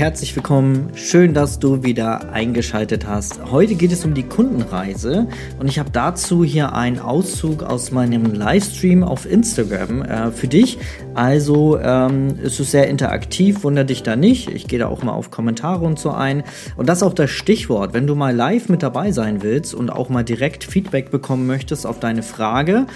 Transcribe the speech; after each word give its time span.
Herzlich 0.00 0.34
willkommen. 0.34 0.92
Schön, 0.94 1.34
dass 1.34 1.58
du 1.58 1.82
wieder 1.82 2.32
eingeschaltet 2.32 3.06
hast. 3.06 3.50
Heute 3.50 3.74
geht 3.74 3.92
es 3.92 4.02
um 4.02 4.14
die 4.14 4.22
Kundenreise 4.22 5.28
und 5.58 5.68
ich 5.68 5.78
habe 5.78 5.90
dazu 5.90 6.42
hier 6.42 6.72
einen 6.72 6.98
Auszug 6.98 7.62
aus 7.62 7.90
meinem 7.90 8.24
Livestream 8.32 9.04
auf 9.04 9.30
Instagram 9.30 10.00
äh, 10.00 10.30
für 10.30 10.48
dich. 10.48 10.78
Also 11.12 11.78
ähm, 11.78 12.38
es 12.42 12.58
ist 12.58 12.70
sehr 12.70 12.88
interaktiv, 12.88 13.62
wundere 13.62 13.84
dich 13.84 14.02
da 14.02 14.16
nicht. 14.16 14.48
Ich 14.48 14.68
gehe 14.68 14.78
da 14.78 14.88
auch 14.88 15.02
mal 15.02 15.12
auf 15.12 15.30
Kommentare 15.30 15.84
und 15.84 15.98
so 15.98 16.12
ein. 16.12 16.44
Und 16.78 16.88
das 16.88 17.00
ist 17.00 17.02
auch 17.02 17.12
das 17.12 17.28
Stichwort. 17.28 17.92
Wenn 17.92 18.06
du 18.06 18.14
mal 18.14 18.34
live 18.34 18.70
mit 18.70 18.82
dabei 18.82 19.12
sein 19.12 19.42
willst 19.42 19.74
und 19.74 19.90
auch 19.90 20.08
mal 20.08 20.24
direkt 20.24 20.64
Feedback 20.64 21.10
bekommen 21.10 21.46
möchtest 21.46 21.86
auf 21.86 22.00
deine 22.00 22.22
Frage, 22.22 22.86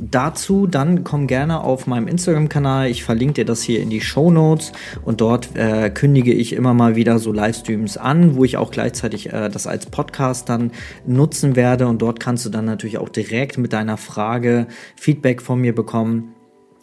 dazu, 0.00 0.66
dann 0.66 1.04
komm 1.04 1.26
gerne 1.26 1.60
auf 1.60 1.86
meinem 1.86 2.08
Instagram-Kanal. 2.08 2.88
Ich 2.88 3.04
verlinke 3.04 3.34
dir 3.34 3.44
das 3.44 3.62
hier 3.62 3.80
in 3.80 3.90
die 3.90 4.00
Show 4.00 4.30
Notes 4.30 4.72
und 5.04 5.20
dort 5.20 5.56
äh, 5.56 5.90
kündige 5.90 6.32
ich 6.32 6.52
immer 6.52 6.74
mal 6.74 6.96
wieder 6.96 7.18
so 7.18 7.32
Livestreams 7.32 7.96
an, 7.96 8.36
wo 8.36 8.44
ich 8.44 8.56
auch 8.56 8.70
gleichzeitig 8.70 9.32
äh, 9.32 9.48
das 9.48 9.66
als 9.66 9.86
Podcast 9.86 10.48
dann 10.48 10.72
nutzen 11.06 11.56
werde 11.56 11.86
und 11.86 12.02
dort 12.02 12.20
kannst 12.20 12.44
du 12.46 12.50
dann 12.50 12.64
natürlich 12.64 12.98
auch 12.98 13.08
direkt 13.08 13.58
mit 13.58 13.72
deiner 13.72 13.96
Frage 13.96 14.66
Feedback 14.96 15.42
von 15.42 15.60
mir 15.60 15.74
bekommen. 15.74 16.34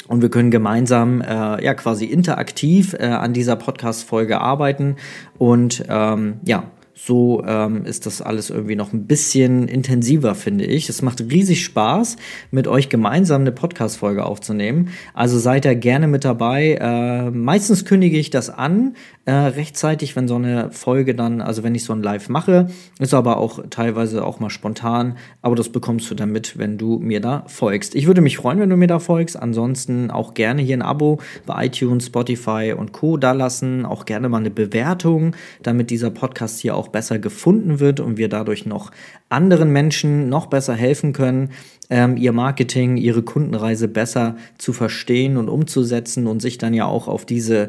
Und 0.08 0.22
wir 0.22 0.30
können 0.30 0.52
gemeinsam 0.52 1.22
äh, 1.22 1.64
ja 1.64 1.73
quasi 1.73 2.05
interaktiv 2.05 2.94
äh, 2.94 3.05
an 3.05 3.34
dieser 3.34 3.55
Podcast-Folge 3.55 4.41
arbeiten 4.41 4.97
und 5.38 5.86
ähm, 5.88 6.39
ja, 6.45 6.66
so 6.95 7.44
ähm, 7.45 7.86
ist 7.86 8.05
das 8.05 8.22
alles 8.22 8.49
irgendwie 8.49 8.75
noch 8.75 8.94
ein 8.94 9.08
bisschen 9.08 9.67
intensiver, 9.67 10.36
finde 10.36 10.66
ich. 10.66 10.89
Es 10.89 11.02
macht 11.02 11.22
riesig 11.22 11.63
Spaß, 11.63 12.17
mit 12.52 12.67
euch 12.67 12.89
gemeinsam 12.89 13.41
eine 13.41 13.52
Podcast-Folge 13.52 14.23
aufzunehmen. 14.25 14.89
Also 15.13 15.39
seid 15.39 15.66
da 15.66 15.73
gerne 15.73 16.08
mit 16.08 16.23
dabei. 16.23 16.77
Äh, 16.80 17.31
meistens 17.31 17.85
kündige 17.85 18.17
ich 18.17 18.30
das 18.30 18.50
an, 18.50 18.95
äh, 19.25 19.31
rechtzeitig, 19.31 20.16
wenn 20.16 20.27
so 20.27 20.35
eine 20.35 20.72
Folge 20.72 21.16
dann, 21.16 21.41
also 21.41 21.63
wenn 21.63 21.75
ich 21.75 21.83
so 21.83 21.94
ein 21.94 22.03
Live 22.03 22.30
mache, 22.30 22.67
ist 23.00 23.13
aber 23.13 23.38
auch 23.38 23.59
teilweise 23.69 24.25
auch 24.25 24.39
mal 24.39 24.50
spontan, 24.50 25.17
aber 25.41 25.55
das 25.55 25.69
bekommst 25.69 26.11
du 26.11 26.16
dann 26.16 26.31
mit, 26.31 26.57
wenn 26.57 26.78
du 26.78 27.00
mir 27.00 27.22
da 27.22 27.44
folgst. 27.47 27.95
Ich 27.95 28.05
würde 28.05 28.22
mich 28.22 28.38
freuen, 28.38 28.59
wenn 28.59 28.69
du 28.69 28.78
mir 28.78 28.88
da 28.88 29.00
folgst. 29.00 29.41
Ansonsten 29.41 30.11
auch 30.11 30.33
gerne 30.33 30.61
hier 30.61 30.78
ein 30.78 30.81
Abo 30.81 31.19
bei 31.45 31.66
iTunes, 31.66 32.07
Spotify 32.07 32.75
und 32.78 32.91
Co. 32.91 33.17
da 33.17 33.31
lassen. 33.31 33.85
Auch 33.85 34.05
gerne 34.05 34.30
mal 34.30 34.38
eine 34.38 34.52
Bewertung, 34.52 35.35
damit 35.63 35.89
dieser 35.89 36.11
Podcast 36.11 36.59
hier 36.59 36.75
auch 36.75 36.89
besser 36.94 37.19
gefunden 37.19 37.81
wird 37.81 37.99
und 37.99 38.17
wir 38.17 38.30
dadurch 38.30 38.66
noch 38.66 38.91
anderen 39.27 39.72
Menschen 39.72 40.30
noch 40.30 40.45
besser 40.45 40.75
helfen 40.75 41.11
können, 41.11 41.50
ähm, 41.89 42.16
ihr 42.16 42.31
Marketing, 42.31 42.95
ihre 42.95 43.23
Kundenreise 43.23 43.89
besser 43.89 44.38
zu 44.58 44.72
verstehen 44.72 45.35
und 45.35 45.50
umzusetzen 45.50 46.27
und 46.27 46.41
sich 46.41 46.58
dann 46.58 46.73
ja 46.73 46.85
auch 46.85 47.09
auf 47.09 47.25
diese 47.25 47.67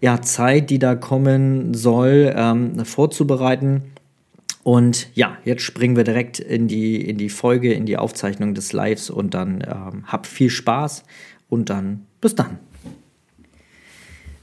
ja, 0.00 0.22
Zeit, 0.22 0.70
die 0.70 0.78
da 0.78 0.94
kommen 0.94 1.74
soll, 1.74 2.32
ähm, 2.34 2.86
vorzubereiten. 2.86 3.82
Und 4.62 5.08
ja, 5.14 5.36
jetzt 5.44 5.62
springen 5.62 5.96
wir 5.96 6.04
direkt 6.04 6.38
in 6.38 6.68
die, 6.68 7.00
in 7.00 7.18
die 7.18 7.28
Folge, 7.28 7.72
in 7.72 7.86
die 7.86 7.96
Aufzeichnung 7.96 8.54
des 8.54 8.72
Lives 8.72 9.10
und 9.10 9.34
dann 9.34 9.62
ähm, 9.66 10.04
habt 10.06 10.26
viel 10.26 10.50
Spaß 10.50 11.04
und 11.48 11.70
dann 11.70 12.06
bis 12.20 12.34
dann. 12.34 12.58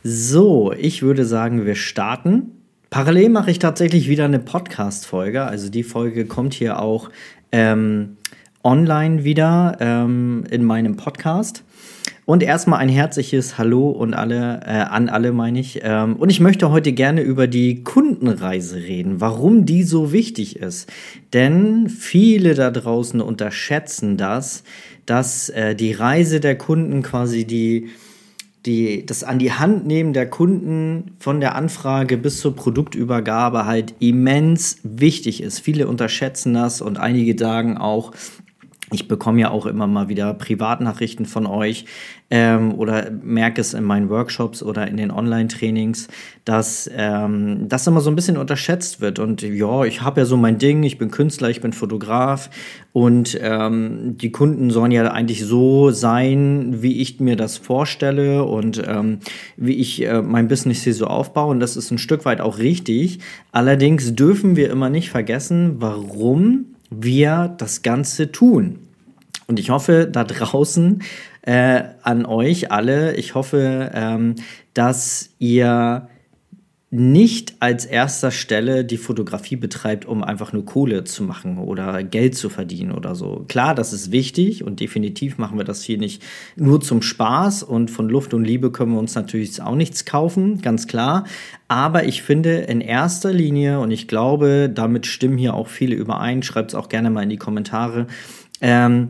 So, 0.04 0.72
ich 0.72 1.02
würde 1.02 1.26
sagen, 1.26 1.66
wir 1.66 1.76
starten. 1.76 2.57
Parallel 2.90 3.30
mache 3.30 3.52
ich 3.52 3.60
tatsächlich 3.60 4.08
wieder 4.08 4.26
eine 4.26 4.40
Podcast-Folge. 4.40 5.44
Also 5.44 5.70
die 5.70 5.84
Folge 5.84 6.26
kommt 6.26 6.54
hier 6.54 6.80
auch 6.80 7.10
ähm, 7.52 8.18
online 8.64 9.26
wieder 9.26 9.78
ähm, 9.82 10.46
in 10.50 10.64
meinem 10.64 10.96
Podcast. 10.96 11.64
Und 12.26 12.44
erstmal 12.44 12.80
ein 12.80 12.90
herzliches 12.90 13.58
Hallo 13.58 13.90
und 13.90 14.14
alle, 14.14 14.62
äh, 14.66 14.70
an 14.70 15.08
alle 15.10 15.32
meine 15.32 15.60
ich. 15.60 15.80
Ähm, 15.84 16.16
und 16.16 16.30
ich 16.30 16.40
möchte 16.40 16.72
heute 16.72 16.92
gerne 16.92 17.22
über 17.22 17.48
die 17.48 17.84
Kundenreise 17.84 18.78
reden, 18.78 19.22
warum 19.22 19.66
die 19.66 19.84
so 19.84 20.12
wichtig 20.12 20.58
ist. 20.58 20.90
Denn 21.34 21.90
viele 21.90 22.54
da 22.54 22.72
draußen 22.72 23.22
unterschätzen 23.22 24.18
das, 24.18 24.64
dass 25.06 25.50
äh, 25.50 25.76
die 25.76 25.94
Reise 25.94 26.40
der 26.40 26.58
Kunden 26.58 27.02
quasi 27.02 27.46
die, 27.46 27.90
die, 28.68 29.06
das 29.06 29.24
an 29.24 29.40
die 29.40 29.54
Hand 29.54 29.88
nehmen 29.88 30.14
der 30.14 30.30
Kunden 30.30 31.16
von 31.20 31.40
der 31.40 31.56
Anfrage 31.56 32.18
bis 32.18 32.40
zur 32.40 32.56
Produktübergabe 32.56 33.66
halt 33.66 33.96
immens 34.00 34.80
wichtig 34.84 35.42
ist. 35.42 35.60
Viele 35.60 35.88
unterschätzen 35.88 36.54
das 36.54 36.82
und 36.82 37.00
einige 37.00 37.38
sagen 37.38 37.78
auch, 37.78 38.12
ich 38.92 39.08
bekomme 39.10 39.42
ja 39.42 39.52
auch 39.52 39.66
immer 39.66 39.86
mal 39.86 40.08
wieder 40.08 40.34
Privatnachrichten 40.34 41.26
von 41.26 41.46
euch 41.46 41.86
ähm, 42.30 42.74
oder 42.74 43.12
merke 43.12 43.60
es 43.60 43.74
in 43.74 43.84
meinen 43.84 44.10
Workshops 44.10 44.64
oder 44.64 44.88
in 44.88 44.96
den 44.96 45.12
Online-Trainings, 45.12 46.08
dass 46.46 46.90
ähm, 46.96 47.68
das 47.68 47.86
immer 47.86 48.00
so 48.00 48.10
ein 48.10 48.16
bisschen 48.16 48.38
unterschätzt 48.38 49.02
wird. 49.02 49.20
Und 49.20 49.42
ja, 49.42 49.84
ich 49.84 50.02
habe 50.02 50.22
ja 50.22 50.26
so 50.26 50.38
mein 50.38 50.58
Ding, 50.58 50.84
ich 50.84 50.98
bin 50.98 51.12
Künstler, 51.12 51.50
ich 51.50 51.60
bin 51.60 51.74
Fotograf 51.74 52.50
und 52.94 53.38
ähm, 53.42 54.18
die 54.18 54.32
Kunden 54.32 54.72
sollen 54.72 54.92
ja 54.92 55.12
eigentlich 55.12 55.46
so 55.46 55.92
sein, 55.92 56.82
wie 56.82 57.02
ich 57.02 57.20
mir 57.20 57.36
das 57.36 57.58
vorstelle 57.58 58.46
und 58.46 58.82
ähm, 58.88 59.20
wie 59.58 59.76
ich 59.76 60.06
äh, 60.06 60.22
mein 60.22 60.48
Business 60.48 60.84
hier 60.84 60.94
so 60.94 61.08
aufbaue. 61.08 61.52
Und 61.52 61.60
das 61.60 61.76
ist 61.76 61.92
ein 61.92 61.98
Stück 61.98 62.24
weit 62.24 62.40
auch 62.40 62.58
richtig. 62.58 63.20
Allerdings 63.52 64.16
dürfen 64.16 64.56
wir 64.56 64.70
immer 64.70 64.90
nicht 64.90 65.10
vergessen, 65.10 65.76
warum 65.80 66.77
wir 66.90 67.54
das 67.58 67.82
Ganze 67.82 68.32
tun. 68.32 68.80
Und 69.48 69.60
ich 69.60 69.70
hoffe 69.70 70.08
da 70.12 70.24
draußen 70.24 71.04
äh, 71.42 71.84
an 72.02 72.26
euch 72.26 72.72
alle, 72.72 73.16
ich 73.16 73.36
hoffe, 73.36 73.92
ähm, 73.94 74.36
dass 74.74 75.30
ihr 75.40 76.10
nicht 76.90 77.56
als 77.60 77.84
erster 77.84 78.32
Stelle 78.32 78.86
die 78.86 78.96
Fotografie 78.96 79.58
betreibt, 79.58 80.06
um 80.06 80.24
einfach 80.24 80.54
nur 80.54 80.64
Kohle 80.64 81.04
zu 81.04 81.22
machen 81.22 81.58
oder 81.58 82.02
Geld 82.02 82.36
zu 82.36 82.50
verdienen 82.50 82.94
oder 82.94 83.14
so. 83.14 83.44
Klar, 83.50 83.76
das 83.76 83.92
ist 83.92 84.14
wichtig 84.14 84.64
und 84.64 84.80
definitiv 84.80 85.38
machen 85.38 85.58
wir 85.58 85.66
das 85.66 85.84
hier 85.84 85.98
nicht 85.98 86.24
nur 86.56 86.80
zum 86.80 87.02
Spaß 87.02 87.64
und 87.64 87.92
von 87.92 88.08
Luft 88.08 88.34
und 88.34 88.46
Liebe 88.46 88.72
können 88.72 88.94
wir 88.94 89.00
uns 89.00 89.16
natürlich 89.16 89.62
auch 89.62 89.76
nichts 89.76 90.06
kaufen, 90.06 90.62
ganz 90.62 90.88
klar. 90.88 91.26
Aber 91.68 92.06
ich 92.06 92.24
finde 92.24 92.60
in 92.60 92.80
erster 92.80 93.34
Linie, 93.34 93.82
und 93.82 93.92
ich 93.92 94.08
glaube, 94.08 94.72
damit 94.74 95.08
stimmen 95.08 95.38
hier 95.38 95.56
auch 95.56 95.68
viele 95.68 95.96
überein, 95.96 96.42
schreibt 96.42 96.72
es 96.72 96.76
auch 96.76 96.88
gerne 96.88 97.10
mal 97.10 97.24
in 97.24 97.30
die 97.30 97.38
Kommentare, 97.38 98.08
ähm, 98.62 99.10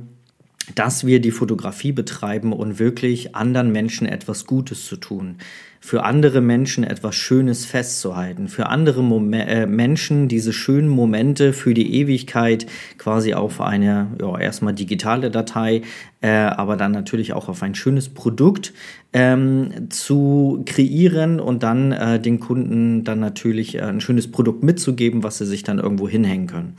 dass 0.75 1.05
wir 1.05 1.19
die 1.19 1.31
Fotografie 1.31 1.91
betreiben 1.91 2.53
und 2.53 2.79
wirklich 2.79 3.35
anderen 3.35 3.71
Menschen 3.71 4.07
etwas 4.07 4.45
Gutes 4.45 4.85
zu 4.85 4.97
tun, 4.97 5.37
für 5.79 6.03
andere 6.03 6.41
Menschen 6.41 6.83
etwas 6.83 7.15
Schönes 7.15 7.65
festzuhalten, 7.65 8.49
für 8.49 8.67
andere 8.67 9.03
Mom 9.03 9.31
äh, 9.31 9.65
Menschen 9.65 10.27
diese 10.27 10.51
schönen 10.51 10.89
Momente 10.89 11.53
für 11.53 11.73
die 11.73 11.95
Ewigkeit 11.95 12.65
quasi 12.97 13.33
auf 13.33 13.61
eine, 13.61 14.07
ja, 14.19 14.37
erstmal 14.37 14.73
digitale 14.73 15.31
Datei, 15.31 15.83
äh, 16.19 16.29
aber 16.29 16.75
dann 16.75 16.91
natürlich 16.91 17.31
auch 17.33 17.47
auf 17.47 17.63
ein 17.63 17.75
schönes 17.75 18.09
Produkt 18.09 18.73
ähm, 19.13 19.89
zu 19.89 20.63
kreieren 20.65 21.39
und 21.39 21.63
dann 21.63 21.91
äh, 21.93 22.19
den 22.19 22.39
Kunden 22.39 23.05
dann 23.05 23.19
natürlich 23.19 23.75
äh, 23.75 23.81
ein 23.81 24.01
schönes 24.01 24.29
Produkt 24.29 24.63
mitzugeben, 24.63 25.23
was 25.23 25.37
sie 25.37 25.45
sich 25.45 25.63
dann 25.63 25.79
irgendwo 25.79 26.09
hinhängen 26.09 26.47
können. 26.47 26.75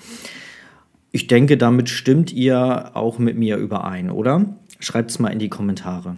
Ich 1.10 1.26
denke, 1.26 1.56
damit 1.56 1.88
stimmt 1.88 2.32
ihr 2.32 2.90
auch 2.94 3.18
mit 3.18 3.36
mir 3.36 3.56
überein, 3.56 4.10
oder? 4.10 4.44
Schreibt 4.80 5.10
es 5.10 5.18
mal 5.18 5.30
in 5.30 5.38
die 5.38 5.48
Kommentare. 5.48 6.16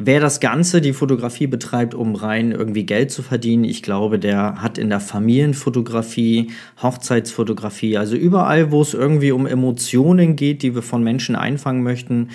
Wer 0.00 0.20
das 0.20 0.38
Ganze, 0.38 0.80
die 0.80 0.92
Fotografie 0.92 1.48
betreibt, 1.48 1.92
um 1.92 2.14
rein 2.14 2.52
irgendwie 2.52 2.86
Geld 2.86 3.10
zu 3.10 3.22
verdienen, 3.22 3.64
ich 3.64 3.82
glaube, 3.82 4.20
der 4.20 4.62
hat 4.62 4.78
in 4.78 4.90
der 4.90 5.00
Familienfotografie, 5.00 6.52
Hochzeitsfotografie, 6.80 7.96
also 7.96 8.14
überall, 8.14 8.70
wo 8.70 8.80
es 8.80 8.94
irgendwie 8.94 9.32
um 9.32 9.44
Emotionen 9.44 10.36
geht, 10.36 10.62
die 10.62 10.76
wir 10.76 10.82
von 10.82 11.02
Menschen 11.02 11.34
einfangen 11.34 11.82
möchten, 11.82 12.28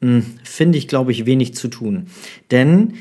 hm, 0.00 0.24
finde 0.42 0.78
ich, 0.78 0.88
glaube 0.88 1.12
ich, 1.12 1.26
wenig 1.26 1.54
zu 1.54 1.68
tun. 1.68 2.06
Denn 2.50 2.94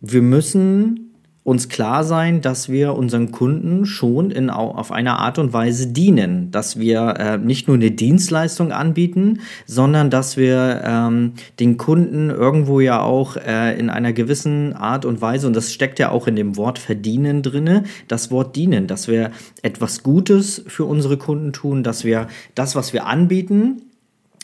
wir 0.00 0.22
müssen 0.22 1.13
uns 1.44 1.68
klar 1.68 2.04
sein, 2.04 2.40
dass 2.40 2.70
wir 2.70 2.94
unseren 2.94 3.30
Kunden 3.30 3.84
schon 3.84 4.30
in, 4.30 4.48
auf 4.48 4.90
eine 4.90 5.18
Art 5.18 5.38
und 5.38 5.52
Weise 5.52 5.88
dienen, 5.88 6.50
dass 6.50 6.78
wir 6.78 7.16
äh, 7.18 7.38
nicht 7.38 7.68
nur 7.68 7.76
eine 7.76 7.90
Dienstleistung 7.90 8.72
anbieten, 8.72 9.40
sondern 9.66 10.08
dass 10.08 10.38
wir 10.38 10.82
ähm, 10.84 11.34
den 11.60 11.76
Kunden 11.76 12.30
irgendwo 12.30 12.80
ja 12.80 13.02
auch 13.02 13.36
äh, 13.36 13.78
in 13.78 13.90
einer 13.90 14.14
gewissen 14.14 14.72
Art 14.72 15.04
und 15.04 15.20
Weise, 15.20 15.46
und 15.46 15.54
das 15.54 15.70
steckt 15.70 15.98
ja 15.98 16.10
auch 16.10 16.26
in 16.26 16.34
dem 16.34 16.56
Wort 16.56 16.78
verdienen 16.78 17.42
drinne, 17.42 17.84
das 18.08 18.30
Wort 18.30 18.56
dienen, 18.56 18.86
dass 18.86 19.06
wir 19.06 19.30
etwas 19.60 20.02
Gutes 20.02 20.64
für 20.66 20.86
unsere 20.86 21.18
Kunden 21.18 21.52
tun, 21.52 21.82
dass 21.82 22.04
wir 22.04 22.28
das, 22.54 22.74
was 22.74 22.94
wir 22.94 23.04
anbieten, 23.04 23.82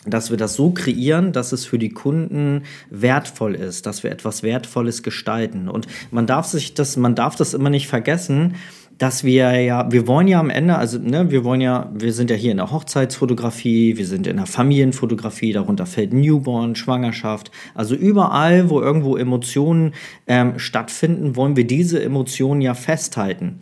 dass 0.06 0.30
wir 0.30 0.36
das 0.36 0.54
so 0.54 0.70
kreieren, 0.70 1.32
dass 1.32 1.52
es 1.52 1.66
für 1.66 1.78
die 1.78 1.90
Kunden 1.90 2.62
wertvoll 2.88 3.54
ist, 3.54 3.86
dass 3.86 4.02
wir 4.02 4.10
etwas 4.10 4.42
Wertvolles 4.42 5.02
gestalten. 5.02 5.68
Und 5.68 5.86
man 6.10 6.26
darf 6.26 6.46
sich 6.46 6.74
das, 6.74 6.96
man 6.96 7.14
darf 7.14 7.36
das 7.36 7.52
immer 7.52 7.70
nicht 7.70 7.86
vergessen, 7.86 8.54
dass 9.00 9.24
wir 9.24 9.58
ja, 9.62 9.90
wir 9.90 10.06
wollen 10.06 10.28
ja 10.28 10.38
am 10.38 10.50
Ende, 10.50 10.76
also 10.76 10.98
ne, 10.98 11.30
wir 11.30 11.42
wollen 11.42 11.62
ja, 11.62 11.90
wir 11.94 12.12
sind 12.12 12.28
ja 12.28 12.36
hier 12.36 12.50
in 12.50 12.58
der 12.58 12.70
Hochzeitsfotografie, 12.70 13.96
wir 13.96 14.06
sind 14.06 14.26
in 14.26 14.36
der 14.36 14.44
Familienfotografie, 14.44 15.54
darunter 15.54 15.86
fällt 15.86 16.12
Newborn, 16.12 16.76
Schwangerschaft, 16.76 17.50
also 17.74 17.94
überall, 17.94 18.68
wo 18.68 18.82
irgendwo 18.82 19.16
Emotionen 19.16 19.94
ähm, 20.26 20.58
stattfinden, 20.58 21.34
wollen 21.34 21.56
wir 21.56 21.66
diese 21.66 22.02
Emotionen 22.02 22.60
ja 22.60 22.74
festhalten. 22.74 23.60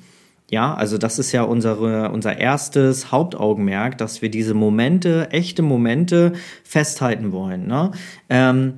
Ja, 0.50 0.74
also 0.74 0.96
das 0.96 1.18
ist 1.18 1.32
ja 1.32 1.42
unsere, 1.42 2.10
unser 2.10 2.38
erstes 2.38 3.12
Hauptaugenmerk, 3.12 3.98
dass 3.98 4.22
wir 4.22 4.30
diese 4.30 4.54
Momente, 4.54 5.30
echte 5.30 5.60
Momente 5.62 6.32
festhalten 6.64 7.32
wollen. 7.32 7.66
Ne? 7.66 7.92
Ähm, 8.30 8.74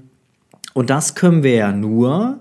und 0.75 0.91
das 0.91 1.15
können 1.15 1.45
wir 1.45 1.55
ja 1.55 1.73
nur, 1.73 2.41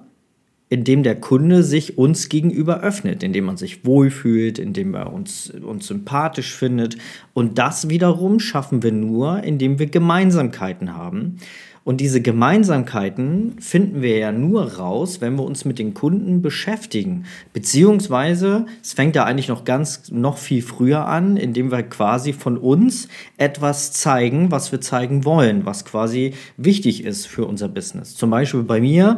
indem 0.70 1.04
der 1.04 1.20
Kunde 1.20 1.64
sich 1.64 1.98
uns 1.98 2.30
gegenüber 2.30 2.82
öffnet, 2.82 3.22
indem 3.22 3.46
man 3.46 3.58
sich 3.58 3.86
wohlfühlt, 3.86 4.60
indem 4.60 4.96
er 4.96 5.12
uns, 5.12 5.50
uns 5.50 5.88
sympathisch 5.88 6.56
findet. 6.56 6.98
Und 7.34 7.58
das 7.58 7.90
wiederum 7.90 8.40
schaffen 8.40 8.82
wir 8.84 8.92
nur, 8.92 9.44
indem 9.44 9.78
wir 9.80 9.88
Gemeinsamkeiten 9.88 10.96
haben. 10.96 11.38
Und 11.84 12.02
diese 12.02 12.22
Gemeinsamkeiten 12.22 13.56
finden 13.60 14.02
wir 14.02 14.18
ja 14.18 14.32
nur 14.32 14.74
raus, 14.74 15.22
wenn 15.22 15.36
wir 15.36 15.44
uns 15.44 15.66
mit 15.66 15.80
den 15.80 15.94
Kunden 15.94 16.42
beschäftigen. 16.42 17.26
Beziehungsweise, 17.54 18.66
es 18.82 18.94
fängt 18.94 19.16
ja 19.16 19.26
eigentlich 19.26 19.48
noch 19.48 19.64
ganz, 19.64 20.12
noch 20.12 20.38
viel 20.38 20.62
früher 20.62 21.08
an, 21.08 21.38
indem 21.38 21.72
wir 21.72 21.84
quasi 21.84 22.34
von 22.34 22.58
uns 22.58 23.08
etwas 23.38 23.92
zeigen, 23.94 24.52
was 24.52 24.72
wir 24.72 24.82
zeigen 24.82 25.26
wollen, 25.26 25.66
was 25.66 25.86
quasi 25.86 26.34
wichtig 26.58 27.04
ist 27.04 27.28
für 27.28 27.46
unser 27.46 27.70
Business. 27.70 28.16
Zum 28.16 28.30
Beispiel 28.30 28.64
bei 28.64 28.82
mir 28.82 29.18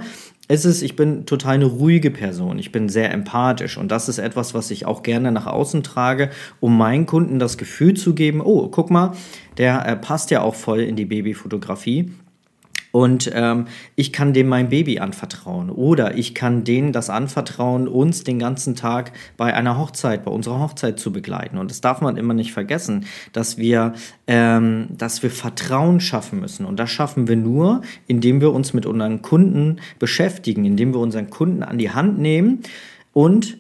ist 0.52 0.66
es, 0.66 0.82
ich 0.82 0.98
bin 0.98 1.26
total 1.26 1.56
eine 1.56 1.66
ruhige 1.66 2.12
Person. 2.12 2.60
Ich 2.60 2.74
bin 2.74 2.90
sehr 2.90 3.12
empathisch 3.14 3.78
und 3.78 3.90
das 3.90 4.10
ist 4.10 4.18
etwas, 4.18 4.54
was 4.54 4.70
ich 4.70 4.86
auch 4.86 5.02
gerne 5.02 5.32
nach 5.32 5.48
außen 5.48 5.82
trage, 5.82 6.30
um 6.60 6.78
meinen 6.78 7.06
Kunden 7.06 7.40
das 7.40 7.58
Gefühl 7.58 7.94
zu 7.94 8.14
geben, 8.14 8.42
oh, 8.42 8.68
guck 8.68 8.92
mal, 8.92 9.14
der 9.58 9.88
äh, 9.88 9.96
passt 9.96 10.30
ja 10.30 10.42
auch 10.42 10.56
voll 10.56 10.82
in 10.82 10.98
die 10.98 11.06
Babyfotografie. 11.06 12.12
Und 12.92 13.32
ähm, 13.34 13.68
ich 13.96 14.12
kann 14.12 14.34
dem 14.34 14.48
mein 14.48 14.70
Baby 14.70 15.00
anvertrauen. 15.00 15.70
Oder 15.70 16.18
ich 16.18 16.36
kann 16.36 16.64
denen 16.64 16.92
das 16.92 17.10
anvertrauen, 17.10 17.88
uns 17.88 18.24
den 18.24 18.40
ganzen 18.40 18.76
Tag 18.76 19.14
bei 19.38 19.54
einer 19.54 19.78
Hochzeit, 19.78 20.26
bei 20.26 20.32
unserer 20.32 20.60
Hochzeit 20.60 21.00
zu 21.00 21.12
begleiten. 21.12 21.58
Und 21.58 21.72
das 21.72 21.82
darf 21.82 22.02
man 22.02 22.18
immer 22.18 22.34
nicht 22.34 22.52
vergessen, 22.52 23.06
dass 23.32 23.58
wir, 23.58 23.94
ähm, 24.28 24.88
dass 24.98 25.24
wir 25.24 25.32
Vertrauen 25.32 26.02
schaffen 26.02 26.40
müssen. 26.40 26.66
Und 26.66 26.78
das 26.78 26.90
schaffen 26.90 27.28
wir 27.28 27.38
nur, 27.38 27.82
indem 28.08 28.42
wir 28.42 28.52
uns 28.52 28.74
mit 28.74 28.86
unseren 28.86 29.22
Kunden 29.22 29.80
beschäftigen, 30.00 30.66
indem 30.66 30.94
wir 30.94 31.00
unseren 31.00 31.30
Kunden 31.30 31.64
an 31.64 31.78
die 31.78 31.92
Hand 31.92 32.20
nehmen 32.20 32.60
und 33.14 33.58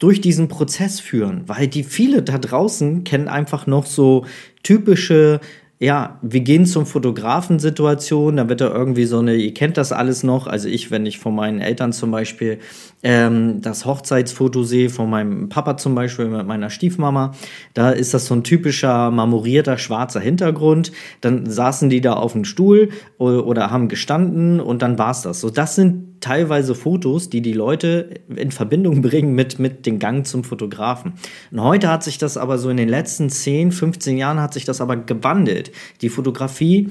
durch 0.00 0.20
diesen 0.20 0.48
Prozess 0.48 1.00
führen, 1.00 1.44
weil 1.46 1.68
die 1.68 1.84
viele 1.84 2.22
da 2.22 2.38
draußen 2.38 3.04
kennen 3.04 3.28
einfach 3.28 3.66
noch 3.66 3.86
so 3.86 4.26
typische 4.62 5.40
ja, 5.84 6.18
wir 6.22 6.40
gehen 6.40 6.64
zum 6.64 6.86
Fotografensituation, 6.86 8.38
da 8.38 8.48
wird 8.48 8.62
da 8.62 8.72
irgendwie 8.72 9.04
so 9.04 9.18
eine, 9.18 9.34
ihr 9.34 9.52
kennt 9.52 9.76
das 9.76 9.92
alles 9.92 10.22
noch, 10.22 10.46
also 10.46 10.66
ich, 10.66 10.90
wenn 10.90 11.04
ich 11.04 11.18
von 11.18 11.34
meinen 11.34 11.60
Eltern 11.60 11.92
zum 11.92 12.10
Beispiel 12.10 12.58
ähm, 13.02 13.60
das 13.60 13.84
Hochzeitsfoto 13.84 14.62
sehe, 14.62 14.88
von 14.88 15.10
meinem 15.10 15.50
Papa 15.50 15.76
zum 15.76 15.94
Beispiel 15.94 16.24
mit 16.24 16.46
meiner 16.46 16.70
Stiefmama, 16.70 17.32
da 17.74 17.90
ist 17.90 18.14
das 18.14 18.24
so 18.24 18.34
ein 18.34 18.44
typischer 18.44 19.10
marmorierter 19.10 19.76
schwarzer 19.76 20.20
Hintergrund, 20.20 20.90
dann 21.20 21.44
saßen 21.44 21.90
die 21.90 22.00
da 22.00 22.14
auf 22.14 22.32
dem 22.32 22.46
Stuhl 22.46 22.88
oder, 23.18 23.46
oder 23.46 23.70
haben 23.70 23.88
gestanden 23.88 24.60
und 24.60 24.80
dann 24.80 24.98
war's 24.98 25.20
das. 25.20 25.42
So, 25.42 25.50
das 25.50 25.74
sind 25.74 26.14
teilweise 26.24 26.74
Fotos, 26.74 27.28
die 27.28 27.42
die 27.42 27.52
Leute 27.52 28.08
in 28.34 28.50
Verbindung 28.50 29.02
bringen 29.02 29.34
mit, 29.34 29.58
mit 29.58 29.84
dem 29.84 29.98
Gang 29.98 30.26
zum 30.26 30.42
Fotografen. 30.42 31.12
Und 31.52 31.62
heute 31.62 31.90
hat 31.90 32.02
sich 32.02 32.16
das 32.16 32.38
aber 32.38 32.56
so 32.56 32.70
in 32.70 32.78
den 32.78 32.88
letzten 32.88 33.28
10, 33.28 33.72
15 33.72 34.16
Jahren 34.16 34.40
hat 34.40 34.54
sich 34.54 34.64
das 34.64 34.80
aber 34.80 34.96
gewandelt. 34.96 35.70
Die 36.00 36.08
Fotografie 36.08 36.90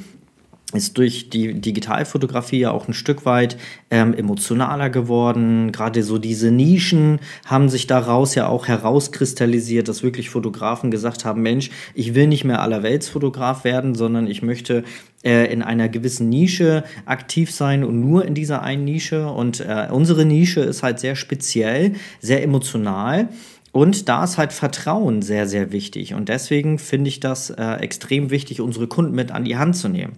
ist 0.73 0.97
durch 0.97 1.29
die 1.29 1.53
Digitalfotografie 1.53 2.59
ja 2.59 2.71
auch 2.71 2.87
ein 2.87 2.93
Stück 2.93 3.25
weit 3.25 3.57
ähm, 3.91 4.13
emotionaler 4.13 4.89
geworden. 4.89 5.71
Gerade 5.71 6.03
so 6.03 6.17
diese 6.17 6.51
Nischen 6.51 7.19
haben 7.45 7.69
sich 7.69 7.87
daraus 7.87 8.35
ja 8.35 8.47
auch 8.47 8.67
herauskristallisiert, 8.67 9.87
dass 9.87 10.03
wirklich 10.03 10.29
Fotografen 10.29 10.91
gesagt 10.91 11.25
haben, 11.25 11.41
Mensch, 11.41 11.69
ich 11.93 12.15
will 12.15 12.27
nicht 12.27 12.43
mehr 12.43 12.61
allerweltsfotograf 12.61 13.63
werden, 13.63 13.95
sondern 13.95 14.27
ich 14.27 14.41
möchte 14.41 14.83
äh, 15.23 15.51
in 15.51 15.61
einer 15.61 15.89
gewissen 15.89 16.29
Nische 16.29 16.83
aktiv 17.05 17.51
sein 17.51 17.83
und 17.83 17.99
nur 17.99 18.25
in 18.25 18.33
dieser 18.33 18.61
einen 18.63 18.85
Nische. 18.85 19.27
Und 19.27 19.59
äh, 19.59 19.87
unsere 19.91 20.25
Nische 20.25 20.61
ist 20.61 20.83
halt 20.83 20.99
sehr 20.99 21.15
speziell, 21.15 21.93
sehr 22.19 22.43
emotional. 22.43 23.29
Und 23.73 24.07
da 24.07 24.23
ist 24.23 24.37
halt 24.37 24.53
Vertrauen 24.53 25.23
sehr, 25.23 25.47
sehr 25.47 25.71
wichtig. 25.71 26.13
Und 26.13 26.29
deswegen 26.29 26.77
finde 26.77 27.07
ich 27.09 27.19
das 27.19 27.49
äh, 27.49 27.77
extrem 27.77 28.29
wichtig, 28.29 28.61
unsere 28.61 28.87
Kunden 28.87 29.15
mit 29.15 29.31
an 29.31 29.45
die 29.45 29.57
Hand 29.57 29.75
zu 29.75 29.89
nehmen. 29.89 30.13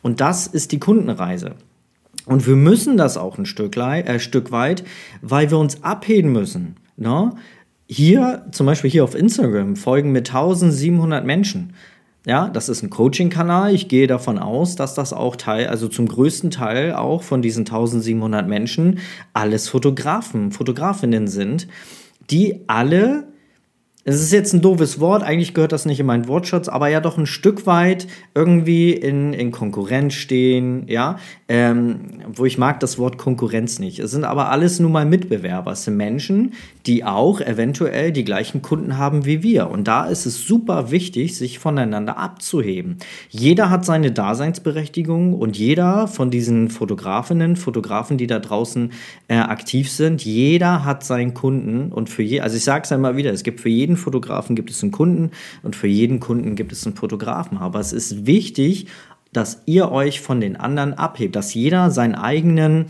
Und 0.00 0.20
das 0.20 0.46
ist 0.46 0.70
die 0.70 0.78
Kundenreise. 0.78 1.56
Und 2.24 2.46
wir 2.46 2.54
müssen 2.54 2.96
das 2.96 3.16
auch 3.16 3.36
ein 3.36 3.46
Stück, 3.46 3.76
äh, 3.76 4.20
Stück 4.20 4.52
weit, 4.52 4.84
weil 5.22 5.50
wir 5.50 5.58
uns 5.58 5.82
abheben 5.82 6.30
müssen. 6.30 6.76
Ne? 6.96 7.34
Hier, 7.88 8.46
zum 8.52 8.66
Beispiel 8.66 8.90
hier 8.90 9.02
auf 9.02 9.16
Instagram, 9.16 9.74
folgen 9.74 10.12
mir 10.12 10.20
1700 10.20 11.26
Menschen. 11.26 11.72
Ja, 12.26 12.48
das 12.48 12.68
ist 12.68 12.84
ein 12.84 12.90
Coaching-Kanal. 12.90 13.74
Ich 13.74 13.88
gehe 13.88 14.06
davon 14.06 14.38
aus, 14.38 14.76
dass 14.76 14.94
das 14.94 15.12
auch 15.12 15.34
Teil, 15.34 15.66
also 15.66 15.88
zum 15.88 16.06
größten 16.06 16.52
Teil 16.52 16.92
auch 16.92 17.24
von 17.24 17.42
diesen 17.42 17.62
1700 17.62 18.46
Menschen 18.46 19.00
alles 19.32 19.68
Fotografen, 19.68 20.52
Fotografinnen 20.52 21.26
sind 21.26 21.66
die 22.30 22.64
alle 22.66 23.29
es 24.10 24.20
ist 24.20 24.32
jetzt 24.32 24.52
ein 24.52 24.60
doofes 24.60 24.98
Wort, 24.98 25.22
eigentlich 25.22 25.54
gehört 25.54 25.72
das 25.72 25.86
nicht 25.86 26.00
in 26.00 26.06
meinen 26.06 26.26
Wortschatz, 26.26 26.68
aber 26.68 26.88
ja 26.88 27.00
doch 27.00 27.16
ein 27.16 27.26
Stück 27.26 27.66
weit 27.66 28.06
irgendwie 28.34 28.92
in, 28.92 29.32
in 29.32 29.52
Konkurrenz 29.52 30.14
stehen, 30.14 30.84
ja, 30.88 31.16
ähm, 31.48 32.20
wo 32.26 32.44
ich 32.44 32.58
mag 32.58 32.80
das 32.80 32.98
Wort 32.98 33.18
Konkurrenz 33.18 33.78
nicht. 33.78 33.98
Es 33.98 34.10
sind 34.10 34.24
aber 34.24 34.50
alles 34.50 34.80
nun 34.80 34.92
mal 34.92 35.04
Mitbewerber, 35.04 35.72
es 35.72 35.84
sind 35.84 35.96
Menschen, 35.96 36.54
die 36.86 37.04
auch 37.04 37.40
eventuell 37.40 38.10
die 38.12 38.24
gleichen 38.24 38.62
Kunden 38.62 38.96
haben 38.96 39.26
wie 39.26 39.42
wir. 39.42 39.70
Und 39.70 39.86
da 39.86 40.06
ist 40.06 40.26
es 40.26 40.46
super 40.46 40.90
wichtig, 40.90 41.36
sich 41.36 41.58
voneinander 41.58 42.18
abzuheben. 42.18 42.96
Jeder 43.28 43.70
hat 43.70 43.84
seine 43.84 44.12
Daseinsberechtigung 44.12 45.34
und 45.34 45.56
jeder 45.56 46.08
von 46.08 46.30
diesen 46.30 46.70
Fotografinnen, 46.70 47.56
Fotografen, 47.56 48.16
die 48.16 48.26
da 48.26 48.38
draußen 48.38 48.92
äh, 49.28 49.36
aktiv 49.36 49.90
sind, 49.90 50.24
jeder 50.24 50.84
hat 50.84 51.04
seinen 51.04 51.34
Kunden 51.34 51.92
und 51.92 52.08
für 52.08 52.22
je, 52.22 52.40
also 52.40 52.56
ich 52.56 52.64
sage 52.64 52.84
es 52.84 52.92
einmal 52.92 53.16
wieder, 53.16 53.32
es 53.32 53.42
gibt 53.42 53.60
für 53.60 53.68
jeden 53.68 53.96
Fotografen 54.00 54.56
gibt 54.56 54.70
es 54.70 54.82
einen 54.82 54.92
Kunden 54.92 55.30
und 55.62 55.76
für 55.76 55.86
jeden 55.86 56.20
Kunden 56.20 56.56
gibt 56.56 56.72
es 56.72 56.84
einen 56.84 56.96
Fotografen. 56.96 57.58
Aber 57.58 57.78
es 57.78 57.92
ist 57.92 58.26
wichtig, 58.26 58.86
dass 59.32 59.62
ihr 59.66 59.92
euch 59.92 60.20
von 60.20 60.40
den 60.40 60.56
anderen 60.56 60.94
abhebt, 60.94 61.36
dass 61.36 61.54
jeder 61.54 61.90
seinen 61.90 62.14
eigenen 62.14 62.86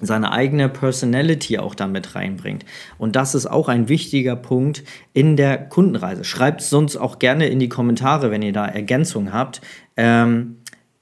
seine 0.00 0.32
eigene 0.32 0.68
Personality 0.68 1.58
auch 1.58 1.74
damit 1.74 2.14
reinbringt. 2.14 2.64
Und 2.98 3.16
das 3.16 3.34
ist 3.34 3.46
auch 3.46 3.68
ein 3.68 3.88
wichtiger 3.88 4.36
Punkt 4.36 4.84
in 5.12 5.36
der 5.36 5.58
Kundenreise. 5.58 6.22
Schreibt 6.22 6.62
sonst 6.62 6.96
auch 6.96 7.18
gerne 7.18 7.48
in 7.48 7.58
die 7.58 7.68
Kommentare, 7.68 8.30
wenn 8.30 8.42
ihr 8.42 8.52
da 8.52 8.66
Ergänzungen 8.66 9.32
habt. 9.32 9.60
Ähm, 9.96 10.58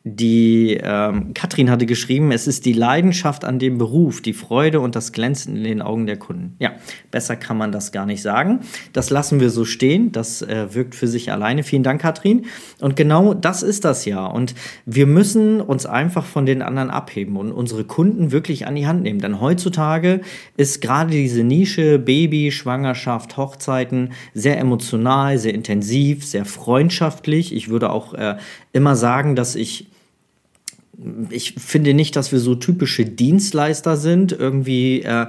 die 0.09 0.79
ähm, 0.81 1.35
Katrin 1.35 1.69
hatte 1.69 1.85
geschrieben, 1.85 2.31
es 2.31 2.47
ist 2.47 2.65
die 2.65 2.73
Leidenschaft 2.73 3.45
an 3.45 3.59
dem 3.59 3.77
Beruf, 3.77 4.23
die 4.23 4.35
Freude 4.35 4.79
und 4.79 4.95
das 4.95 5.11
Glänzen 5.11 5.57
in 5.57 5.65
den 5.65 5.83
Augen 5.83 6.07
der 6.07 6.17
Kunden. 6.17 6.55
Ja, 6.61 6.75
besser 7.11 7.35
kann 7.35 7.59
man 7.59 7.73
das 7.73 7.91
gar 7.91 8.07
nicht 8.07 8.23
sagen. 8.23 8.61
Das 8.93 9.11
lassen 9.11 9.41
wir 9.41 9.51
so 9.51 9.65
stehen. 9.65 10.13
Das 10.13 10.43
äh, 10.43 10.73
wirkt 10.73 10.95
für 10.95 11.09
sich 11.09 11.33
alleine. 11.33 11.65
Vielen 11.65 11.83
Dank, 11.83 12.01
Katrin. 12.01 12.47
Und 12.81 12.95
genau 12.95 13.35
das 13.35 13.65
ist 13.65 13.85
das 13.85 14.05
ja. 14.05 14.25
Und 14.25 14.55
wir 14.85 15.07
müssen 15.07 15.61
uns 15.61 15.87
einfach 15.87 16.25
von 16.25 16.47
den 16.47 16.63
anderen 16.63 16.91
abheben 16.91 17.37
und 17.37 17.51
unsere 17.51 17.83
Kunden 17.83 18.31
wirklich 18.31 18.69
an 18.69 18.77
die 18.77 18.87
Hand 18.87 19.03
nehmen. 19.03 19.19
Denn 19.19 19.41
heutzutage 19.41 20.21
ist 20.57 20.81
gerade 20.81 21.11
diese 21.11 21.43
Nische 21.43 21.99
Baby, 21.99 22.53
Schwangerschaft, 22.53 23.37
Hochzeiten 23.37 24.13
sehr 24.35 24.61
emotional, 24.61 25.37
sehr 25.39 25.53
intensiv, 25.53 26.25
sehr 26.25 26.45
freundschaftlich. 26.45 27.53
Ich 27.53 27.71
würde 27.71 27.91
auch 27.91 28.15
äh, 28.15 28.37
immer 28.73 28.95
sagen, 28.95 29.35
dass 29.35 29.57
ich 29.57 29.89
ich 31.31 31.55
finde 31.55 31.95
nicht, 31.95 32.17
dass 32.17 32.33
wir 32.33 32.39
so 32.39 32.55
typische 32.55 33.05
Dienstleister 33.05 33.97
sind, 33.97 34.33
irgendwie, 34.33 35.03
äh, 35.03 35.27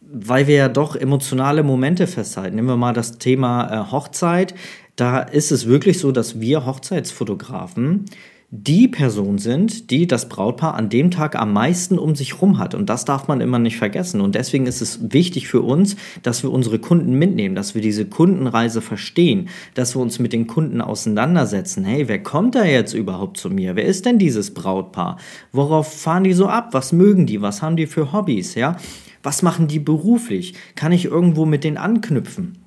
weil 0.00 0.46
wir 0.46 0.56
ja 0.56 0.68
doch 0.68 0.96
emotionale 0.96 1.62
Momente 1.62 2.06
festhalten. 2.06 2.56
Nehmen 2.56 2.68
wir 2.68 2.76
mal 2.76 2.94
das 2.94 3.18
Thema 3.18 3.70
äh, 3.88 3.90
Hochzeit. 3.92 4.54
Da 4.96 5.20
ist 5.20 5.52
es 5.52 5.66
wirklich 5.66 5.98
so, 5.98 6.12
dass 6.12 6.40
wir 6.40 6.66
Hochzeitsfotografen 6.66 8.06
die 8.54 8.86
Person 8.86 9.38
sind, 9.38 9.90
die 9.90 10.06
das 10.06 10.28
Brautpaar 10.28 10.74
an 10.74 10.90
dem 10.90 11.10
Tag 11.10 11.36
am 11.36 11.54
meisten 11.54 11.98
um 11.98 12.14
sich 12.14 12.42
rum 12.42 12.58
hat. 12.58 12.74
Und 12.74 12.90
das 12.90 13.06
darf 13.06 13.26
man 13.26 13.40
immer 13.40 13.58
nicht 13.58 13.78
vergessen. 13.78 14.20
Und 14.20 14.34
deswegen 14.34 14.66
ist 14.66 14.82
es 14.82 15.10
wichtig 15.10 15.48
für 15.48 15.62
uns, 15.62 15.96
dass 16.22 16.42
wir 16.42 16.52
unsere 16.52 16.78
Kunden 16.78 17.14
mitnehmen, 17.14 17.54
dass 17.54 17.74
wir 17.74 17.80
diese 17.80 18.04
Kundenreise 18.04 18.82
verstehen, 18.82 19.48
dass 19.72 19.96
wir 19.96 20.02
uns 20.02 20.18
mit 20.18 20.34
den 20.34 20.48
Kunden 20.48 20.82
auseinandersetzen. 20.82 21.82
Hey, 21.82 22.08
wer 22.08 22.22
kommt 22.22 22.54
da 22.54 22.66
jetzt 22.66 22.92
überhaupt 22.92 23.38
zu 23.38 23.48
mir? 23.48 23.74
Wer 23.74 23.86
ist 23.86 24.04
denn 24.04 24.18
dieses 24.18 24.52
Brautpaar? 24.52 25.16
Worauf 25.52 25.90
fahren 25.90 26.24
die 26.24 26.34
so 26.34 26.46
ab? 26.46 26.68
Was 26.72 26.92
mögen 26.92 27.24
die? 27.24 27.40
Was 27.40 27.62
haben 27.62 27.78
die 27.78 27.86
für 27.86 28.12
Hobbys? 28.12 28.54
Ja? 28.54 28.76
Was 29.22 29.40
machen 29.40 29.66
die 29.66 29.78
beruflich? 29.78 30.52
Kann 30.74 30.92
ich 30.92 31.06
irgendwo 31.06 31.46
mit 31.46 31.64
denen 31.64 31.78
anknüpfen? 31.78 32.61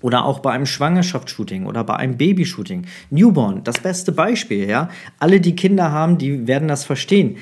Oder 0.00 0.24
auch 0.24 0.38
bei 0.40 0.52
einem 0.52 0.66
Schwangerschaftsshooting 0.66 1.66
oder 1.66 1.84
bei 1.84 1.96
einem 1.96 2.16
Babyshooting. 2.16 2.86
Newborn, 3.10 3.64
das 3.64 3.80
beste 3.80 4.12
Beispiel, 4.12 4.68
ja. 4.68 4.88
Alle, 5.18 5.40
die 5.40 5.56
Kinder 5.56 5.90
haben, 5.90 6.18
die 6.18 6.46
werden 6.46 6.68
das 6.68 6.84
verstehen. 6.84 7.36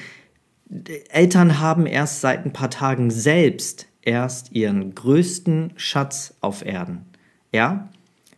Eltern 1.11 1.61
haben 1.61 1.87
erst 1.87 2.21
seit 2.21 2.45
ein 2.45 2.53
paar 2.53 2.71
Tagen 2.71 3.11
selbst 3.11 3.87
erst 4.03 4.53
ihren 4.53 4.95
größten 4.95 5.73
Schatz 5.77 6.35
auf 6.41 6.65
Erden. 6.65 7.05
Ja? 7.53 7.89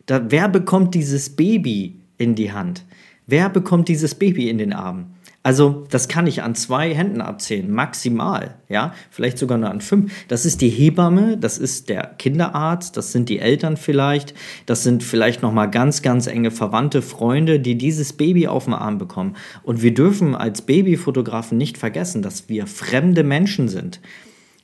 Da, 0.05 0.29
wer 0.29 0.49
bekommt 0.49 0.95
dieses 0.95 1.29
Baby 1.35 2.01
in 2.17 2.35
die 2.35 2.51
Hand? 2.51 2.83
Wer 3.25 3.49
bekommt 3.49 3.87
dieses 3.87 4.15
Baby 4.15 4.49
in 4.49 4.57
den 4.57 4.73
Arm? 4.73 5.11
Also, 5.41 5.85
das 5.89 6.09
kann 6.09 6.27
ich 6.27 6.43
an 6.43 6.53
zwei 6.53 6.93
Händen 6.93 7.21
abzählen, 7.21 7.71
maximal, 7.71 8.55
ja, 8.67 8.93
vielleicht 9.09 9.37
sogar 9.37 9.57
nur 9.57 9.71
an 9.71 9.79
fünf. 9.79 10.11
Das 10.27 10.45
ist 10.45 10.59
die 10.59 10.67
Hebamme, 10.67 11.37
das 11.37 11.57
ist 11.57 11.87
der 11.87 12.13
Kinderarzt, 12.17 12.97
das 12.97 13.13
sind 13.13 13.29
die 13.29 13.39
Eltern 13.39 13.77
vielleicht, 13.77 14.33
das 14.65 14.83
sind 14.83 15.01
vielleicht 15.01 15.41
noch 15.41 15.53
mal 15.53 15.67
ganz, 15.67 16.01
ganz 16.01 16.27
enge 16.27 16.51
Verwandte, 16.51 17.01
Freunde, 17.01 17.61
die 17.61 17.77
dieses 17.77 18.11
Baby 18.11 18.47
auf 18.47 18.65
den 18.65 18.73
Arm 18.73 18.97
bekommen. 18.97 19.37
Und 19.63 19.81
wir 19.81 19.93
dürfen 19.93 20.35
als 20.35 20.63
Babyfotografen 20.63 21.57
nicht 21.57 21.77
vergessen, 21.77 22.21
dass 22.21 22.49
wir 22.49 22.67
fremde 22.67 23.23
Menschen 23.23 23.69
sind. 23.69 24.01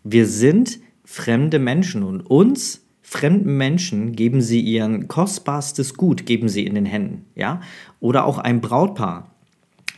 Wir 0.03 0.27
sind 0.27 0.79
fremde 1.05 1.57
Menschen 1.57 2.03
und 2.03 2.19
uns 2.19 2.85
fremden 3.01 3.55
Menschen 3.55 4.11
geben 4.11 4.41
sie 4.41 4.59
ihren 4.59 5.07
kostbarstes 5.07 5.93
Gut, 5.93 6.25
geben 6.25 6.49
sie 6.49 6.65
in 6.65 6.75
den 6.75 6.85
Händen, 6.85 7.27
ja? 7.33 7.61
Oder 8.01 8.25
auch 8.25 8.39
ein 8.39 8.59
Brautpaar 8.59 9.34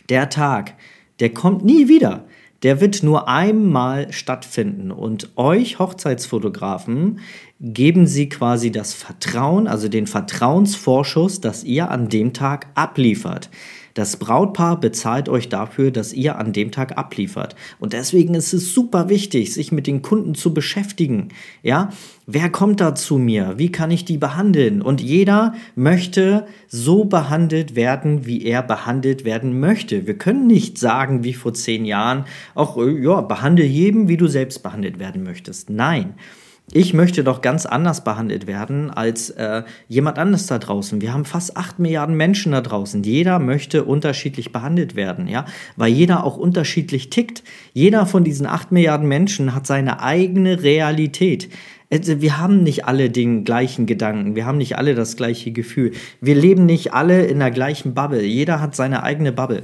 der 0.09 0.29
Tag, 0.29 0.75
der 1.19 1.33
kommt 1.33 1.65
nie 1.65 1.87
wieder. 1.87 2.25
Der 2.63 2.81
wird 2.81 3.03
nur 3.03 3.27
einmal 3.27 4.11
stattfinden. 4.11 4.91
Und 4.91 5.37
euch 5.37 5.77
Hochzeitsfotografen 5.77 7.19
geben 7.59 8.05
sie 8.05 8.29
quasi 8.29 8.71
das 8.71 8.93
Vertrauen, 8.93 9.67
also 9.67 9.87
den 9.87 10.07
Vertrauensvorschuss, 10.07 11.41
dass 11.41 11.63
ihr 11.63 11.89
an 11.89 12.09
dem 12.09 12.33
Tag 12.33 12.67
abliefert. 12.75 13.49
Das 13.97 14.17
Brautpaar 14.17 14.79
bezahlt 14.79 15.27
euch 15.27 15.49
dafür, 15.49 15.89
dass 15.89 16.13
ihr 16.13 16.37
an 16.37 16.53
dem 16.53 16.69
Tag 16.69 16.99
abliefert. 16.99 17.55
Und 17.79 17.93
deswegen 17.93 18.35
ist 18.35 18.53
es 18.53 18.71
super 18.75 19.09
wichtig, 19.09 19.55
sich 19.55 19.71
mit 19.71 19.87
den 19.87 20.03
Kunden 20.03 20.35
zu 20.35 20.53
beschäftigen. 20.53 21.29
Ja, 21.63 21.89
wer 22.27 22.51
kommt 22.51 22.79
da 22.79 22.93
zu 22.93 23.17
mir? 23.17 23.55
Wie 23.57 23.71
kann 23.71 23.89
ich 23.89 24.05
die 24.05 24.19
behandeln? 24.19 24.83
Und 24.83 25.01
jeder 25.01 25.55
möchte 25.73 26.45
so 26.67 27.05
behandelt 27.05 27.75
werden, 27.75 28.27
wie 28.27 28.45
er 28.45 28.61
behandelt 28.61 29.25
werden 29.25 29.59
möchte. 29.59 30.05
Wir 30.05 30.15
können 30.15 30.45
nicht 30.45 30.77
sagen, 30.77 31.23
wie 31.23 31.33
vor 31.33 31.55
zehn 31.55 31.83
Jahren, 31.83 32.25
auch, 32.53 32.77
ja, 32.77 33.21
behandle 33.21 33.65
jedem, 33.65 34.07
wie 34.09 34.17
du 34.17 34.27
selbst 34.27 34.61
behandelt 34.61 34.99
werden 34.99 35.23
möchtest. 35.23 35.71
Nein 35.71 36.13
ich 36.73 36.93
möchte 36.93 37.23
doch 37.23 37.41
ganz 37.41 37.65
anders 37.65 38.03
behandelt 38.03 38.45
werden 38.45 38.89
als 38.89 39.29
äh, 39.29 39.63
jemand 39.87 40.19
anders 40.19 40.47
da 40.47 40.59
draußen. 40.59 40.99
Wir 40.99 41.13
haben 41.13 41.23
fast 41.23 41.55
acht 41.55 41.79
Milliarden 41.79 42.17
Menschen 42.17 42.51
da 42.51 42.59
draußen. 42.59 43.03
Jeder 43.03 43.39
möchte 43.39 43.85
unterschiedlich 43.85 44.51
behandelt 44.51 44.95
werden, 44.95 45.29
ja, 45.29 45.45
weil 45.77 45.93
jeder 45.93 46.25
auch 46.25 46.35
unterschiedlich 46.35 47.09
tickt. 47.09 47.43
Jeder 47.71 48.05
von 48.05 48.25
diesen 48.25 48.45
acht 48.45 48.73
Milliarden 48.73 49.07
Menschen 49.07 49.55
hat 49.55 49.65
seine 49.65 50.01
eigene 50.01 50.61
Realität. 50.61 51.47
Also, 51.89 52.19
wir 52.19 52.37
haben 52.37 52.63
nicht 52.63 52.83
alle 52.83 53.09
den 53.09 53.45
gleichen 53.45 53.85
Gedanken, 53.85 54.35
wir 54.35 54.45
haben 54.45 54.57
nicht 54.57 54.77
alle 54.77 54.93
das 54.93 55.15
gleiche 55.15 55.51
Gefühl. 55.51 55.93
Wir 56.19 56.35
leben 56.35 56.65
nicht 56.65 56.93
alle 56.93 57.25
in 57.27 57.39
der 57.39 57.51
gleichen 57.51 57.93
Bubble. 57.93 58.23
Jeder 58.23 58.59
hat 58.59 58.75
seine 58.75 59.03
eigene 59.03 59.31
Bubble. 59.31 59.63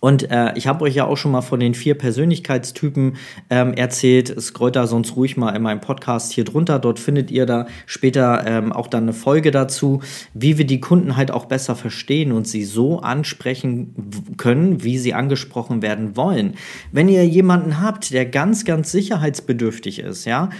Und 0.00 0.30
äh, 0.30 0.52
ich 0.56 0.66
habe 0.66 0.84
euch 0.84 0.94
ja 0.94 1.06
auch 1.06 1.16
schon 1.16 1.32
mal 1.32 1.42
von 1.42 1.60
den 1.60 1.74
vier 1.74 1.96
Persönlichkeitstypen 1.96 3.16
ähm, 3.50 3.74
erzählt. 3.74 4.40
Scrollt 4.40 4.76
da 4.76 4.86
sonst 4.86 5.16
ruhig 5.16 5.36
mal 5.36 5.54
in 5.54 5.62
meinem 5.62 5.80
Podcast 5.80 6.32
hier 6.32 6.44
drunter. 6.44 6.78
Dort 6.78 6.98
findet 6.98 7.30
ihr 7.30 7.46
da 7.46 7.66
später 7.86 8.44
ähm, 8.46 8.72
auch 8.72 8.86
dann 8.86 9.04
eine 9.04 9.12
Folge 9.12 9.50
dazu, 9.50 10.02
wie 10.34 10.58
wir 10.58 10.66
die 10.66 10.80
Kunden 10.80 11.16
halt 11.16 11.30
auch 11.30 11.46
besser 11.46 11.76
verstehen 11.76 12.32
und 12.32 12.46
sie 12.46 12.64
so 12.64 13.00
ansprechen 13.00 13.94
können, 14.36 14.82
wie 14.82 14.98
sie 14.98 15.14
angesprochen 15.14 15.82
werden 15.82 16.16
wollen. 16.16 16.54
Wenn 16.92 17.08
ihr 17.08 17.26
jemanden 17.26 17.80
habt, 17.80 18.12
der 18.12 18.26
ganz, 18.26 18.64
ganz 18.64 18.92
sicherheitsbedürftig 18.92 20.00
ist, 20.00 20.24
ja, 20.24 20.50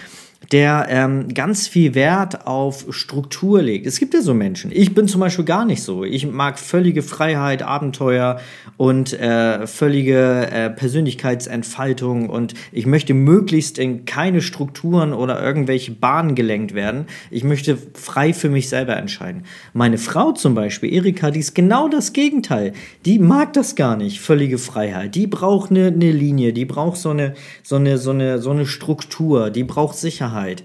der 0.52 0.86
ähm, 0.88 1.28
ganz 1.34 1.66
viel 1.66 1.94
Wert 1.94 2.46
auf 2.46 2.86
Struktur 2.90 3.62
legt. 3.62 3.86
Es 3.86 3.98
gibt 3.98 4.14
ja 4.14 4.22
so 4.22 4.34
Menschen. 4.34 4.70
Ich 4.72 4.94
bin 4.94 5.08
zum 5.08 5.20
Beispiel 5.20 5.44
gar 5.44 5.64
nicht 5.64 5.82
so. 5.82 6.04
Ich 6.04 6.26
mag 6.26 6.58
völlige 6.58 7.02
Freiheit, 7.02 7.62
Abenteuer 7.62 8.40
und 8.76 9.12
äh, 9.12 9.66
völlige 9.66 10.48
äh, 10.50 10.70
Persönlichkeitsentfaltung 10.70 12.28
und 12.28 12.54
ich 12.72 12.86
möchte 12.86 13.14
möglichst 13.14 13.78
in 13.78 14.04
keine 14.04 14.40
Strukturen 14.40 15.12
oder 15.12 15.42
irgendwelche 15.42 15.92
Bahnen 15.92 16.34
gelenkt 16.34 16.74
werden. 16.74 17.06
Ich 17.30 17.44
möchte 17.44 17.76
frei 17.94 18.32
für 18.32 18.48
mich 18.48 18.68
selber 18.68 18.96
entscheiden. 18.96 19.44
Meine 19.72 19.98
Frau 19.98 20.32
zum 20.32 20.54
Beispiel, 20.54 20.92
Erika, 20.92 21.30
die 21.30 21.40
ist 21.40 21.54
genau 21.54 21.88
das 21.88 22.12
Gegenteil. 22.12 22.72
Die 23.04 23.18
mag 23.18 23.52
das 23.52 23.74
gar 23.74 23.96
nicht, 23.96 24.20
völlige 24.20 24.58
Freiheit. 24.58 25.14
Die 25.14 25.26
braucht 25.26 25.70
eine, 25.70 25.88
eine 25.88 26.12
Linie, 26.12 26.52
die 26.52 26.64
braucht 26.64 26.98
so 26.98 27.10
eine, 27.10 27.34
so, 27.62 27.76
eine, 27.76 27.98
so, 27.98 28.10
eine, 28.10 28.38
so 28.38 28.50
eine 28.50 28.66
Struktur, 28.66 29.50
die 29.50 29.64
braucht 29.64 29.96
Sicherheit. 29.96 30.35
Sicherheit. 30.36 30.62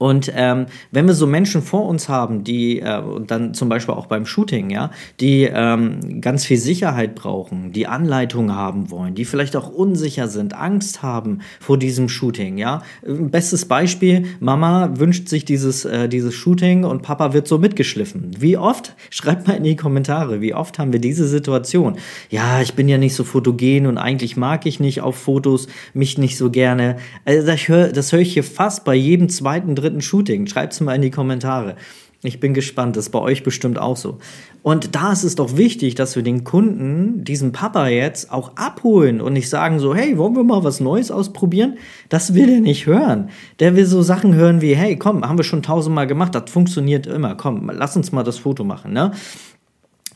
Und 0.00 0.32
ähm, 0.34 0.64
wenn 0.92 1.06
wir 1.06 1.12
so 1.12 1.26
Menschen 1.26 1.60
vor 1.60 1.84
uns 1.84 2.08
haben, 2.08 2.42
die 2.42 2.80
äh, 2.80 3.02
dann 3.26 3.52
zum 3.52 3.68
Beispiel 3.68 3.94
auch 3.94 4.06
beim 4.06 4.24
Shooting, 4.24 4.70
ja, 4.70 4.92
die 5.20 5.42
ähm, 5.42 6.22
ganz 6.22 6.46
viel 6.46 6.56
Sicherheit 6.56 7.14
brauchen, 7.14 7.72
die 7.72 7.86
Anleitung 7.86 8.54
haben 8.54 8.90
wollen, 8.90 9.14
die 9.14 9.26
vielleicht 9.26 9.56
auch 9.56 9.68
unsicher 9.68 10.28
sind, 10.28 10.54
Angst 10.54 11.02
haben 11.02 11.40
vor 11.60 11.76
diesem 11.76 12.08
Shooting, 12.08 12.56
ja. 12.56 12.80
Bestes 13.06 13.66
Beispiel: 13.66 14.24
Mama 14.40 14.90
wünscht 14.94 15.28
sich 15.28 15.44
dieses 15.44 15.84
äh, 15.84 16.08
dieses 16.08 16.32
Shooting 16.32 16.84
und 16.84 17.02
Papa 17.02 17.34
wird 17.34 17.46
so 17.46 17.58
mitgeschliffen. 17.58 18.30
Wie 18.38 18.56
oft? 18.56 18.96
Schreibt 19.10 19.48
mal 19.48 19.58
in 19.58 19.64
die 19.64 19.76
Kommentare. 19.76 20.40
Wie 20.40 20.54
oft 20.54 20.78
haben 20.78 20.94
wir 20.94 21.00
diese 21.00 21.28
Situation? 21.28 21.98
Ja, 22.30 22.62
ich 22.62 22.72
bin 22.72 22.88
ja 22.88 22.96
nicht 22.96 23.14
so 23.14 23.22
fotogen 23.22 23.86
und 23.86 23.98
eigentlich 23.98 24.38
mag 24.38 24.64
ich 24.64 24.80
nicht 24.80 25.02
auf 25.02 25.16
Fotos 25.16 25.68
mich 25.92 26.16
nicht 26.16 26.38
so 26.38 26.50
gerne. 26.50 26.96
Also 27.26 27.46
das 27.46 27.68
höre 27.68 27.92
hör 27.92 28.20
ich 28.20 28.32
hier 28.32 28.44
fast 28.44 28.86
bei 28.86 28.94
jedem 28.94 29.28
zweiten, 29.28 29.74
dritten 29.74 29.89
dritten 29.90 30.02
Shooting? 30.02 30.46
Schreibt 30.46 30.72
es 30.72 30.80
mal 30.80 30.94
in 30.94 31.02
die 31.02 31.10
Kommentare. 31.10 31.76
Ich 32.22 32.38
bin 32.38 32.52
gespannt, 32.52 32.96
das 32.96 33.06
ist 33.06 33.10
bei 33.10 33.18
euch 33.18 33.42
bestimmt 33.42 33.78
auch 33.78 33.96
so. 33.96 34.18
Und 34.62 34.94
da 34.94 35.10
ist 35.10 35.24
es 35.24 35.36
doch 35.36 35.56
wichtig, 35.56 35.94
dass 35.94 36.16
wir 36.16 36.22
den 36.22 36.44
Kunden, 36.44 37.24
diesen 37.24 37.52
Papa 37.52 37.88
jetzt 37.88 38.30
auch 38.30 38.56
abholen 38.56 39.22
und 39.22 39.32
nicht 39.32 39.48
sagen 39.48 39.78
so, 39.78 39.94
hey, 39.94 40.18
wollen 40.18 40.36
wir 40.36 40.44
mal 40.44 40.62
was 40.62 40.80
Neues 40.80 41.10
ausprobieren? 41.10 41.78
Das 42.10 42.34
will 42.34 42.50
er 42.50 42.60
nicht 42.60 42.84
hören. 42.84 43.30
Der 43.58 43.74
will 43.74 43.86
so 43.86 44.02
Sachen 44.02 44.34
hören 44.34 44.60
wie, 44.60 44.76
hey, 44.76 44.96
komm, 44.96 45.26
haben 45.26 45.38
wir 45.38 45.44
schon 45.44 45.62
tausendmal 45.62 46.06
gemacht, 46.06 46.34
das 46.34 46.50
funktioniert 46.50 47.06
immer, 47.06 47.36
komm, 47.36 47.70
lass 47.72 47.96
uns 47.96 48.12
mal 48.12 48.22
das 48.22 48.36
Foto 48.36 48.64
machen, 48.64 48.92
ne? 48.92 49.12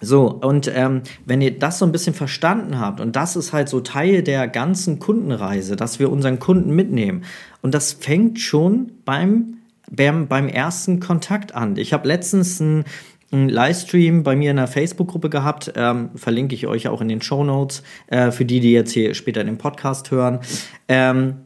So, 0.03 0.27
und 0.31 0.71
ähm, 0.75 1.01
wenn 1.25 1.41
ihr 1.41 1.59
das 1.59 1.79
so 1.79 1.87
ein 1.87 1.93
bisschen 1.93 2.13
verstanden 2.13 2.79
habt, 2.79 3.01
und 3.01 3.17
das 3.17 3.37
ist 3.37 3.55
halt 3.55 3.71
so 3.71 3.81
Teil 3.81 4.23
der 4.23 4.49
ganzen 4.49 4.99
Kundenreise, 4.99 5.77
dass 5.77 5.99
wir 5.99 6.13
unseren 6.13 6.39
Kunden 6.39 6.75
mitnehmen. 6.75 7.23
Und 7.63 7.73
das 7.73 7.95
fängt 7.95 8.39
schon 8.39 8.93
beim 9.07 9.55
beim, 9.91 10.29
beim 10.29 10.49
ersten 10.49 11.01
Kontakt 11.01 11.55
an. 11.55 11.77
Ich 11.77 11.93
habe 11.93 12.09
letztens 12.09 12.61
einen, 12.61 12.85
einen 13.31 13.49
Livestream 13.49 14.23
bei 14.23 14.37
mir 14.37 14.51
in 14.51 14.57
der 14.57 14.69
Facebook-Gruppe 14.69 15.31
gehabt, 15.31 15.73
ähm, 15.77 16.11
verlinke 16.15 16.55
ich 16.55 16.67
euch 16.67 16.89
auch 16.89 17.01
in 17.01 17.09
den 17.09 17.23
Show 17.23 17.45
Notes, 17.45 17.83
äh, 18.07 18.31
für 18.31 18.45
die, 18.45 18.61
die 18.61 18.73
jetzt 18.73 18.93
hier 18.93 19.15
später 19.15 19.45
den 19.45 19.59
Podcast 19.59 20.11
hören. 20.11 20.41
Ähm, 20.89 21.37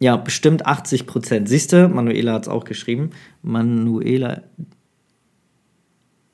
ja, 0.00 0.16
bestimmt 0.16 0.66
80 0.66 1.06
Prozent. 1.06 1.48
Siehst 1.48 1.72
du, 1.72 1.88
Manuela 1.88 2.34
hat 2.34 2.42
es 2.42 2.48
auch 2.48 2.64
geschrieben. 2.64 3.10
Manuela. 3.42 4.42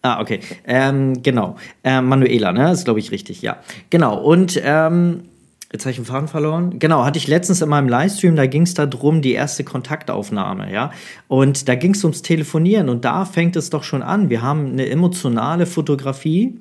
Ah, 0.03 0.21
okay. 0.21 0.41
Ähm, 0.67 1.23
genau. 1.23 1.57
Äh, 1.85 2.01
Manuela, 2.01 2.53
ne? 2.53 2.73
ist, 2.73 2.85
glaube 2.85 3.01
ich, 3.01 3.11
richtig, 3.11 3.43
ja. 3.43 3.61
Genau. 3.91 4.19
Und 4.19 4.61
ähm, 4.65 5.25
Jetzt 5.73 5.85
habe 5.85 5.93
ich 5.93 5.99
den 5.99 6.05
Faden 6.05 6.27
verloren. 6.27 6.81
Genau, 6.81 7.05
hatte 7.05 7.19
ich 7.19 7.29
letztens 7.29 7.62
in 7.62 7.69
meinem 7.69 7.89
Livestream, 7.89 8.35
da 8.35 8.47
ging 8.47 8.62
es 8.62 8.75
darum, 8.75 9.23
die 9.23 9.31
erste 9.33 9.62
Kontaktaufnahme, 9.62 10.73
ja. 10.73 10.91
Und 11.29 11.69
da 11.69 11.77
ging 11.77 11.95
es 11.95 12.03
ums 12.03 12.23
Telefonieren 12.23 12.89
und 12.89 13.05
da 13.05 13.25
fängt 13.25 13.55
es 13.55 13.71
doch 13.71 13.85
schon 13.85 14.03
an. 14.03 14.31
Wir 14.31 14.43
haben 14.43 14.73
eine 14.73 14.89
emotionale 14.89 15.67
Fotografie. 15.67 16.59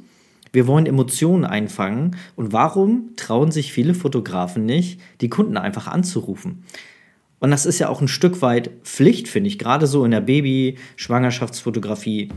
Wir 0.51 0.68
wollen 0.68 0.86
Emotionen 0.86 1.44
einfangen. 1.44 2.18
Und 2.36 2.54
warum 2.54 3.16
trauen 3.16 3.50
sich 3.51 3.74
viele 3.74 3.96
Fotografen 3.96 4.66
nicht, 4.66 5.01
die 5.22 5.30
Kunden 5.30 5.58
einfach 5.58 5.88
anzurufen? 5.88 6.63
Und 7.39 7.50
das 7.51 7.66
ist 7.66 7.80
ja 7.80 7.89
auch 7.89 8.01
ein 8.01 8.08
Stück 8.08 8.44
weit 8.44 8.70
Pflicht, 8.84 9.28
finde 9.28 9.48
ich. 9.48 9.58
Gerade 9.58 9.88
so 9.88 10.06
in 10.06 10.12
der 10.12 10.22
Baby-Schwangerschaftsfotografie, 10.22 12.30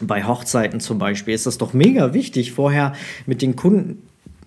bei 0.00 0.24
Hochzeiten 0.24 0.80
zum 0.80 0.98
Beispiel, 0.98 1.34
ist 1.34 1.46
das 1.46 1.58
doch 1.58 1.72
mega 1.72 2.14
wichtig, 2.14 2.50
vorher 2.52 2.94
mit 3.26 3.42
den 3.42 3.54
Kunden 3.54 4.02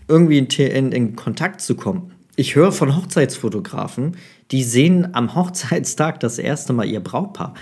irgendwie 0.07 0.38
in, 0.38 0.91
in, 0.91 1.15
Kontakt 1.15 1.62
zu 1.62 1.75
kommen. 1.75 2.13
Ich 2.36 2.55
höre 2.55 2.72
von 2.72 2.95
Hochzeitsfotografen, 2.95 4.17
die 4.51 4.63
sehen 4.63 5.13
am 5.13 5.36
Hochzeitstag 5.36 6.19
das 6.19 6.39
erste 6.39 6.74
Mal 6.74 6.86
ihr 6.86 7.00
Brautpaar. 7.00 7.53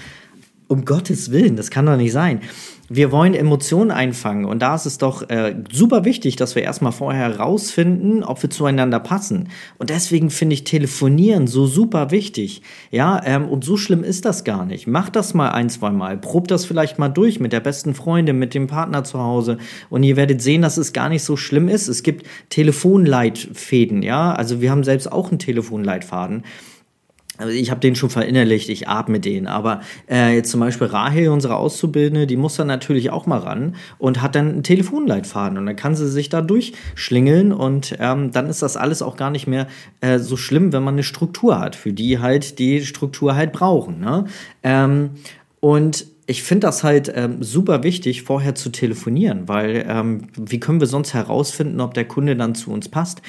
Um 0.67 0.85
Gottes 0.85 1.31
Willen, 1.31 1.57
das 1.57 1.69
kann 1.69 1.85
doch 1.85 1.97
nicht 1.97 2.13
sein. 2.13 2.41
Wir 2.93 3.11
wollen 3.11 3.33
Emotionen 3.33 3.89
einfangen 3.89 4.45
und 4.45 4.61
da 4.61 4.75
ist 4.75 4.85
es 4.85 4.97
doch 4.97 5.29
äh, 5.29 5.55
super 5.71 6.03
wichtig, 6.03 6.35
dass 6.35 6.55
wir 6.55 6.63
erstmal 6.63 6.91
vorher 6.91 7.29
herausfinden, 7.29 8.23
ob 8.23 8.41
wir 8.43 8.49
zueinander 8.49 8.99
passen. 8.99 9.49
Und 9.77 9.89
deswegen 9.89 10.29
finde 10.29 10.55
ich 10.55 10.65
Telefonieren 10.65 11.47
so 11.47 11.67
super 11.67 12.11
wichtig. 12.11 12.61
Ja, 12.91 13.21
ähm, 13.25 13.47
und 13.47 13.63
so 13.63 13.77
schlimm 13.77 14.03
ist 14.03 14.25
das 14.25 14.43
gar 14.43 14.65
nicht. 14.65 14.87
Macht 14.87 15.15
das 15.15 15.33
mal 15.33 15.49
ein, 15.49 15.69
zwei 15.69 15.91
Mal. 15.91 16.17
Probt 16.17 16.51
das 16.51 16.65
vielleicht 16.65 16.99
mal 16.99 17.09
durch 17.09 17.39
mit 17.39 17.53
der 17.53 17.61
besten 17.61 17.93
Freundin, 17.93 18.37
mit 18.37 18.53
dem 18.53 18.67
Partner 18.67 19.03
zu 19.03 19.19
Hause. 19.19 19.57
Und 19.89 20.03
ihr 20.03 20.17
werdet 20.17 20.41
sehen, 20.41 20.61
dass 20.61 20.77
es 20.77 20.91
gar 20.91 21.07
nicht 21.07 21.23
so 21.23 21.37
schlimm 21.37 21.69
ist. 21.69 21.87
Es 21.87 22.03
gibt 22.03 22.27
Telefonleitfäden, 22.49 24.03
ja. 24.03 24.33
Also 24.33 24.59
wir 24.59 24.69
haben 24.69 24.83
selbst 24.83 25.11
auch 25.11 25.29
einen 25.29 25.39
Telefonleitfaden. 25.39 26.43
Also 27.41 27.53
ich 27.53 27.71
habe 27.71 27.79
den 27.79 27.95
schon 27.95 28.09
verinnerlicht, 28.09 28.69
ich 28.69 28.87
atme 28.87 29.19
den. 29.19 29.47
Aber 29.47 29.81
äh, 30.09 30.35
jetzt 30.35 30.51
zum 30.51 30.59
Beispiel 30.59 30.87
Rahel, 30.87 31.29
unsere 31.29 31.55
Auszubildende, 31.55 32.27
die 32.27 32.37
muss 32.37 32.55
dann 32.55 32.67
natürlich 32.67 33.09
auch 33.09 33.25
mal 33.25 33.39
ran 33.39 33.75
und 33.97 34.21
hat 34.21 34.35
dann 34.35 34.49
einen 34.49 34.63
Telefonleitfaden. 34.63 35.57
Und 35.57 35.65
dann 35.65 35.75
kann 35.75 35.95
sie 35.95 36.09
sich 36.09 36.29
da 36.29 36.41
durchschlingeln 36.41 37.51
und 37.51 37.95
ähm, 37.99 38.31
dann 38.31 38.47
ist 38.47 38.61
das 38.61 38.77
alles 38.77 39.01
auch 39.01 39.17
gar 39.17 39.31
nicht 39.31 39.47
mehr 39.47 39.67
äh, 40.01 40.19
so 40.19 40.37
schlimm, 40.37 40.71
wenn 40.71 40.83
man 40.83 40.95
eine 40.95 41.03
Struktur 41.03 41.59
hat, 41.59 41.75
für 41.75 41.93
die 41.93 42.19
halt 42.19 42.59
die 42.59 42.85
Struktur 42.85 43.35
halt 43.35 43.51
brauchen. 43.51 43.99
Ne? 43.99 44.25
Ähm, 44.63 45.11
und 45.59 46.05
ich 46.31 46.43
finde 46.43 46.67
das 46.67 46.83
halt 46.83 47.11
ähm, 47.13 47.43
super 47.43 47.83
wichtig, 47.83 48.23
vorher 48.23 48.55
zu 48.55 48.69
telefonieren, 48.69 49.47
weil 49.47 49.85
ähm, 49.87 50.27
wie 50.37 50.59
können 50.59 50.79
wir 50.79 50.87
sonst 50.87 51.13
herausfinden, 51.13 51.81
ob 51.81 51.93
der 51.93 52.05
Kunde 52.05 52.35
dann 52.37 52.55
zu 52.55 52.71
uns 52.71 52.89
passt? 52.89 53.21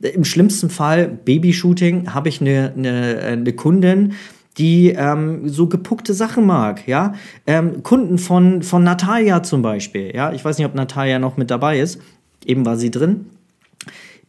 Im 0.00 0.24
schlimmsten 0.24 0.68
Fall, 0.68 1.08
Babyshooting, 1.08 2.12
habe 2.12 2.28
ich 2.28 2.40
eine, 2.40 2.72
eine, 2.76 3.18
eine 3.18 3.52
Kundin, 3.54 4.12
die 4.58 4.90
ähm, 4.90 5.48
so 5.48 5.68
gepuckte 5.68 6.12
Sachen 6.12 6.44
mag, 6.44 6.86
ja. 6.86 7.14
Ähm, 7.46 7.82
Kunden 7.82 8.18
von, 8.18 8.62
von 8.62 8.84
Natalia 8.84 9.42
zum 9.42 9.62
Beispiel, 9.62 10.14
ja. 10.14 10.32
Ich 10.32 10.44
weiß 10.44 10.58
nicht, 10.58 10.66
ob 10.66 10.74
Natalia 10.74 11.18
noch 11.18 11.38
mit 11.38 11.50
dabei 11.50 11.80
ist. 11.80 12.00
Eben 12.44 12.66
war 12.66 12.76
sie 12.76 12.90
drin. 12.90 13.26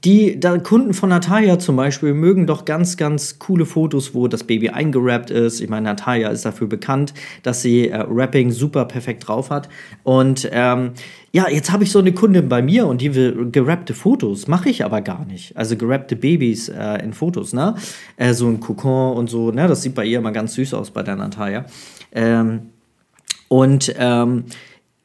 Die 0.04 0.40
Kunden 0.64 0.96
von 0.96 1.10
Natalia 1.10 1.60
zum 1.60 1.76
Beispiel 1.76 2.16
mögen 2.16 2.48
doch 2.48 2.66
ganz, 2.66 2.98
ganz 2.98 3.38
coole 3.38 3.68
Fotos, 3.68 4.16
wo 4.16 4.28
das 4.28 4.44
Baby 4.44 4.70
eingerappt 4.70 5.30
ist. 5.30 5.62
Ich 5.62 5.70
meine, 5.70 5.90
Natalia 5.90 6.30
ist 6.30 6.44
dafür 6.44 6.66
bekannt, 6.66 7.14
dass 7.44 7.62
sie 7.62 7.90
äh, 7.90 7.98
Rapping 8.10 8.50
super 8.50 8.86
perfekt 8.86 9.28
drauf 9.28 9.52
hat. 9.52 9.70
Und 10.02 10.50
ähm, 10.52 10.94
ja, 11.32 11.48
jetzt 11.50 11.72
habe 11.72 11.84
ich 11.84 11.92
so 11.92 12.00
eine 12.00 12.14
Kundin 12.14 12.50
bei 12.50 12.64
mir 12.64 12.88
und 12.88 13.00
die 13.02 13.14
will 13.14 13.52
gerappte 13.52 13.94
Fotos. 13.94 14.48
Mache 14.48 14.70
ich 14.70 14.84
aber 14.84 15.02
gar 15.02 15.24
nicht. 15.24 15.56
Also 15.56 15.78
gerappte 15.78 16.16
Babys 16.16 16.68
äh, 16.70 17.04
in 17.04 17.14
Fotos, 17.14 17.54
ne? 17.54 17.76
Äh, 18.18 18.34
so 18.34 18.48
ein 18.48 18.60
Kokon 18.60 19.16
und 19.16 19.30
so, 19.30 19.52
ne? 19.52 19.68
Das 19.68 19.84
sieht 19.84 19.94
bei 19.94 20.06
ihr 20.06 20.18
immer 20.18 20.32
ganz 20.32 20.56
süß 20.56 20.74
aus 20.74 20.90
bei 20.90 21.04
der 21.04 21.16
Natalia. 21.16 21.66
Ähm, 22.12 22.72
und 23.50 23.94
ähm, 24.00 24.46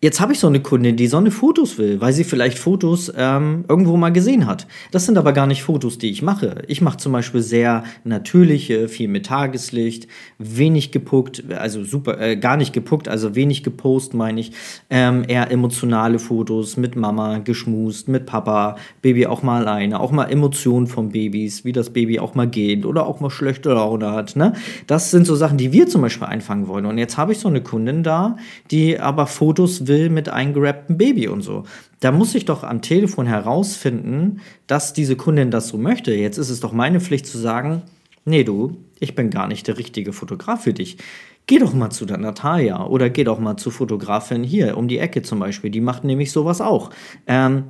Jetzt 0.03 0.21
habe 0.21 0.35
ich 0.35 0.41
so 0.41 0.47
eine 0.47 0.61
Kundin, 0.61 0.97
die 0.97 1.07
so 1.07 1.17
eine 1.17 1.31
Fotos 1.31 1.79
will, 1.79 2.03
weil 2.03 2.12
sie 2.12 2.25
vielleicht 2.25 2.59
Fotos 2.59 3.11
ähm, 3.17 3.65
irgendwo 3.67 3.97
mal 3.97 4.11
gesehen 4.12 4.47
hat. 4.47 4.67
Das 4.91 5.07
sind 5.07 5.17
aber 5.17 5.33
gar 5.33 5.47
nicht 5.47 5.62
Fotos, 5.62 5.97
die 5.97 6.11
ich 6.11 6.21
mache. 6.21 6.61
Ich 6.67 6.83
mache 6.83 6.99
zum 6.99 7.12
Beispiel 7.12 7.41
sehr 7.41 7.83
natürliche, 8.05 8.88
viel 8.88 9.09
mit 9.09 9.25
Tageslicht, 9.25 10.07
wenig 10.38 10.93
gepuckt, 10.93 11.45
also 11.50 11.83
super, 11.83 12.21
äh, 12.21 12.37
gar 12.37 12.59
nicht 12.59 12.75
gepuckt, 12.75 13.09
also 13.09 13.35
wenig 13.35 13.62
gepost, 13.62 14.12
meine 14.12 14.38
ich. 14.38 14.53
Ähm, 14.91 15.25
eher 15.26 15.50
emotionale 15.50 16.19
Fotos 16.19 16.76
mit 16.76 16.95
Mama, 16.95 17.38
geschmust, 17.38 18.09
mit 18.09 18.26
Papa, 18.26 18.76
Baby 19.00 19.26
auch 19.26 19.43
mal 19.43 19.62
alleine, 19.62 19.99
auch 19.99 20.12
mal 20.12 20.26
Emotionen 20.26 20.88
von 20.88 21.09
Babys, 21.09 21.65
wie 21.65 21.73
das 21.73 21.88
Baby 21.88 22.21
auch 22.21 22.35
mal 22.35 22.49
geht 22.49 22.85
oder 22.85 23.07
auch 23.07 23.21
mal 23.21 23.31
schlechte 23.31 23.71
Laune 23.71 24.12
hat. 24.12 24.37
Ne? 24.37 24.53
Das 24.87 25.11
sind 25.11 25.26
so 25.26 25.37
Sachen, 25.37 25.57
die 25.57 25.73
wir 25.73 25.87
zum 25.87 26.03
Beispiel 26.03 26.26
einfangen 26.26 26.69
wollen. 26.69 26.85
Und 26.85 26.99
jetzt 26.99 27.17
habe 27.17 27.33
ich 27.33 27.38
so 27.38 27.49
eine 27.49 27.62
Kundin 27.62 28.03
da, 28.03 28.37
die 28.71 29.00
aber 29.00 29.26
Fotos 29.26 29.86
will 29.88 30.11
mit 30.11 30.28
eingerapptem 30.28 30.99
Baby 30.99 31.28
und 31.28 31.43
so. 31.43 31.64
Da 32.00 32.12
muss 32.12 32.35
ich 32.35 32.45
doch 32.45 32.62
am 32.62 32.83
Telefon 32.83 33.26
herausfinden, 33.26 34.40
dass 34.66 34.93
diese 34.93 35.16
Kundin 35.16 35.50
das 35.50 35.69
so 35.69 35.78
möchte. 35.78 36.14
Jetzt 36.14 36.38
ist 36.38 36.50
es 36.50 36.61
doch 36.61 36.73
meine 36.73 37.00
Pflicht 37.00 37.26
zu 37.26 37.38
sagen, 37.38 37.83
nee 38.25 38.45
du, 38.45 38.76
ich 39.00 39.14
bin 39.14 39.31
gar 39.31 39.49
nicht 39.49 39.67
der 39.67 39.78
richtige 39.78 40.13
Fotograf 40.13 40.65
für 40.65 40.75
dich. 40.75 40.99
Geh 41.47 41.58
doch 41.58 41.75
mal 41.75 41.91
zu 41.91 42.06
der 42.06 42.19
Natalia 42.19 42.84
oder 42.87 43.08
geh 43.08 43.25
doch 43.25 43.39
mal 43.39 43.56
zur 43.56 43.73
Fotografin 43.73 44.43
hier 44.43 44.76
um 44.76 44.89
die 44.89 44.99
Ecke 44.99 45.23
zum 45.23 45.39
Beispiel. 45.39 45.71
Die 45.71 45.80
macht 45.80 46.04
nämlich 46.04 46.32
sowas 46.32 46.61
auch. 46.61 46.91
Ähm, 47.26 47.65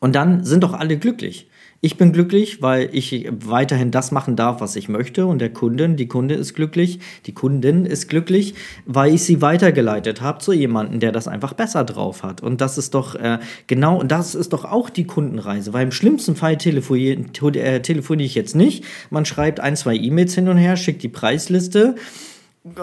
und 0.00 0.14
dann 0.14 0.44
sind 0.44 0.62
doch 0.62 0.74
alle 0.74 0.98
glücklich. 0.98 1.48
Ich 1.80 1.96
bin 1.96 2.12
glücklich, 2.12 2.60
weil 2.60 2.90
ich 2.92 3.28
weiterhin 3.30 3.92
das 3.92 4.10
machen 4.10 4.34
darf, 4.34 4.60
was 4.60 4.74
ich 4.74 4.88
möchte. 4.88 5.26
Und 5.26 5.38
der 5.38 5.52
Kundin, 5.52 5.96
die 5.96 6.08
Kunde 6.08 6.34
ist 6.34 6.54
glücklich, 6.54 6.98
die 7.26 7.34
Kundin 7.34 7.86
ist 7.86 8.08
glücklich, 8.08 8.54
weil 8.84 9.14
ich 9.14 9.22
sie 9.22 9.40
weitergeleitet 9.42 10.20
habe 10.20 10.40
zu 10.40 10.52
jemandem, 10.52 10.98
der 10.98 11.12
das 11.12 11.28
einfach 11.28 11.52
besser 11.52 11.84
drauf 11.84 12.24
hat. 12.24 12.42
Und 12.42 12.60
das 12.60 12.78
ist 12.78 12.94
doch 12.94 13.14
äh, 13.14 13.38
genau, 13.68 14.00
und 14.00 14.10
das 14.10 14.34
ist 14.34 14.52
doch 14.52 14.64
auch 14.64 14.90
die 14.90 15.04
Kundenreise. 15.04 15.72
Weil 15.72 15.84
im 15.84 15.92
schlimmsten 15.92 16.34
Fall 16.34 16.56
telefoniere, 16.56 17.22
äh, 17.54 17.80
telefoniere 17.80 18.26
ich 18.26 18.34
jetzt 18.34 18.56
nicht. 18.56 18.84
Man 19.10 19.24
schreibt 19.24 19.60
ein, 19.60 19.76
zwei 19.76 19.94
E-Mails 19.94 20.34
hin 20.34 20.48
und 20.48 20.56
her, 20.56 20.76
schickt 20.76 21.04
die 21.04 21.08
Preisliste 21.08 21.94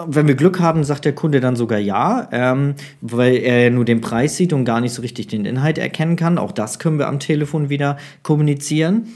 wenn 0.06 0.26
wir 0.26 0.34
Glück 0.34 0.60
haben, 0.60 0.84
sagt 0.84 1.04
der 1.04 1.14
Kunde 1.14 1.40
dann 1.40 1.56
sogar 1.56 1.78
ja, 1.78 2.28
ähm, 2.32 2.74
weil 3.00 3.36
er 3.36 3.70
nur 3.70 3.84
den 3.84 4.00
Preis 4.00 4.36
sieht 4.36 4.52
und 4.52 4.64
gar 4.64 4.80
nicht 4.80 4.92
so 4.92 5.02
richtig 5.02 5.28
den 5.28 5.44
Inhalt 5.44 5.78
erkennen 5.78 6.16
kann. 6.16 6.38
Auch 6.38 6.52
das 6.52 6.78
können 6.78 6.98
wir 6.98 7.08
am 7.08 7.20
Telefon 7.20 7.68
wieder 7.68 7.96
kommunizieren. 8.22 9.08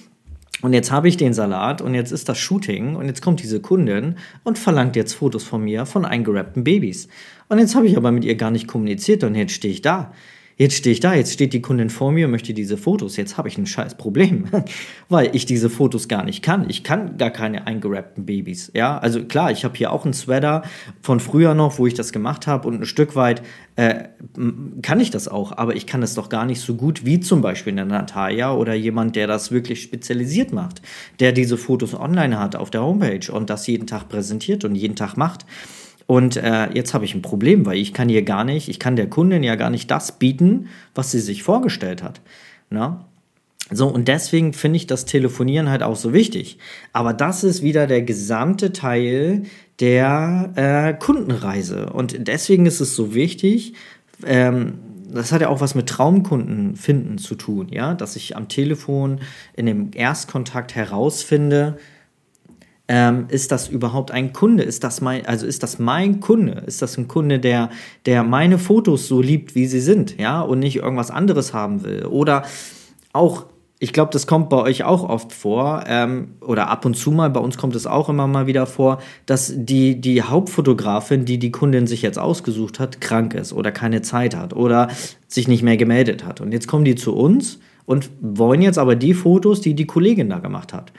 Und 0.62 0.72
jetzt 0.72 0.90
habe 0.90 1.08
ich 1.08 1.16
den 1.16 1.32
Salat 1.32 1.80
und 1.80 1.94
jetzt 1.94 2.12
ist 2.12 2.28
das 2.28 2.38
Shooting 2.38 2.96
und 2.96 3.06
jetzt 3.06 3.22
kommt 3.22 3.42
diese 3.42 3.60
Kundin 3.60 4.16
und 4.44 4.58
verlangt 4.58 4.94
jetzt 4.94 5.14
Fotos 5.14 5.42
von 5.42 5.64
mir 5.64 5.86
von 5.86 6.04
eingerappten 6.04 6.64
Babys. 6.64 7.08
Und 7.48 7.58
jetzt 7.58 7.74
habe 7.74 7.86
ich 7.86 7.96
aber 7.96 8.12
mit 8.12 8.24
ihr 8.24 8.34
gar 8.34 8.50
nicht 8.50 8.68
kommuniziert 8.68 9.24
und 9.24 9.34
jetzt 9.34 9.52
stehe 9.52 9.72
ich 9.72 9.82
da. 9.82 10.12
Jetzt 10.60 10.76
stehe 10.76 10.92
ich 10.92 11.00
da, 11.00 11.14
jetzt 11.14 11.32
steht 11.32 11.54
die 11.54 11.62
Kundin 11.62 11.88
vor 11.88 12.12
mir 12.12 12.26
und 12.26 12.32
möchte 12.32 12.52
diese 12.52 12.76
Fotos. 12.76 13.16
Jetzt 13.16 13.38
habe 13.38 13.48
ich 13.48 13.56
ein 13.56 13.64
scheiß 13.64 13.94
Problem, 13.94 14.44
weil 15.08 15.34
ich 15.34 15.46
diese 15.46 15.70
Fotos 15.70 16.06
gar 16.06 16.22
nicht 16.22 16.42
kann. 16.42 16.68
Ich 16.68 16.84
kann 16.84 17.16
gar 17.16 17.30
keine 17.30 17.66
eingerappten 17.66 18.26
Babys. 18.26 18.70
Ja, 18.74 18.98
also 18.98 19.24
klar, 19.24 19.50
ich 19.50 19.64
habe 19.64 19.74
hier 19.78 19.90
auch 19.90 20.04
einen 20.04 20.12
Sweater 20.12 20.60
von 21.00 21.18
früher 21.18 21.54
noch, 21.54 21.78
wo 21.78 21.86
ich 21.86 21.94
das 21.94 22.12
gemacht 22.12 22.46
habe 22.46 22.68
und 22.68 22.82
ein 22.82 22.84
Stück 22.84 23.16
weit 23.16 23.40
äh, 23.76 24.08
kann 24.82 25.00
ich 25.00 25.10
das 25.10 25.28
auch, 25.28 25.56
aber 25.56 25.76
ich 25.76 25.86
kann 25.86 26.02
es 26.02 26.14
doch 26.14 26.28
gar 26.28 26.44
nicht 26.44 26.60
so 26.60 26.74
gut 26.74 27.06
wie 27.06 27.20
zum 27.20 27.40
Beispiel 27.40 27.72
eine 27.72 27.86
Natalia 27.86 28.52
oder 28.52 28.74
jemand, 28.74 29.16
der 29.16 29.26
das 29.26 29.50
wirklich 29.50 29.80
spezialisiert 29.80 30.52
macht, 30.52 30.82
der 31.20 31.32
diese 31.32 31.56
Fotos 31.56 31.94
online 31.94 32.38
hat 32.38 32.54
auf 32.54 32.70
der 32.70 32.82
Homepage 32.82 33.32
und 33.32 33.48
das 33.48 33.66
jeden 33.66 33.86
Tag 33.86 34.10
präsentiert 34.10 34.66
und 34.66 34.74
jeden 34.74 34.94
Tag 34.94 35.16
macht. 35.16 35.46
Und 36.10 36.36
äh, 36.36 36.68
jetzt 36.74 36.92
habe 36.92 37.04
ich 37.04 37.14
ein 37.14 37.22
Problem, 37.22 37.64
weil 37.66 37.76
ich 37.76 37.94
kann 37.94 38.08
hier 38.08 38.22
gar 38.22 38.42
nicht, 38.42 38.68
ich 38.68 38.80
kann 38.80 38.96
der 38.96 39.08
Kundin 39.08 39.44
ja 39.44 39.54
gar 39.54 39.70
nicht 39.70 39.88
das 39.92 40.18
bieten, 40.18 40.66
was 40.92 41.12
sie 41.12 41.20
sich 41.20 41.44
vorgestellt 41.44 42.02
hat. 42.02 42.20
Na? 42.68 43.06
So, 43.70 43.86
und 43.86 44.08
deswegen 44.08 44.52
finde 44.52 44.78
ich 44.78 44.88
das 44.88 45.04
Telefonieren 45.04 45.70
halt 45.70 45.84
auch 45.84 45.94
so 45.94 46.12
wichtig. 46.12 46.58
Aber 46.92 47.12
das 47.12 47.44
ist 47.44 47.62
wieder 47.62 47.86
der 47.86 48.02
gesamte 48.02 48.72
Teil 48.72 49.44
der 49.78 50.50
äh, 50.56 50.94
Kundenreise. 50.94 51.90
Und 51.90 52.26
deswegen 52.26 52.66
ist 52.66 52.80
es 52.80 52.96
so 52.96 53.14
wichtig, 53.14 53.74
ähm, 54.26 54.80
das 55.14 55.30
hat 55.30 55.42
ja 55.42 55.48
auch 55.48 55.60
was 55.60 55.76
mit 55.76 55.88
Traumkunden 55.88 56.74
finden 56.74 57.18
zu 57.18 57.36
tun, 57.36 57.68
ja, 57.70 57.94
dass 57.94 58.16
ich 58.16 58.36
am 58.36 58.48
Telefon 58.48 59.20
in 59.54 59.66
dem 59.66 59.90
Erstkontakt 59.94 60.74
herausfinde, 60.74 61.78
ähm, 62.92 63.26
ist 63.28 63.52
das 63.52 63.68
überhaupt 63.68 64.10
ein 64.10 64.32
Kunde? 64.32 64.64
Ist 64.64 64.82
das 64.82 65.00
mein, 65.00 65.24
also 65.24 65.46
ist 65.46 65.62
das 65.62 65.78
mein 65.78 66.18
Kunde? 66.18 66.64
Ist 66.66 66.82
das 66.82 66.98
ein 66.98 67.06
Kunde, 67.06 67.38
der, 67.38 67.70
der 68.04 68.24
meine 68.24 68.58
Fotos 68.58 69.06
so 69.06 69.22
liebt, 69.22 69.54
wie 69.54 69.66
sie 69.66 69.78
sind, 69.78 70.18
ja, 70.18 70.40
und 70.40 70.58
nicht 70.58 70.74
irgendwas 70.74 71.12
anderes 71.12 71.54
haben 71.54 71.84
will? 71.84 72.06
Oder 72.06 72.42
auch 73.12 73.46
ich 73.82 73.94
glaube, 73.94 74.10
das 74.12 74.26
kommt 74.26 74.50
bei 74.50 74.58
euch 74.58 74.84
auch 74.84 75.08
oft 75.08 75.32
vor, 75.32 75.84
ähm, 75.86 76.32
oder 76.42 76.68
ab 76.68 76.84
und 76.84 76.96
zu 76.96 77.12
mal, 77.12 77.30
bei 77.30 77.40
uns 77.40 77.56
kommt 77.56 77.74
es 77.76 77.86
auch 77.86 78.10
immer 78.10 78.26
mal 78.26 78.46
wieder 78.46 78.66
vor, 78.66 78.98
dass 79.24 79.54
die, 79.56 79.98
die 79.98 80.22
Hauptfotografin, 80.22 81.24
die 81.24 81.38
die 81.38 81.50
Kundin 81.50 81.86
sich 81.86 82.02
jetzt 82.02 82.18
ausgesucht 82.18 82.78
hat, 82.78 83.00
krank 83.00 83.32
ist 83.32 83.54
oder 83.54 83.72
keine 83.72 84.02
Zeit 84.02 84.36
hat 84.36 84.52
oder 84.52 84.88
sich 85.28 85.48
nicht 85.48 85.62
mehr 85.62 85.78
gemeldet 85.78 86.26
hat. 86.26 86.42
Und 86.42 86.52
jetzt 86.52 86.66
kommen 86.66 86.84
die 86.84 86.96
zu 86.96 87.14
uns 87.14 87.60
und 87.86 88.10
wollen 88.20 88.60
jetzt 88.60 88.78
aber 88.78 88.96
die 88.96 89.14
Fotos, 89.14 89.62
die 89.62 89.74
die 89.74 89.86
Kollegin 89.86 90.28
da 90.28 90.40
gemacht 90.40 90.74
hat. 90.74 90.92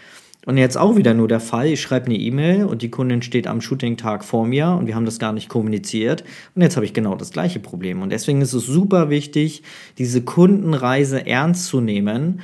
Und 0.45 0.57
jetzt 0.57 0.77
auch 0.77 0.95
wieder 0.95 1.13
nur 1.13 1.27
der 1.27 1.39
Fall, 1.39 1.67
ich 1.67 1.81
schreibe 1.81 2.07
eine 2.07 2.17
E-Mail 2.17 2.65
und 2.65 2.81
die 2.81 2.89
Kundin 2.89 3.21
steht 3.21 3.45
am 3.45 3.61
Shooting-Tag 3.61 4.25
vor 4.25 4.47
mir 4.47 4.69
und 4.69 4.87
wir 4.87 4.95
haben 4.95 5.05
das 5.05 5.19
gar 5.19 5.33
nicht 5.33 5.49
kommuniziert. 5.49 6.23
Und 6.55 6.63
jetzt 6.63 6.75
habe 6.75 6.85
ich 6.85 6.93
genau 6.93 7.15
das 7.15 7.31
gleiche 7.31 7.59
Problem. 7.59 8.01
Und 8.01 8.09
deswegen 8.09 8.41
ist 8.41 8.53
es 8.53 8.65
super 8.65 9.11
wichtig, 9.11 9.61
diese 9.99 10.23
Kundenreise 10.23 11.27
ernst 11.27 11.67
zu 11.67 11.79
nehmen 11.79 12.41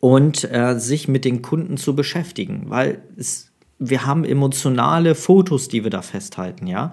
und 0.00 0.44
äh, 0.52 0.78
sich 0.78 1.08
mit 1.08 1.24
den 1.24 1.40
Kunden 1.40 1.78
zu 1.78 1.96
beschäftigen, 1.96 2.64
weil 2.66 3.00
es, 3.16 3.50
wir 3.78 4.04
haben 4.04 4.24
emotionale 4.24 5.14
Fotos, 5.14 5.68
die 5.68 5.84
wir 5.84 5.90
da 5.90 6.02
festhalten, 6.02 6.66
ja. 6.66 6.92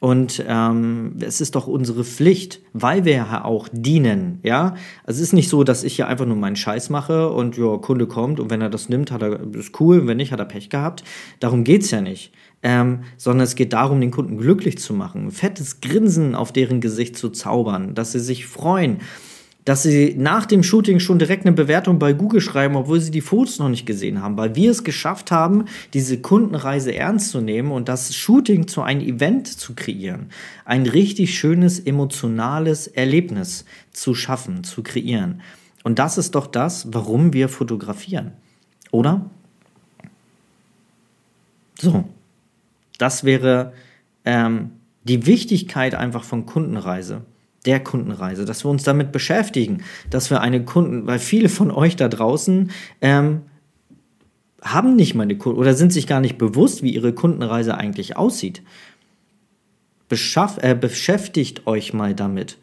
Und 0.00 0.44
ähm, 0.46 1.16
es 1.20 1.40
ist 1.40 1.54
doch 1.54 1.66
unsere 1.66 2.04
Pflicht, 2.04 2.60
weil 2.72 3.04
wir 3.04 3.12
ja 3.12 3.44
auch 3.44 3.68
dienen, 3.72 4.40
ja. 4.42 4.74
Also 5.04 5.18
es 5.18 5.28
ist 5.28 5.32
nicht 5.32 5.48
so, 5.48 5.64
dass 5.64 5.82
ich 5.82 5.96
hier 5.96 6.06
einfach 6.06 6.26
nur 6.26 6.36
meinen 6.36 6.56
Scheiß 6.56 6.90
mache 6.90 7.30
und 7.30 7.56
ja, 7.56 7.76
Kunde 7.78 8.06
kommt 8.06 8.38
und 8.40 8.50
wenn 8.50 8.60
er 8.60 8.70
das 8.70 8.88
nimmt, 8.88 9.10
hat 9.10 9.22
er 9.22 9.40
ist 9.54 9.80
cool, 9.80 10.06
wenn 10.06 10.18
nicht, 10.18 10.32
hat 10.32 10.40
er 10.40 10.44
Pech 10.44 10.70
gehabt. 10.70 11.04
Darum 11.40 11.64
geht's 11.64 11.90
ja 11.90 12.00
nicht. 12.00 12.32
Ähm, 12.60 13.04
sondern 13.16 13.44
es 13.44 13.54
geht 13.54 13.72
darum, 13.72 14.00
den 14.00 14.10
Kunden 14.10 14.36
glücklich 14.36 14.78
zu 14.78 14.92
machen, 14.92 15.28
ein 15.28 15.30
fettes 15.30 15.80
Grinsen 15.80 16.34
auf 16.34 16.50
deren 16.50 16.80
Gesicht 16.80 17.16
zu 17.16 17.28
zaubern, 17.28 17.94
dass 17.94 18.10
sie 18.10 18.18
sich 18.18 18.46
freuen 18.46 18.98
dass 19.68 19.82
sie 19.82 20.14
nach 20.16 20.46
dem 20.46 20.62
Shooting 20.62 20.98
schon 20.98 21.18
direkt 21.18 21.44
eine 21.44 21.54
Bewertung 21.54 21.98
bei 21.98 22.14
Google 22.14 22.40
schreiben, 22.40 22.74
obwohl 22.74 23.00
sie 23.00 23.10
die 23.10 23.20
Fotos 23.20 23.58
noch 23.58 23.68
nicht 23.68 23.84
gesehen 23.84 24.22
haben, 24.22 24.38
weil 24.38 24.56
wir 24.56 24.70
es 24.70 24.82
geschafft 24.82 25.30
haben, 25.30 25.66
diese 25.92 26.22
Kundenreise 26.22 26.94
ernst 26.94 27.32
zu 27.32 27.42
nehmen 27.42 27.70
und 27.70 27.86
das 27.86 28.14
Shooting 28.14 28.66
zu 28.66 28.80
einem 28.80 29.02
Event 29.02 29.46
zu 29.46 29.74
kreieren. 29.74 30.30
Ein 30.64 30.86
richtig 30.86 31.38
schönes 31.38 31.80
emotionales 31.80 32.86
Erlebnis 32.86 33.66
zu 33.92 34.14
schaffen, 34.14 34.64
zu 34.64 34.82
kreieren. 34.82 35.42
Und 35.84 35.98
das 35.98 36.16
ist 36.16 36.34
doch 36.34 36.46
das, 36.46 36.88
warum 36.94 37.34
wir 37.34 37.50
fotografieren. 37.50 38.32
Oder? 38.90 39.28
So, 41.78 42.08
das 42.96 43.22
wäre 43.22 43.74
ähm, 44.24 44.70
die 45.04 45.26
Wichtigkeit 45.26 45.94
einfach 45.94 46.24
von 46.24 46.46
Kundenreise 46.46 47.20
der 47.66 47.80
Kundenreise, 47.80 48.44
dass 48.44 48.64
wir 48.64 48.70
uns 48.70 48.82
damit 48.82 49.12
beschäftigen, 49.12 49.82
dass 50.10 50.30
wir 50.30 50.40
eine 50.40 50.64
Kunden, 50.64 51.06
weil 51.06 51.18
viele 51.18 51.48
von 51.48 51.70
euch 51.70 51.96
da 51.96 52.08
draußen 52.08 52.70
ähm, 53.00 53.42
haben 54.62 54.96
nicht 54.96 55.14
mal 55.14 55.24
eine 55.24 55.38
Kunden 55.38 55.58
oder 55.58 55.74
sind 55.74 55.92
sich 55.92 56.06
gar 56.06 56.20
nicht 56.20 56.38
bewusst, 56.38 56.82
wie 56.82 56.94
ihre 56.94 57.12
Kundenreise 57.12 57.76
eigentlich 57.76 58.16
aussieht. 58.16 58.62
Beschaff, 60.08 60.58
äh, 60.62 60.74
beschäftigt 60.74 61.66
euch 61.66 61.92
mal 61.92 62.14
damit. 62.14 62.58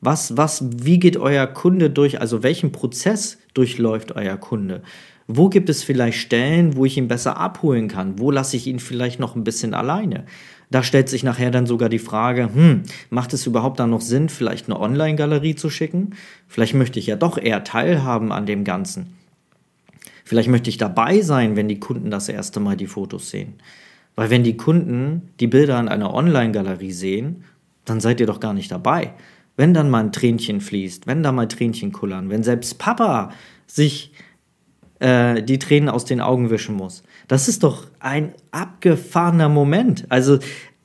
Was, 0.00 0.36
was, 0.36 0.64
wie 0.84 0.98
geht 0.98 1.16
euer 1.16 1.46
Kunde 1.46 1.88
durch, 1.88 2.20
also 2.20 2.42
welchen 2.42 2.72
Prozess 2.72 3.38
durchläuft 3.54 4.12
euer 4.12 4.36
Kunde? 4.36 4.82
Wo 5.28 5.48
gibt 5.48 5.70
es 5.70 5.84
vielleicht 5.84 6.18
Stellen, 6.18 6.76
wo 6.76 6.84
ich 6.84 6.98
ihn 6.98 7.08
besser 7.08 7.36
abholen 7.36 7.88
kann? 7.88 8.18
Wo 8.18 8.30
lasse 8.30 8.56
ich 8.56 8.66
ihn 8.66 8.80
vielleicht 8.80 9.20
noch 9.20 9.36
ein 9.36 9.44
bisschen 9.44 9.74
alleine? 9.74 10.24
Da 10.72 10.82
stellt 10.82 11.10
sich 11.10 11.22
nachher 11.22 11.50
dann 11.50 11.66
sogar 11.66 11.90
die 11.90 11.98
Frage, 11.98 12.48
hm, 12.52 12.84
macht 13.10 13.34
es 13.34 13.46
überhaupt 13.46 13.78
da 13.78 13.86
noch 13.86 14.00
Sinn, 14.00 14.30
vielleicht 14.30 14.68
eine 14.68 14.80
Online-Galerie 14.80 15.54
zu 15.54 15.68
schicken? 15.68 16.14
Vielleicht 16.48 16.72
möchte 16.72 16.98
ich 16.98 17.06
ja 17.06 17.16
doch 17.16 17.36
eher 17.36 17.62
teilhaben 17.62 18.32
an 18.32 18.46
dem 18.46 18.64
Ganzen. 18.64 19.14
Vielleicht 20.24 20.48
möchte 20.48 20.70
ich 20.70 20.78
dabei 20.78 21.20
sein, 21.20 21.56
wenn 21.56 21.68
die 21.68 21.78
Kunden 21.78 22.10
das 22.10 22.30
erste 22.30 22.58
Mal 22.58 22.76
die 22.76 22.86
Fotos 22.86 23.28
sehen. 23.28 23.54
Weil 24.14 24.30
wenn 24.30 24.44
die 24.44 24.56
Kunden 24.56 25.28
die 25.40 25.46
Bilder 25.46 25.76
an 25.76 25.88
einer 25.88 26.14
Online-Galerie 26.14 26.92
sehen, 26.92 27.44
dann 27.84 28.00
seid 28.00 28.18
ihr 28.20 28.26
doch 28.26 28.40
gar 28.40 28.54
nicht 28.54 28.72
dabei. 28.72 29.12
Wenn 29.58 29.74
dann 29.74 29.90
mal 29.90 30.04
ein 30.04 30.12
Tränchen 30.12 30.62
fließt, 30.62 31.06
wenn 31.06 31.22
da 31.22 31.32
mal 31.32 31.48
Tränchen 31.48 31.92
kullern, 31.92 32.30
wenn 32.30 32.42
selbst 32.42 32.78
Papa 32.78 33.32
sich 33.66 34.12
äh, 35.00 35.42
die 35.42 35.58
Tränen 35.58 35.90
aus 35.90 36.06
den 36.06 36.22
Augen 36.22 36.48
wischen 36.48 36.76
muss. 36.76 37.02
Das 37.28 37.48
ist 37.48 37.62
doch 37.62 37.86
ein 38.00 38.34
abgefahrener 38.50 39.48
Moment. 39.48 40.06
Also 40.08 40.38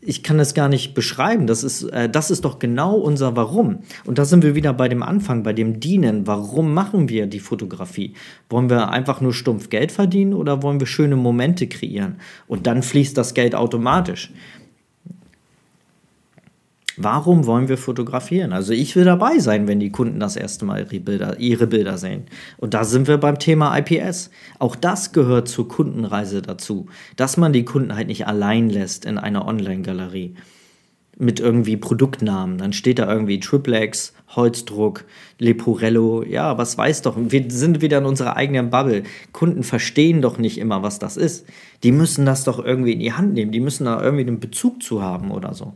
ich 0.08 0.23
kann 0.23 0.38
das 0.38 0.54
gar 0.54 0.69
nicht 0.69 0.93
beschreiben. 0.93 1.47
Das 1.47 1.63
ist, 1.65 1.84
äh, 1.84 2.08
das 2.08 2.32
ist 2.32 2.45
doch 2.45 2.60
genau 2.60 2.95
unser 2.95 3.36
Warum. 3.36 3.80
Und 4.06 4.17
da 4.17 4.23
sind 4.23 4.41
wir 4.41 4.56
wieder 4.56 4.73
bei 4.73 4.88
dem 4.88 5.04
Anfang, 5.04 5.43
bei 5.43 5.52
dem 5.52 5.82
Dienen. 5.82 6.26
Warum 6.26 6.73
machen 6.73 7.10
wir 7.10 7.28
die 7.28 7.41
Fotografie? 7.41 8.13
Wollen 8.50 8.69
wir 8.69 8.89
einfach 8.89 9.19
nur 9.19 9.34
stumpf 9.34 9.69
Geld 9.69 9.91
verdienen 9.91 10.34
oder 10.34 10.63
wollen 10.63 10.80
wir 10.80 10.88
schöne 10.88 11.17
Momente 11.17 11.67
kreieren? 11.67 12.15
Und 12.47 12.67
dann 12.67 12.84
fließt 12.84 13.17
das 13.17 13.34
Geld 13.34 13.54
automatisch. 13.54 14.32
Warum 17.00 17.46
wollen 17.46 17.70
wir 17.70 17.78
fotografieren? 17.78 18.54
Also 18.54 18.74
ich 18.74 18.96
will 18.96 19.06
dabei 19.06 19.38
sein, 19.38 19.68
wenn 19.68 19.80
die 19.80 19.92
Kunden 19.92 20.20
das 20.20 20.36
erste 20.36 20.66
Mal 20.66 20.80
ihre 20.80 21.00
Bilder, 21.00 21.40
ihre 21.40 21.68
Bilder 21.68 22.00
sehen. 22.00 22.24
Und 22.58 22.74
da 22.74 22.86
sind 22.86 23.08
wir 23.08 23.20
beim 23.20 23.38
Thema 23.38 23.78
IPS. 23.78 24.32
Auch 24.58 24.76
das 24.76 25.12
gehört 25.12 25.48
zur 25.48 25.68
Kundenreise 25.68 26.42
dazu, 26.42 26.88
dass 27.16 27.38
man 27.38 27.54
die 27.54 27.66
Kunden 27.66 27.96
halt 27.96 28.08
nicht 28.08 28.26
allein 28.26 28.72
lässt 28.72 29.06
in 29.06 29.20
einer 29.20 29.46
Online-Galerie 29.46 30.36
mit 31.20 31.40
irgendwie 31.40 31.78
Produktnamen. 31.78 32.58
Dann 32.58 32.74
steht 32.74 32.98
da 32.98 33.12
irgendwie 33.12 33.40
Triplex, 33.40 34.14
Holzdruck, 34.36 35.06
Leporello. 35.38 36.24
Ja, 36.24 36.58
was 36.58 36.80
weiß 36.80 37.04
doch. 37.04 37.16
Wir 37.16 37.46
sind 37.50 37.82
wieder 37.82 38.00
in 38.00 38.06
unserer 38.06 38.38
eigenen 38.38 38.72
Bubble. 38.72 39.04
Kunden 39.34 39.62
verstehen 39.62 40.24
doch 40.24 40.40
nicht 40.40 40.58
immer, 40.58 40.82
was 40.82 40.98
das 40.98 41.16
ist. 41.16 41.46
Die 41.84 41.92
müssen 41.92 42.26
das 42.26 42.44
doch 42.44 42.64
irgendwie 42.64 42.94
in 42.94 43.00
die 43.00 43.14
Hand 43.14 43.34
nehmen. 43.34 43.52
Die 43.52 43.60
müssen 43.60 43.86
da 43.86 44.02
irgendwie 44.02 44.26
einen 44.26 44.40
Bezug 44.40 44.82
zu 44.82 45.04
haben 45.04 45.30
oder 45.30 45.54
so 45.54 45.74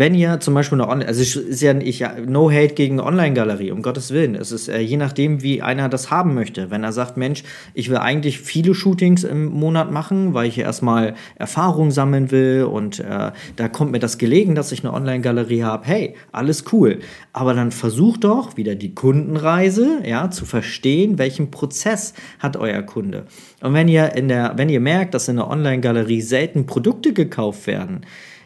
wenn 0.00 0.14
ihr 0.14 0.40
zum 0.40 0.54
Beispiel 0.54 0.80
eine 0.80 0.90
Online, 0.90 1.06
also 1.06 1.20
es 1.20 1.36
ist 1.36 1.60
ja 1.60 1.74
nicht 1.74 2.02
no 2.26 2.50
hate 2.50 2.72
gegen 2.72 2.98
eine 2.98 3.06
Online-Galerie, 3.06 3.70
um 3.70 3.82
Gottes 3.82 4.12
Willen. 4.12 4.34
Es 4.34 4.50
ist 4.50 4.68
äh, 4.68 4.80
je 4.80 4.96
nachdem, 4.96 5.42
wie 5.42 5.60
einer 5.60 5.90
das 5.90 6.10
haben 6.10 6.32
möchte. 6.32 6.70
Wenn 6.70 6.82
er 6.82 6.92
sagt, 6.92 7.18
Mensch, 7.18 7.44
ich 7.74 7.90
will 7.90 7.98
eigentlich 7.98 8.40
viele 8.40 8.74
Shootings 8.74 9.24
im 9.24 9.44
Monat 9.44 9.92
machen, 9.92 10.32
weil 10.32 10.48
ich 10.48 10.56
erstmal 10.56 11.16
Erfahrung 11.34 11.90
sammeln 11.90 12.30
will 12.30 12.64
und 12.64 13.00
äh, 13.00 13.32
da 13.56 13.68
kommt 13.68 13.92
mir 13.92 13.98
das 13.98 14.16
gelegen, 14.16 14.54
dass 14.54 14.72
ich 14.72 14.82
eine 14.82 14.94
Online-Galerie 14.94 15.64
habe. 15.64 15.86
Hey, 15.86 16.14
alles 16.32 16.64
cool. 16.72 17.00
Aber 17.34 17.52
dann 17.52 17.70
versucht 17.70 18.24
doch 18.24 18.56
wieder 18.56 18.76
die 18.76 18.94
Kundenreise, 18.94 20.00
ja, 20.06 20.30
zu 20.30 20.46
verstehen, 20.46 21.18
welchen 21.18 21.50
Prozess 21.50 22.14
hat 22.38 22.56
euer 22.56 22.80
Kunde. 22.80 23.26
Und 23.60 23.74
wenn 23.74 23.86
ihr 23.86 24.16
in 24.16 24.28
der, 24.28 24.54
wenn 24.56 24.70
ihr 24.70 24.80
merkt, 24.80 25.12
dass 25.12 25.28
in 25.28 25.36
der 25.36 25.48
Online-Galerie 25.48 26.22
selten 26.22 26.64
Produkte 26.64 27.12
gekauft 27.12 27.66
werden, 27.66 28.00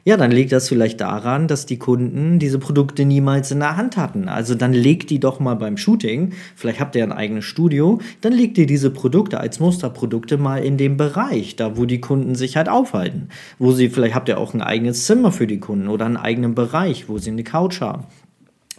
ja, 0.07 0.19
dann 0.19 0.31
liegt 0.31 0.53
das 0.53 0.69
vielleicht 0.69 1.01
daran, 1.01 1.49
dass 1.49 1.65
die 1.65 1.79
Kunden 1.79 2.39
diese 2.39 2.59
Produkte 2.59 3.07
niemals 3.07 3.51
in 3.51 3.61
der 3.61 3.77
Hand 3.77 3.97
hatten. 3.97 4.29
Also 4.29 4.55
dann 4.55 4.75
legt 4.75 5.09
die 5.09 5.19
doch 5.19 5.41
mal 5.41 5.55
beim 5.55 5.79
Shooting, 5.79 6.35
vielleicht 6.57 6.79
habt 6.79 6.95
ihr 6.95 7.03
ein 7.03 7.13
eigenes 7.13 7.47
Studio, 7.47 8.01
dann 8.21 8.35
legt 8.35 8.59
ihr 8.59 8.67
diese 8.67 8.91
Produkte 8.91 9.41
als 9.41 9.61
Musterprodukte 9.61 10.37
mal 10.37 10.63
in 10.63 10.77
dem 10.77 10.99
Bereich, 10.99 11.57
da 11.57 11.79
wo 11.79 11.87
die 11.87 12.03
Kunden 12.03 12.35
sich 12.35 12.59
halt 12.59 12.69
aufhalten. 12.69 13.29
Wo 13.59 13.73
sie, 13.73 13.89
vielleicht 13.89 14.15
habt 14.15 14.29
ihr 14.29 14.39
auch 14.39 14.53
ein 14.53 14.63
eigenes 14.63 15.07
Zimmer 15.07 15.33
für 15.33 15.47
die 15.47 15.59
Kunden 15.59 15.89
oder 15.89 16.05
einen 16.05 16.19
eigenen 16.19 16.55
Bereich, 16.55 17.09
wo 17.09 17.17
sie 17.17 17.31
eine 17.31 17.45
Couch 17.45 17.81
haben 17.81 18.05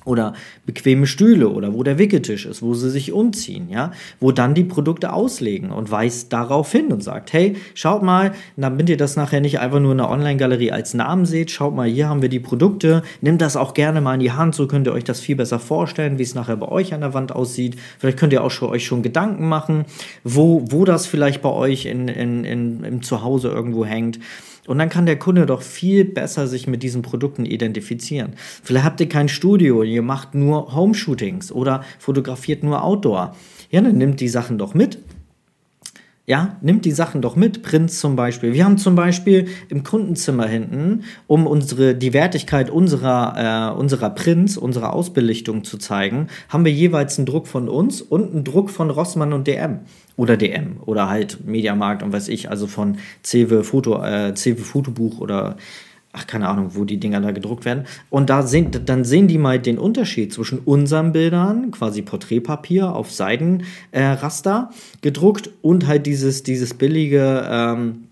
oder 0.06 0.34
bequeme 0.66 1.08
Stühle 1.08 1.50
oder 1.50 1.74
wo 1.74 1.84
der 1.84 1.98
Wickeltisch 1.98 2.46
ist, 2.46 2.62
wo 2.62 2.74
sie 2.74 2.90
sich 2.90 3.12
umziehen, 3.12 3.68
ja, 3.70 3.92
wo 4.20 4.32
dann 4.32 4.54
die 4.54 4.64
Produkte 4.64 5.12
auslegen 5.12 5.72
und 5.72 5.92
weist 5.92 6.32
darauf 6.32 6.72
hin 6.72 6.92
und 6.94 7.04
sagt, 7.04 7.34
hey, 7.34 7.58
schaut 7.74 8.04
mal, 8.04 8.34
damit 8.56 8.90
ihr 8.90 8.98
das 8.98 9.16
nachher 9.16 9.42
nicht 9.42 9.60
einfach 9.60 9.80
nur 9.80 9.92
in 9.92 9.98
der 9.98 10.10
Online-Galerie 10.10 10.72
als 10.72 10.94
Namen 10.94 11.26
seht, 11.26 11.52
schaut 11.52 11.76
mal, 11.76 11.88
hier 11.88 12.08
haben 12.08 12.22
wir 12.22 12.30
die 12.30 12.40
Produkte, 12.40 13.04
nehmt 13.22 13.42
das 13.42 13.58
auch 13.58 13.74
gerne 13.74 14.00
mal 14.02 14.14
in 14.14 14.20
die 14.20 14.32
Hand, 14.32 14.56
so 14.56 14.68
könnt 14.68 14.88
ihr 14.88 14.94
euch 14.94 15.04
das 15.04 15.20
viel 15.20 15.36
besser 15.36 15.60
vorstellen, 15.60 16.20
wie 16.20 16.24
es 16.24 16.36
nachher 16.36 16.58
bei 16.58 16.68
euch 16.68 16.94
an 16.94 17.02
der 17.02 17.14
Wand 17.14 17.32
aussieht. 17.32 17.78
Vielleicht 18.00 18.18
könnt 18.18 18.34
ihr 18.34 18.44
auch 18.44 18.52
schon, 18.52 18.70
euch 18.70 18.86
schon 18.86 19.02
Gedanken 19.02 19.48
machen, 19.50 19.86
wo, 20.24 20.64
wo 20.70 20.86
das 20.86 21.08
vielleicht 21.08 21.42
bei 21.42 21.50
euch 21.50 21.86
in, 21.86 22.08
in, 22.08 22.44
in, 22.44 22.84
im 22.84 23.02
Zuhause 23.02 23.50
irgendwo 23.50 23.86
hängt. 23.86 24.20
Und 24.68 24.80
dann 24.80 24.90
kann 24.90 25.06
der 25.06 25.20
Kunde 25.20 25.46
doch 25.46 25.62
viel 25.62 26.06
besser 26.06 26.48
sich 26.48 26.68
mit 26.68 26.84
diesen 26.84 27.02
Produkten 27.02 27.46
identifizieren. 27.46 28.34
Vielleicht 28.64 28.86
habt 28.86 29.00
ihr 29.00 29.10
kein 29.10 29.30
Studio, 29.30 29.84
ihr 29.84 30.02
macht 30.02 30.36
nur 30.36 30.74
Home-Shootings 30.74 31.52
oder 31.52 31.84
fotografiert 32.00 32.64
nur 32.64 32.84
Outdoor. 32.84 33.36
Ja, 33.70 33.82
dann 33.82 33.98
nimmt 33.98 34.20
die 34.20 34.30
Sachen 34.30 34.58
doch 34.58 34.74
mit. 34.74 35.00
Ja, 36.28 36.58
nimmt 36.62 36.86
die 36.86 36.92
Sachen 36.92 37.22
doch 37.22 37.36
mit, 37.36 37.62
Prints 37.62 38.00
zum 38.00 38.16
Beispiel. 38.16 38.54
Wir 38.54 38.66
haben 38.66 38.80
zum 38.80 38.96
Beispiel 38.96 39.48
im 39.70 39.84
Kundenzimmer 39.84 40.48
hinten, 40.48 41.04
um 41.28 41.46
unsere, 41.46 41.94
die 41.94 42.14
Wertigkeit 42.14 42.72
unserer, 42.72 43.74
äh, 43.76 43.78
unserer 43.78 44.10
Prints, 44.10 44.58
unserer 44.58 44.94
Ausbelichtung 44.94 45.64
zu 45.64 45.78
zeigen, 45.78 46.30
haben 46.50 46.66
wir 46.66 46.72
jeweils 46.72 47.20
einen 47.20 47.28
Druck 47.28 47.46
von 47.46 47.70
uns 47.70 48.02
und 48.02 48.32
einen 48.32 48.44
Druck 48.44 48.72
von 48.72 48.90
Rossmann 48.90 49.34
und 49.34 49.46
DM 49.46 49.82
oder 50.18 50.36
DM 50.36 50.78
oder 50.84 51.10
halt 51.10 51.46
Mediamarkt 51.46 52.02
und 52.02 52.12
weiß 52.12 52.30
ich, 52.30 52.50
also 52.50 52.66
von 52.66 52.98
Cewe 53.24 53.64
Foto, 53.64 54.02
äh, 54.02 54.34
Cewe 54.34 54.64
Fotobuch 54.64 55.20
oder 55.20 55.58
ach 56.16 56.28
keine 56.28 56.48
Ahnung, 56.48 56.72
wo 56.74 56.86
die 56.86 56.98
Dinger 56.98 57.22
da 57.22 57.32
gedruckt 57.32 57.66
werden. 57.66 57.86
Und 58.10 58.30
da 58.30 58.44
sehen, 58.44 58.72
dann 58.86 59.04
sehen 59.04 59.28
die 59.28 59.38
mal 59.38 59.60
den 59.60 59.78
Unterschied 59.78 60.34
zwischen 60.34 60.60
unseren 60.60 61.12
Bildern, 61.12 61.72
quasi 61.72 62.02
Porträtpapier 62.02 62.94
auf 62.94 63.12
Seidenraster 63.12 64.70
äh, 64.72 64.76
gedruckt 65.02 65.50
und 65.62 65.88
halt 65.88 66.06
dieses, 66.06 66.44
dieses 66.44 66.74
billige 66.74 67.46
ähm, 67.50 68.06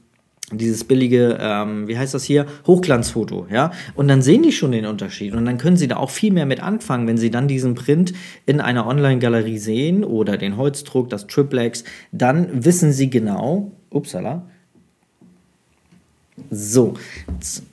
dieses 0.51 0.83
billige, 0.83 1.37
ähm, 1.39 1.87
wie 1.87 1.97
heißt 1.97 2.13
das 2.13 2.25
hier, 2.25 2.45
Hochglanzfoto, 2.67 3.47
ja. 3.49 3.71
Und 3.95 4.07
dann 4.07 4.21
sehen 4.21 4.43
die 4.43 4.51
schon 4.51 4.71
den 4.71 4.85
Unterschied 4.85 5.33
und 5.33 5.45
dann 5.45 5.57
können 5.57 5.77
sie 5.77 5.87
da 5.87 5.97
auch 5.97 6.11
viel 6.11 6.31
mehr 6.31 6.45
mit 6.45 6.61
anfangen, 6.61 7.07
wenn 7.07 7.17
sie 7.17 7.31
dann 7.31 7.47
diesen 7.47 7.73
Print 7.73 8.13
in 8.45 8.61
einer 8.61 8.85
Online-Galerie 8.85 9.57
sehen 9.57 10.03
oder 10.03 10.37
den 10.37 10.57
Holzdruck, 10.57 11.09
das 11.09 11.25
Triplex, 11.25 11.85
dann 12.11 12.65
wissen 12.65 12.91
sie 12.91 13.09
genau, 13.09 13.71
upsala, 13.89 14.45
so, 16.49 16.95
jetzt 17.31 17.63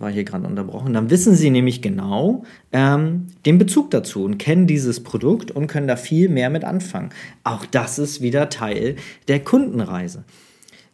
war 0.00 0.10
hier 0.10 0.24
gerade 0.24 0.46
unterbrochen, 0.46 0.94
dann 0.94 1.10
wissen 1.10 1.36
sie 1.36 1.50
nämlich 1.50 1.82
genau 1.82 2.44
ähm, 2.72 3.26
den 3.46 3.58
Bezug 3.58 3.90
dazu 3.90 4.24
und 4.24 4.38
kennen 4.38 4.66
dieses 4.66 5.02
Produkt 5.02 5.50
und 5.50 5.66
können 5.66 5.86
da 5.86 5.96
viel 5.96 6.28
mehr 6.28 6.50
mit 6.50 6.64
anfangen. 6.64 7.10
Auch 7.44 7.66
das 7.66 7.98
ist 7.98 8.22
wieder 8.22 8.48
Teil 8.48 8.96
der 9.28 9.40
Kundenreise. 9.40 10.24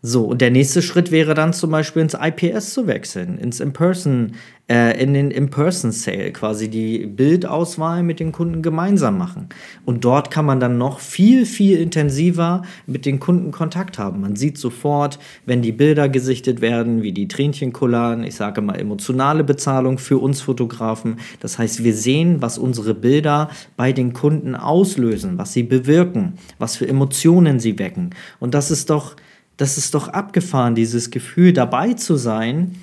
So, 0.03 0.25
und 0.25 0.41
der 0.41 0.51
nächste 0.51 0.83
Schritt 0.83 1.11
wäre 1.11 1.35
dann 1.35 1.53
zum 1.53 1.71
Beispiel 1.71 2.03
ins 2.03 2.15
IPS 2.15 2.75
zu 2.75 2.87
wechseln, 2.87 3.39
ins 3.39 3.61
In-Person, 3.61 4.33
äh, 4.69 5.03
in 5.03 5.15
den 5.15 5.31
In-Person-Sale, 5.31 6.33
quasi 6.33 6.69
die 6.69 7.07
Bildauswahl 7.07 8.03
mit 8.03 8.21
den 8.21 8.31
Kunden 8.31 8.63
gemeinsam 8.63 9.17
machen. 9.17 9.49
Und 9.85 10.05
dort 10.05 10.31
kann 10.31 10.45
man 10.45 10.61
dann 10.61 10.77
noch 10.77 11.01
viel, 11.01 11.47
viel 11.47 11.81
intensiver 11.81 12.63
mit 12.87 13.07
den 13.07 13.19
Kunden 13.21 13.53
Kontakt 13.53 13.99
haben. 13.99 14.21
Man 14.21 14.37
sieht 14.37 14.59
sofort, 14.59 15.19
wenn 15.47 15.63
die 15.63 15.73
Bilder 15.73 16.09
gesichtet 16.09 16.61
werden, 16.61 17.03
wie 17.03 17.13
die 17.13 17.27
Tränchen 17.27 17.73
kullern, 17.73 18.23
ich 18.23 18.37
sage 18.37 18.61
mal 18.61 18.79
emotionale 18.79 19.45
Bezahlung 19.45 19.99
für 19.99 20.19
uns 20.19 20.41
Fotografen. 20.41 21.17
Das 21.41 21.59
heißt, 21.59 21.83
wir 21.83 21.95
sehen, 21.95 22.43
was 22.43 22.59
unsere 22.59 22.95
Bilder 22.95 23.51
bei 23.77 23.93
den 23.93 24.13
Kunden 24.13 24.57
auslösen, 24.57 25.39
was 25.39 25.55
sie 25.55 25.63
bewirken, 25.63 26.35
was 26.59 26.77
für 26.77 26.87
Emotionen 26.87 27.59
sie 27.59 27.79
wecken. 27.79 28.11
Und 28.39 28.55
das 28.55 28.71
ist 28.71 28.91
doch 28.91 29.17
das 29.57 29.79
ist 29.79 29.95
doch 29.95 30.09
abgefahren, 30.09 30.75
dieses 30.75 31.11
Gefühl 31.11 31.53
dabei 31.53 31.95
zu 31.95 32.17
sein, 32.17 32.77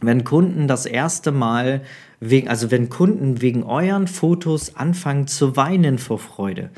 wenn 0.00 0.24
Kunden 0.24 0.68
das 0.68 0.86
erste 0.86 1.32
Mal 1.32 1.82
wegen, 2.20 2.48
also 2.48 2.70
wenn 2.70 2.88
Kunden 2.88 3.40
wegen 3.40 3.62
euren 3.62 4.06
Fotos 4.06 4.76
anfangen 4.76 5.26
zu 5.26 5.56
weinen 5.56 5.98
vor 5.98 6.18
Freude. 6.18 6.70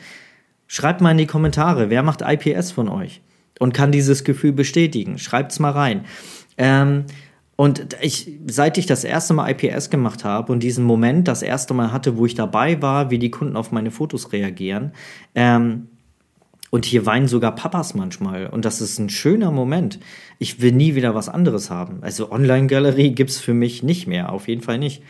Schreibt 0.66 1.00
mal 1.00 1.12
in 1.12 1.18
die 1.18 1.26
Kommentare, 1.26 1.90
wer 1.90 2.02
macht 2.02 2.22
IPS 2.22 2.72
von 2.72 2.88
euch 2.88 3.22
und 3.58 3.74
kann 3.74 3.92
dieses 3.92 4.24
Gefühl 4.24 4.52
bestätigen? 4.52 5.18
Schreibt's 5.18 5.58
mal 5.58 5.72
rein. 5.72 6.04
Ähm, 6.56 7.04
und 7.56 7.96
ich, 8.00 8.38
seit 8.46 8.78
ich 8.78 8.86
das 8.86 9.04
erste 9.04 9.34
Mal 9.34 9.50
IPS 9.50 9.90
gemacht 9.90 10.24
habe 10.24 10.50
und 10.50 10.62
diesen 10.62 10.84
Moment 10.84 11.28
das 11.28 11.42
erste 11.42 11.74
Mal 11.74 11.92
hatte, 11.92 12.16
wo 12.16 12.24
ich 12.24 12.34
dabei 12.34 12.80
war, 12.80 13.10
wie 13.10 13.18
die 13.18 13.30
Kunden 13.30 13.56
auf 13.56 13.70
meine 13.70 13.90
Fotos 13.90 14.32
reagieren, 14.32 14.92
ähm, 15.34 15.88
und 16.70 16.84
hier 16.84 17.04
weinen 17.04 17.28
sogar 17.28 17.54
Papas 17.54 17.94
manchmal. 17.94 18.46
Und 18.46 18.64
das 18.64 18.80
ist 18.80 18.98
ein 18.98 19.10
schöner 19.10 19.50
Moment. 19.50 19.98
Ich 20.38 20.60
will 20.60 20.72
nie 20.72 20.94
wieder 20.94 21.14
was 21.14 21.28
anderes 21.28 21.68
haben. 21.68 21.98
Also 22.02 22.30
Online-Galerie 22.30 23.10
gibt 23.10 23.30
es 23.30 23.40
für 23.40 23.54
mich 23.54 23.82
nicht 23.82 24.06
mehr. 24.06 24.32
Auf 24.32 24.48
jeden 24.48 24.62
Fall 24.62 24.78
nicht. 24.78 25.02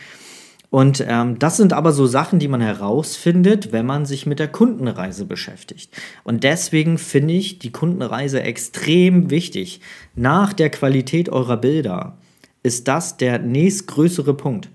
Und 0.70 1.04
ähm, 1.06 1.38
das 1.38 1.56
sind 1.56 1.72
aber 1.72 1.92
so 1.92 2.06
Sachen, 2.06 2.38
die 2.38 2.46
man 2.46 2.60
herausfindet, 2.60 3.72
wenn 3.72 3.86
man 3.86 4.06
sich 4.06 4.24
mit 4.24 4.38
der 4.38 4.48
Kundenreise 4.48 5.26
beschäftigt. 5.26 5.90
Und 6.22 6.44
deswegen 6.44 6.96
finde 6.96 7.34
ich 7.34 7.58
die 7.58 7.72
Kundenreise 7.72 8.42
extrem 8.42 9.30
wichtig. 9.30 9.80
Nach 10.14 10.52
der 10.52 10.70
Qualität 10.70 11.28
eurer 11.28 11.56
Bilder 11.56 12.18
ist 12.62 12.86
das 12.88 13.16
der 13.16 13.40
nächstgrößere 13.40 14.32
Punkt. 14.34 14.70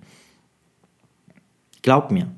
Glaubt 1.82 2.12
mir. 2.12 2.30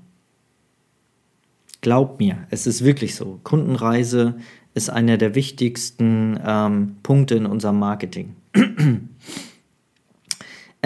Glaubt 1.88 2.20
mir, 2.20 2.40
es 2.50 2.68
ist 2.68 2.84
wirklich 2.84 3.16
so. 3.16 3.40
Kundenreise 3.46 4.36
ist 4.74 4.90
einer 4.90 5.16
der 5.16 5.36
wichtigsten 5.36 6.38
ähm, 6.46 6.98
Punkte 7.02 7.36
in 7.36 7.46
unserem 7.46 7.80
Marketing. 7.80 8.36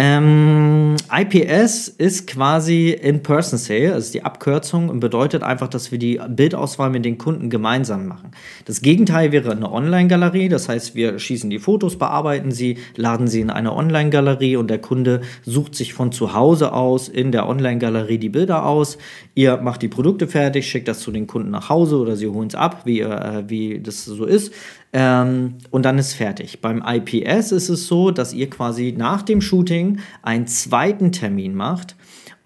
Ähm, 0.03 0.95
IPS 1.15 1.87
ist 1.87 2.25
quasi 2.25 2.89
In-Person 2.89 3.59
Sale, 3.59 3.93
also 3.93 4.11
die 4.11 4.23
Abkürzung 4.23 4.89
und 4.89 4.99
bedeutet 4.99 5.43
einfach, 5.43 5.67
dass 5.67 5.91
wir 5.91 5.99
die 5.99 6.19
Bildauswahl 6.27 6.89
mit 6.89 7.05
den 7.05 7.19
Kunden 7.19 7.51
gemeinsam 7.51 8.07
machen. 8.07 8.31
Das 8.65 8.81
Gegenteil 8.81 9.31
wäre 9.31 9.51
eine 9.51 9.71
Online-Galerie, 9.71 10.49
das 10.49 10.69
heißt, 10.69 10.95
wir 10.95 11.19
schießen 11.19 11.51
die 11.51 11.59
Fotos, 11.59 11.99
bearbeiten 11.99 12.49
sie, 12.49 12.79
laden 12.95 13.27
sie 13.27 13.41
in 13.41 13.51
eine 13.51 13.75
Online-Galerie 13.75 14.55
und 14.55 14.71
der 14.71 14.79
Kunde 14.79 15.21
sucht 15.43 15.75
sich 15.75 15.93
von 15.93 16.11
zu 16.11 16.33
Hause 16.33 16.73
aus 16.73 17.07
in 17.07 17.31
der 17.31 17.47
Online-Galerie 17.47 18.17
die 18.17 18.29
Bilder 18.29 18.65
aus. 18.65 18.97
Ihr 19.35 19.57
macht 19.57 19.83
die 19.83 19.87
Produkte 19.87 20.27
fertig, 20.27 20.67
schickt 20.67 20.87
das 20.87 21.01
zu 21.01 21.11
den 21.11 21.27
Kunden 21.27 21.51
nach 21.51 21.69
Hause 21.69 21.97
oder 21.97 22.15
sie 22.15 22.27
holen 22.27 22.47
es 22.47 22.55
ab, 22.55 22.85
wie, 22.85 23.01
äh, 23.01 23.43
wie 23.45 23.79
das 23.79 24.05
so 24.05 24.25
ist. 24.25 24.51
Ähm, 24.93 25.55
und 25.69 25.85
dann 25.85 25.97
ist 25.97 26.13
fertig. 26.13 26.61
Beim 26.61 26.83
IPS 26.85 27.51
ist 27.51 27.69
es 27.69 27.87
so, 27.87 28.11
dass 28.11 28.33
ihr 28.33 28.49
quasi 28.49 28.93
nach 28.97 29.21
dem 29.21 29.41
Shooting 29.41 29.99
einen 30.21 30.47
zweiten 30.47 31.11
Termin 31.11 31.55
macht 31.55 31.95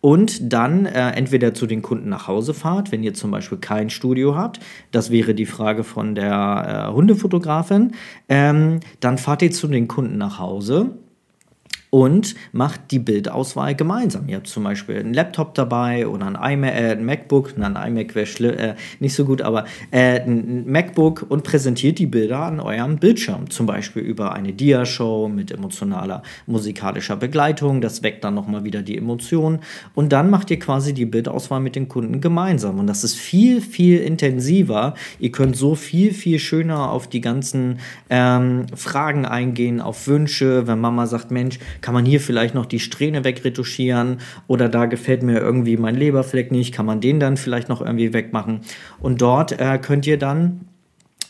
und 0.01 0.53
dann 0.53 0.85
äh, 0.85 1.09
entweder 1.11 1.55
zu 1.55 1.65
den 1.65 1.81
Kunden 1.81 2.09
nach 2.09 2.27
Hause 2.27 2.53
fahrt, 2.53 2.91
wenn 2.91 3.01
ihr 3.01 3.15
zum 3.15 3.31
Beispiel 3.31 3.57
kein 3.57 3.89
Studio 3.89 4.35
habt. 4.35 4.59
Das 4.91 5.09
wäre 5.09 5.33
die 5.33 5.47
Frage 5.47 5.83
von 5.83 6.13
der 6.13 6.89
äh, 6.89 6.93
Hundefotografin. 6.93 7.93
Ähm, 8.29 8.81
dann 8.99 9.17
fahrt 9.17 9.41
ihr 9.41 9.51
zu 9.51 9.67
den 9.67 9.87
Kunden 9.87 10.19
nach 10.19 10.37
Hause 10.37 10.91
und 11.89 12.35
macht 12.51 12.91
die 12.91 12.99
Bildauswahl 12.99 13.75
gemeinsam. 13.75 14.27
Ihr 14.27 14.37
habt 14.37 14.47
zum 14.47 14.63
Beispiel 14.63 14.97
einen 14.97 15.13
Laptop 15.13 15.53
dabei 15.53 16.07
oder 16.07 16.25
ein, 16.27 16.35
iMac, 16.35 16.73
äh, 16.73 16.91
ein 16.91 17.05
MacBook, 17.05 17.57
nein, 17.57 17.77
ein 17.77 17.97
iMac 17.97 18.15
wäre 18.15 18.57
äh, 18.57 18.75
nicht 18.99 19.15
so 19.15 19.25
gut, 19.25 19.41
aber 19.41 19.65
äh, 19.91 20.21
ein 20.21 20.69
MacBook 20.69 21.25
und 21.29 21.43
präsentiert 21.43 21.99
die 21.99 22.07
Bilder 22.07 22.39
an 22.39 22.59
eurem 22.59 22.97
Bildschirm, 22.97 23.49
zum 23.49 23.65
Beispiel 23.65 24.03
über 24.03 24.33
eine 24.33 24.53
Dia-Show 24.53 25.29
mit 25.29 25.51
emotionaler 25.51 26.23
musikalischer 26.47 27.15
Begleitung. 27.15 27.81
Das 27.81 28.03
weckt 28.03 28.23
dann 28.23 28.33
nochmal 28.33 28.63
wieder 28.63 28.81
die 28.81 28.97
Emotionen 28.97 29.59
und 29.93 30.11
dann 30.11 30.29
macht 30.29 30.51
ihr 30.51 30.59
quasi 30.59 30.93
die 30.93 31.05
Bildauswahl 31.05 31.59
mit 31.59 31.75
den 31.75 31.87
Kunden 31.87 32.21
gemeinsam 32.21 32.79
und 32.79 32.87
das 32.87 33.03
ist 33.03 33.15
viel, 33.15 33.61
viel 33.61 33.99
intensiver. 33.99 34.95
Ihr 35.19 35.31
könnt 35.31 35.55
so 35.55 35.75
viel, 35.75 36.13
viel 36.13 36.39
schöner 36.39 36.91
auf 36.91 37.07
die 37.07 37.21
ganzen 37.21 37.79
ähm, 38.09 38.65
Fragen 38.75 39.25
eingehen, 39.25 39.81
auf 39.81 40.07
Wünsche, 40.07 40.67
wenn 40.67 40.79
Mama 40.79 41.07
sagt, 41.07 41.31
Mensch, 41.31 41.59
kann 41.81 41.93
man 41.93 42.05
hier 42.05 42.19
vielleicht 42.19 42.55
noch 42.55 42.65
die 42.65 42.79
Strähne 42.79 43.23
wegretuschieren 43.23 44.17
oder 44.47 44.69
da 44.69 44.85
gefällt 44.85 45.23
mir 45.23 45.39
irgendwie 45.39 45.77
mein 45.77 45.95
Leberfleck 45.95 46.51
nicht, 46.51 46.73
kann 46.73 46.85
man 46.85 47.01
den 47.01 47.19
dann 47.19 47.37
vielleicht 47.37 47.69
noch 47.69 47.81
irgendwie 47.81 48.13
wegmachen. 48.13 48.61
Und 48.99 49.21
dort 49.21 49.59
äh, 49.59 49.77
könnt 49.77 50.07
ihr 50.07 50.17
dann 50.17 50.61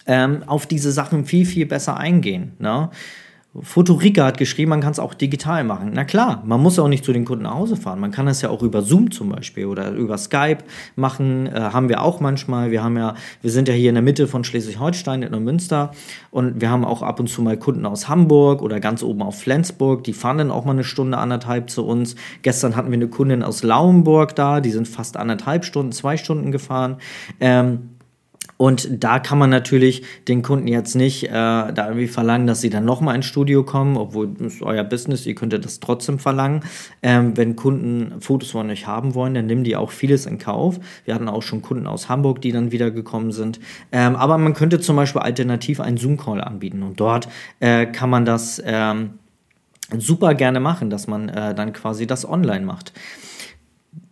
ähm, 0.05 0.43
auf 0.43 0.65
diese 0.65 0.91
Sachen 0.91 1.25
viel, 1.25 1.45
viel 1.45 1.65
besser 1.65 1.97
eingehen. 1.97 2.53
Ne? 2.59 2.89
Fotorika 3.61 4.25
hat 4.25 4.37
geschrieben, 4.37 4.69
man 4.69 4.81
kann 4.81 4.91
es 4.91 4.99
auch 4.99 5.13
digital 5.13 5.63
machen. 5.63 5.91
Na 5.93 6.03
klar, 6.03 6.43
man 6.45 6.61
muss 6.61 6.77
auch 6.77 6.89
nicht 6.89 7.05
zu 7.05 7.13
den 7.13 7.23
Kunden 7.23 7.43
nach 7.43 7.55
Hause 7.55 7.77
fahren. 7.77 7.99
Man 7.99 8.11
kann 8.11 8.25
das 8.25 8.41
ja 8.41 8.49
auch 8.49 8.61
über 8.61 8.81
Zoom 8.81 9.11
zum 9.11 9.29
Beispiel 9.29 9.65
oder 9.65 9.91
über 9.91 10.17
Skype 10.17 10.59
machen. 10.95 11.47
Äh, 11.47 11.59
haben 11.59 11.87
wir 11.87 12.01
auch 12.01 12.19
manchmal. 12.19 12.71
Wir 12.71 12.83
haben 12.83 12.97
ja, 12.97 13.15
wir 13.41 13.51
sind 13.51 13.67
ja 13.67 13.73
hier 13.73 13.89
in 13.89 13.95
der 13.95 14.01
Mitte 14.01 14.27
von 14.27 14.43
Schleswig-Holstein 14.43 15.23
in 15.23 15.43
Münster 15.43 15.91
und 16.31 16.59
wir 16.59 16.69
haben 16.69 16.83
auch 16.83 17.01
ab 17.01 17.19
und 17.19 17.27
zu 17.27 17.41
mal 17.41 17.57
Kunden 17.57 17.85
aus 17.85 18.09
Hamburg 18.09 18.61
oder 18.61 18.79
ganz 18.79 19.03
oben 19.03 19.21
auf 19.21 19.39
Flensburg. 19.39 20.03
Die 20.03 20.13
fahren 20.13 20.37
dann 20.37 20.51
auch 20.51 20.65
mal 20.65 20.71
eine 20.71 20.83
Stunde 20.83 21.17
anderthalb 21.17 21.69
zu 21.69 21.85
uns. 21.85 22.15
Gestern 22.41 22.75
hatten 22.75 22.91
wir 22.91 22.97
eine 22.97 23.07
Kundin 23.07 23.41
aus 23.41 23.63
Lauenburg 23.63 24.35
da, 24.35 24.59
die 24.59 24.71
sind 24.71 24.87
fast 24.87 25.15
anderthalb 25.15 25.63
Stunden, 25.63 25.93
zwei 25.93 26.17
Stunden 26.17 26.51
gefahren. 26.51 26.97
Ähm, 27.39 27.94
und 28.57 29.03
da 29.03 29.19
kann 29.19 29.37
man 29.37 29.49
natürlich 29.49 30.03
den 30.27 30.41
Kunden 30.41 30.67
jetzt 30.67 30.95
nicht 30.95 31.25
äh, 31.25 31.29
da 31.29 31.87
irgendwie 31.87 32.07
verlangen, 32.07 32.47
dass 32.47 32.61
sie 32.61 32.69
dann 32.69 32.85
nochmal 32.85 33.15
ins 33.15 33.25
Studio 33.25 33.63
kommen, 33.63 33.97
obwohl 33.97 34.33
es 34.39 34.55
ist 34.55 34.61
euer 34.61 34.83
Business, 34.83 35.25
ihr 35.25 35.35
könntet 35.35 35.65
das 35.65 35.81
trotzdem 35.81 36.19
verlangen. 36.19 36.61
Ähm, 37.03 37.35
wenn 37.35 37.55
Kunden 37.55 38.21
Fotos 38.21 38.51
von 38.51 38.69
euch 38.69 38.87
haben 38.87 39.13
wollen, 39.13 39.33
dann 39.33 39.47
nehmen 39.47 39.65
die 39.65 39.75
auch 39.75 39.91
vieles 39.91 40.25
in 40.25 40.37
Kauf. 40.37 40.79
Wir 41.03 41.15
hatten 41.15 41.27
auch 41.27 41.43
schon 41.43 41.61
Kunden 41.61 41.85
aus 41.85 42.07
Hamburg, 42.07 42.41
die 42.41 42.53
dann 42.53 42.71
wieder 42.71 42.91
gekommen 42.91 43.33
sind. 43.33 43.59
Ähm, 43.91 44.15
aber 44.15 44.37
man 44.37 44.53
könnte 44.53 44.79
zum 44.79 44.95
Beispiel 44.95 45.21
alternativ 45.21 45.81
einen 45.81 45.97
Zoom-Call 45.97 46.39
anbieten 46.39 46.81
und 46.83 46.99
dort 46.99 47.27
äh, 47.59 47.85
kann 47.85 48.09
man 48.09 48.23
das 48.23 48.61
ähm, 48.65 49.15
super 49.97 50.33
gerne 50.33 50.61
machen, 50.61 50.89
dass 50.89 51.07
man 51.07 51.27
äh, 51.27 51.53
dann 51.53 51.73
quasi 51.73 52.07
das 52.07 52.27
online 52.27 52.65
macht 52.65 52.93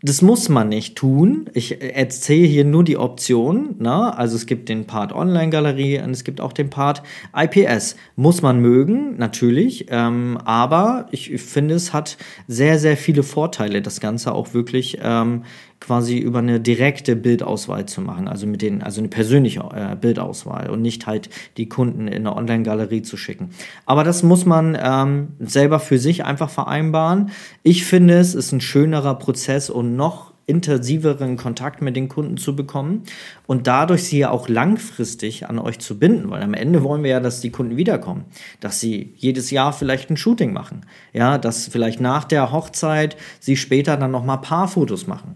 das 0.06 0.22
muss 0.22 0.50
man 0.50 0.68
nicht 0.68 0.98
tun. 0.98 1.50
Ich 1.54 1.82
erzähle 1.82 2.46
hier 2.46 2.66
nur 2.66 2.84
die 2.84 2.98
Option. 2.98 3.76
Ne? 3.80 4.16
Also 4.18 4.36
es 4.36 4.46
gibt 4.46 4.68
den 4.68 4.86
Part 4.86 5.14
Online-Galerie 5.14 6.02
und 6.02 6.12
es 6.12 6.26
gibt 6.26 6.42
auch 6.42 6.52
den 6.52 6.70
Part 6.70 7.04
IPS. 7.34 7.96
Muss 8.18 8.42
man 8.42 8.60
mögen, 8.60 9.16
natürlich. 9.16 9.86
Ähm, 9.90 10.38
aber 10.44 11.08
ich 11.12 11.42
finde, 11.42 11.76
es 11.76 11.94
hat 11.94 12.18
sehr, 12.50 12.80
sehr 12.80 12.98
viele 12.98 13.24
Vorteile, 13.24 13.82
das 13.82 14.02
Ganze 14.02 14.34
auch 14.34 14.54
wirklich 14.54 14.98
ähm, 15.02 15.44
quasi 15.84 16.18
über 16.18 16.40
eine 16.40 16.62
direkte 16.62 17.18
Bildauswahl 17.18 17.86
zu 17.86 18.00
machen, 18.00 18.30
also 18.30 18.48
mit 18.48 18.62
den, 18.62 18.82
also 18.82 19.02
eine 19.02 19.10
persönliche 19.10 19.60
äh, 19.76 19.98
Bildauswahl 19.98 20.70
und 20.70 20.82
nicht 20.82 21.08
halt 21.08 21.30
die 21.58 21.68
Kunden 21.68 22.08
in 22.08 22.26
eine 22.26 22.38
Online-Galerie 22.38 23.02
zu 23.02 23.18
schicken. 23.18 23.50
Aber 23.86 24.06
das 24.06 24.24
muss 24.24 24.46
man 24.46 24.78
ähm, 24.82 25.28
selber 25.40 25.82
für 25.82 26.00
sich 26.00 26.24
einfach 26.24 26.50
vereinbaren. 26.50 27.32
Ich 27.64 27.84
finde, 27.84 28.18
es 28.18 28.34
ist 28.34 28.54
ein 28.54 28.62
schönerer 28.62 29.16
Prozess 29.16 29.70
und 29.70 29.98
noch 29.98 30.32
intensiveren 30.46 31.36
Kontakt 31.36 31.82
mit 31.82 31.98
den 31.98 32.08
Kunden 32.08 32.38
zu 32.38 32.56
bekommen 32.56 33.04
und 33.46 33.68
dadurch 33.68 34.06
sie 34.06 34.20
ja 34.20 34.30
auch 34.30 34.48
langfristig 34.48 35.50
an 35.50 35.60
euch 35.60 35.80
zu 35.80 36.00
binden, 36.00 36.30
weil 36.30 36.44
am 36.44 36.54
Ende 36.54 36.84
wollen 36.84 37.04
wir 37.04 37.12
ja, 37.12 37.20
dass 37.20 37.42
die 37.42 37.52
Kunden 37.52 37.76
wiederkommen, 37.76 38.24
dass 38.62 38.80
sie 38.80 39.14
jedes 39.18 39.52
Jahr 39.52 39.74
vielleicht 39.74 40.10
ein 40.10 40.18
Shooting 40.18 40.54
machen, 40.54 40.86
ja, 41.12 41.38
dass 41.38 41.68
vielleicht 41.68 42.00
nach 42.00 42.24
der 42.24 42.54
Hochzeit 42.54 43.18
sie 43.42 43.58
später 43.58 43.98
dann 43.98 44.12
noch 44.12 44.24
mal 44.24 44.38
Paarfotos 44.38 45.08
machen. 45.08 45.36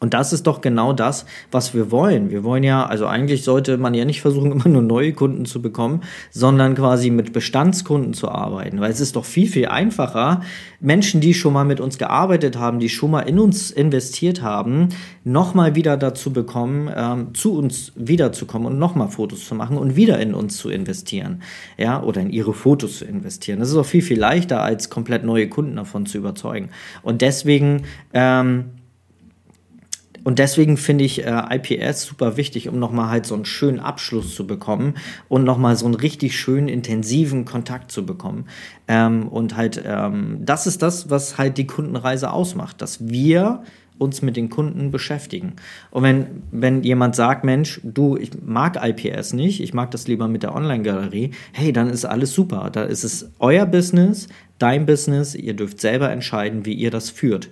Und 0.00 0.14
das 0.14 0.32
ist 0.32 0.46
doch 0.46 0.60
genau 0.60 0.92
das, 0.92 1.26
was 1.50 1.74
wir 1.74 1.90
wollen. 1.90 2.30
Wir 2.30 2.44
wollen 2.44 2.62
ja, 2.62 2.86
also 2.86 3.06
eigentlich 3.06 3.42
sollte 3.42 3.78
man 3.78 3.94
ja 3.94 4.04
nicht 4.04 4.20
versuchen, 4.20 4.52
immer 4.58 4.68
nur 4.68 4.82
neue 4.82 5.12
Kunden 5.12 5.44
zu 5.44 5.60
bekommen, 5.60 6.02
sondern 6.30 6.74
quasi 6.74 7.10
mit 7.10 7.32
Bestandskunden 7.32 8.14
zu 8.14 8.28
arbeiten. 8.28 8.80
Weil 8.80 8.92
es 8.92 9.00
ist 9.00 9.16
doch 9.16 9.24
viel, 9.24 9.48
viel 9.48 9.66
einfacher, 9.66 10.42
Menschen, 10.80 11.20
die 11.20 11.34
schon 11.34 11.52
mal 11.52 11.64
mit 11.64 11.80
uns 11.80 11.98
gearbeitet 11.98 12.56
haben, 12.56 12.78
die 12.78 12.88
schon 12.88 13.10
mal 13.10 13.22
in 13.22 13.40
uns 13.40 13.72
investiert 13.72 14.42
haben, 14.42 14.90
nochmal 15.24 15.74
wieder 15.74 15.96
dazu 15.96 16.32
bekommen, 16.32 16.88
ähm, 16.94 17.34
zu 17.34 17.56
uns 17.56 17.92
wiederzukommen 17.96 18.68
und 18.68 18.78
nochmal 18.78 19.08
Fotos 19.08 19.44
zu 19.46 19.56
machen 19.56 19.76
und 19.76 19.96
wieder 19.96 20.20
in 20.20 20.34
uns 20.34 20.56
zu 20.56 20.70
investieren. 20.70 21.42
Ja, 21.76 22.00
oder 22.02 22.20
in 22.20 22.30
ihre 22.30 22.54
Fotos 22.54 22.98
zu 22.98 23.04
investieren. 23.04 23.58
Das 23.58 23.70
ist 23.70 23.76
auch 23.76 23.86
viel, 23.86 24.02
viel 24.02 24.18
leichter, 24.20 24.62
als 24.62 24.90
komplett 24.90 25.24
neue 25.24 25.48
Kunden 25.48 25.74
davon 25.74 26.06
zu 26.06 26.18
überzeugen. 26.18 26.70
Und 27.02 27.20
deswegen, 27.22 27.82
ähm, 28.14 28.66
und 30.28 30.38
deswegen 30.38 30.76
finde 30.76 31.04
ich 31.04 31.24
äh, 31.24 31.56
IPS 31.56 32.02
super 32.02 32.36
wichtig, 32.36 32.68
um 32.68 32.78
nochmal 32.78 33.08
halt 33.08 33.24
so 33.24 33.34
einen 33.34 33.46
schönen 33.46 33.80
Abschluss 33.80 34.34
zu 34.34 34.46
bekommen 34.46 34.92
und 35.30 35.42
nochmal 35.42 35.74
so 35.74 35.86
einen 35.86 35.94
richtig 35.94 36.38
schönen, 36.38 36.68
intensiven 36.68 37.46
Kontakt 37.46 37.90
zu 37.90 38.04
bekommen. 38.04 38.44
Ähm, 38.88 39.26
und 39.28 39.56
halt, 39.56 39.82
ähm, 39.86 40.40
das 40.42 40.66
ist 40.66 40.82
das, 40.82 41.08
was 41.08 41.38
halt 41.38 41.56
die 41.56 41.66
Kundenreise 41.66 42.30
ausmacht, 42.30 42.82
dass 42.82 43.08
wir 43.08 43.62
uns 43.96 44.20
mit 44.20 44.36
den 44.36 44.50
Kunden 44.50 44.90
beschäftigen. 44.90 45.54
Und 45.90 46.02
wenn, 46.02 46.26
wenn 46.50 46.82
jemand 46.82 47.16
sagt, 47.16 47.44
Mensch, 47.44 47.80
du, 47.82 48.18
ich 48.18 48.32
mag 48.44 48.78
IPS 48.86 49.32
nicht, 49.32 49.62
ich 49.62 49.72
mag 49.72 49.90
das 49.92 50.08
lieber 50.08 50.28
mit 50.28 50.42
der 50.42 50.54
Online-Galerie, 50.54 51.30
hey, 51.52 51.72
dann 51.72 51.88
ist 51.88 52.04
alles 52.04 52.34
super. 52.34 52.68
Da 52.70 52.82
ist 52.82 53.02
es 53.02 53.30
euer 53.38 53.64
Business, 53.64 54.28
dein 54.58 54.84
Business, 54.84 55.34
ihr 55.34 55.54
dürft 55.54 55.80
selber 55.80 56.10
entscheiden, 56.10 56.66
wie 56.66 56.74
ihr 56.74 56.90
das 56.90 57.08
führt. 57.08 57.48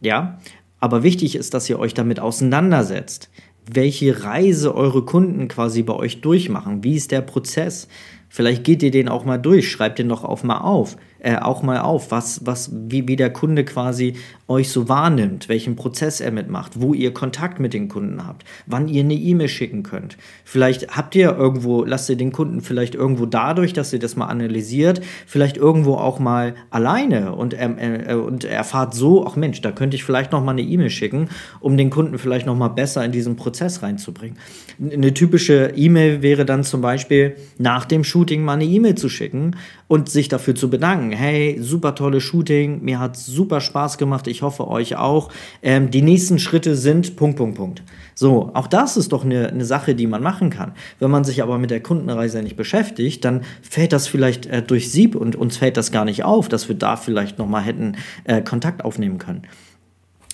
Ja, 0.00 0.38
aber 0.80 1.02
wichtig 1.02 1.34
ist, 1.34 1.54
dass 1.54 1.68
ihr 1.68 1.78
euch 1.78 1.94
damit 1.94 2.20
auseinandersetzt, 2.20 3.30
welche 3.70 4.24
Reise 4.24 4.74
eure 4.74 5.04
Kunden 5.04 5.48
quasi 5.48 5.82
bei 5.82 5.94
euch 5.94 6.20
durchmachen. 6.20 6.84
Wie 6.84 6.94
ist 6.94 7.10
der 7.10 7.20
Prozess? 7.20 7.88
Vielleicht 8.28 8.64
geht 8.64 8.82
ihr 8.82 8.90
den 8.90 9.08
auch 9.08 9.24
mal 9.24 9.38
durch, 9.38 9.70
schreibt 9.70 9.98
den 9.98 10.08
doch 10.08 10.24
auch 10.24 10.42
mal 10.42 10.58
auf 10.58 10.96
äh, 11.20 11.36
auch 11.36 11.62
mal 11.62 11.80
auf, 11.80 12.10
was, 12.10 12.46
was, 12.46 12.70
wie, 12.72 13.08
wie 13.08 13.16
der 13.16 13.30
Kunde 13.30 13.64
quasi 13.64 14.14
euch 14.46 14.70
so 14.70 14.88
wahrnimmt, 14.88 15.48
welchen 15.48 15.76
Prozess 15.76 16.20
er 16.20 16.30
mitmacht, 16.30 16.80
wo 16.80 16.94
ihr 16.94 17.12
Kontakt 17.12 17.60
mit 17.60 17.74
den 17.74 17.88
Kunden 17.88 18.26
habt, 18.26 18.44
wann 18.66 18.88
ihr 18.88 19.02
eine 19.02 19.14
E-Mail 19.14 19.48
schicken 19.48 19.82
könnt. 19.82 20.16
Vielleicht 20.44 20.96
habt 20.96 21.14
ihr 21.14 21.36
irgendwo, 21.36 21.84
lasst 21.84 22.08
ihr 22.08 22.16
den 22.16 22.32
Kunden 22.32 22.60
vielleicht 22.60 22.94
irgendwo 22.94 23.26
dadurch, 23.26 23.72
dass 23.72 23.92
ihr 23.92 23.98
das 23.98 24.16
mal 24.16 24.26
analysiert, 24.26 25.00
vielleicht 25.26 25.56
irgendwo 25.56 25.94
auch 25.94 26.18
mal 26.18 26.54
alleine 26.70 27.34
und, 27.34 27.54
ähm, 27.58 27.76
äh, 27.78 28.14
und 28.14 28.44
erfahrt 28.44 28.94
so, 28.94 29.26
ach 29.26 29.36
Mensch, 29.36 29.60
da 29.60 29.72
könnte 29.72 29.96
ich 29.96 30.04
vielleicht 30.04 30.32
noch 30.32 30.42
mal 30.42 30.52
eine 30.52 30.62
E-Mail 30.62 30.90
schicken, 30.90 31.28
um 31.60 31.76
den 31.76 31.90
Kunden 31.90 32.18
vielleicht 32.18 32.46
noch 32.46 32.56
mal 32.56 32.68
besser 32.68 33.04
in 33.04 33.12
diesen 33.12 33.36
Prozess 33.36 33.82
reinzubringen. 33.82 34.38
Eine 34.80 35.12
typische 35.12 35.72
E-Mail 35.74 36.22
wäre 36.22 36.44
dann 36.44 36.62
zum 36.62 36.80
Beispiel 36.80 37.36
nach 37.58 37.84
dem 37.84 38.04
Shooting 38.18 38.42
mal 38.42 38.54
eine 38.54 38.64
E-Mail 38.64 38.96
zu 38.96 39.08
schicken 39.08 39.54
und 39.86 40.08
sich 40.08 40.26
dafür 40.26 40.56
zu 40.56 40.68
bedanken. 40.68 41.12
Hey, 41.12 41.56
super 41.60 41.94
tolle 41.94 42.20
Shooting, 42.20 42.82
mir 42.82 42.98
hat 42.98 43.16
super 43.16 43.60
Spaß 43.60 43.96
gemacht, 43.96 44.26
ich 44.26 44.42
hoffe 44.42 44.66
euch 44.66 44.96
auch. 44.96 45.30
Ähm, 45.62 45.92
die 45.92 46.02
nächsten 46.02 46.40
Schritte 46.40 46.74
sind 46.74 47.14
Punkt, 47.14 47.36
Punkt, 47.36 47.56
Punkt. 47.56 47.82
So, 48.16 48.50
auch 48.54 48.66
das 48.66 48.96
ist 48.96 49.12
doch 49.12 49.24
eine, 49.24 49.50
eine 49.50 49.64
Sache, 49.64 49.94
die 49.94 50.08
man 50.08 50.20
machen 50.20 50.50
kann. 50.50 50.72
Wenn 50.98 51.12
man 51.12 51.22
sich 51.22 51.44
aber 51.44 51.58
mit 51.58 51.70
der 51.70 51.80
Kundenreise 51.80 52.42
nicht 52.42 52.56
beschäftigt, 52.56 53.24
dann 53.24 53.42
fällt 53.62 53.92
das 53.92 54.08
vielleicht 54.08 54.46
äh, 54.46 54.62
durch 54.62 54.90
Sieb 54.90 55.14
und 55.14 55.36
uns 55.36 55.56
fällt 55.56 55.76
das 55.76 55.92
gar 55.92 56.04
nicht 56.04 56.24
auf, 56.24 56.48
dass 56.48 56.68
wir 56.68 56.74
da 56.74 56.96
vielleicht 56.96 57.38
nochmal 57.38 57.62
hätten 57.62 57.96
äh, 58.24 58.42
Kontakt 58.42 58.84
aufnehmen 58.84 59.18
können. 59.18 59.42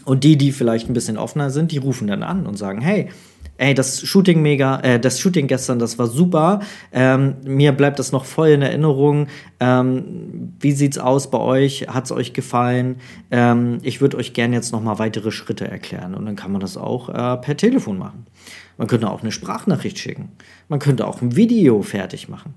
Und 0.06 0.24
die, 0.24 0.38
die 0.38 0.52
vielleicht 0.52 0.88
ein 0.88 0.94
bisschen 0.94 1.18
offener 1.18 1.50
sind, 1.50 1.70
die 1.70 1.78
rufen 1.78 2.08
dann 2.08 2.22
an 2.22 2.46
und 2.46 2.56
sagen, 2.56 2.80
hey, 2.80 3.10
ey, 3.58 3.74
das 3.74 4.00
Shooting 4.06 4.42
mega, 4.42 4.80
äh, 4.80 4.98
das 4.98 5.20
Shooting 5.20 5.46
gestern, 5.46 5.78
das 5.78 5.98
war 5.98 6.06
super. 6.06 6.60
Ähm, 6.92 7.36
mir 7.44 7.72
bleibt 7.72 7.98
das 7.98 8.12
noch 8.12 8.24
voll 8.24 8.48
in 8.48 8.62
Erinnerung. 8.62 9.28
Ähm, 9.60 10.52
wie 10.60 10.72
sieht's 10.72 10.98
aus 10.98 11.30
bei 11.30 11.38
euch? 11.38 11.86
Hat's 11.88 12.12
euch 12.12 12.32
gefallen? 12.32 12.96
Ähm, 13.30 13.78
ich 13.82 14.00
würde 14.00 14.16
euch 14.16 14.32
gerne 14.32 14.56
jetzt 14.56 14.72
noch 14.72 14.82
mal 14.82 14.98
weitere 14.98 15.30
Schritte 15.30 15.68
erklären. 15.68 16.14
Und 16.14 16.26
dann 16.26 16.36
kann 16.36 16.52
man 16.52 16.60
das 16.60 16.76
auch 16.76 17.08
äh, 17.08 17.36
per 17.36 17.56
Telefon 17.56 17.98
machen. 17.98 18.26
Man 18.76 18.88
könnte 18.88 19.08
auch 19.08 19.22
eine 19.22 19.32
Sprachnachricht 19.32 19.98
schicken. 19.98 20.32
Man 20.68 20.80
könnte 20.80 21.06
auch 21.06 21.22
ein 21.22 21.36
Video 21.36 21.82
fertig 21.82 22.28
machen. 22.28 22.54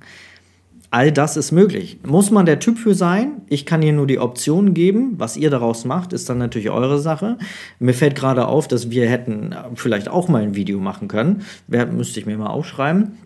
All 0.89 1.11
das 1.11 1.35
ist 1.35 1.51
möglich. 1.51 1.99
Muss 2.05 2.31
man 2.31 2.45
der 2.45 2.59
Typ 2.59 2.77
für 2.77 2.95
sein? 2.95 3.41
Ich 3.47 3.65
kann 3.65 3.81
hier 3.81 3.91
nur 3.91 4.07
die 4.07 4.19
Optionen 4.19 4.73
geben. 4.73 5.15
Was 5.17 5.35
ihr 5.35 5.49
daraus 5.49 5.83
macht, 5.83 6.13
ist 6.13 6.29
dann 6.29 6.37
natürlich 6.37 6.69
eure 6.69 6.99
Sache. 6.99 7.37
Mir 7.79 7.93
fällt 7.93 8.15
gerade 8.15 8.47
auf, 8.47 8.69
dass 8.69 8.89
wir 8.89 9.09
hätten 9.09 9.53
vielleicht 9.75 10.07
auch 10.07 10.29
mal 10.29 10.43
ein 10.43 10.55
Video 10.55 10.79
machen 10.79 11.09
können. 11.09 11.43
Wer 11.67 11.87
müsste 11.87 12.21
ich 12.21 12.25
mir 12.25 12.37
mal 12.37 12.47
aufschreiben 12.47 13.17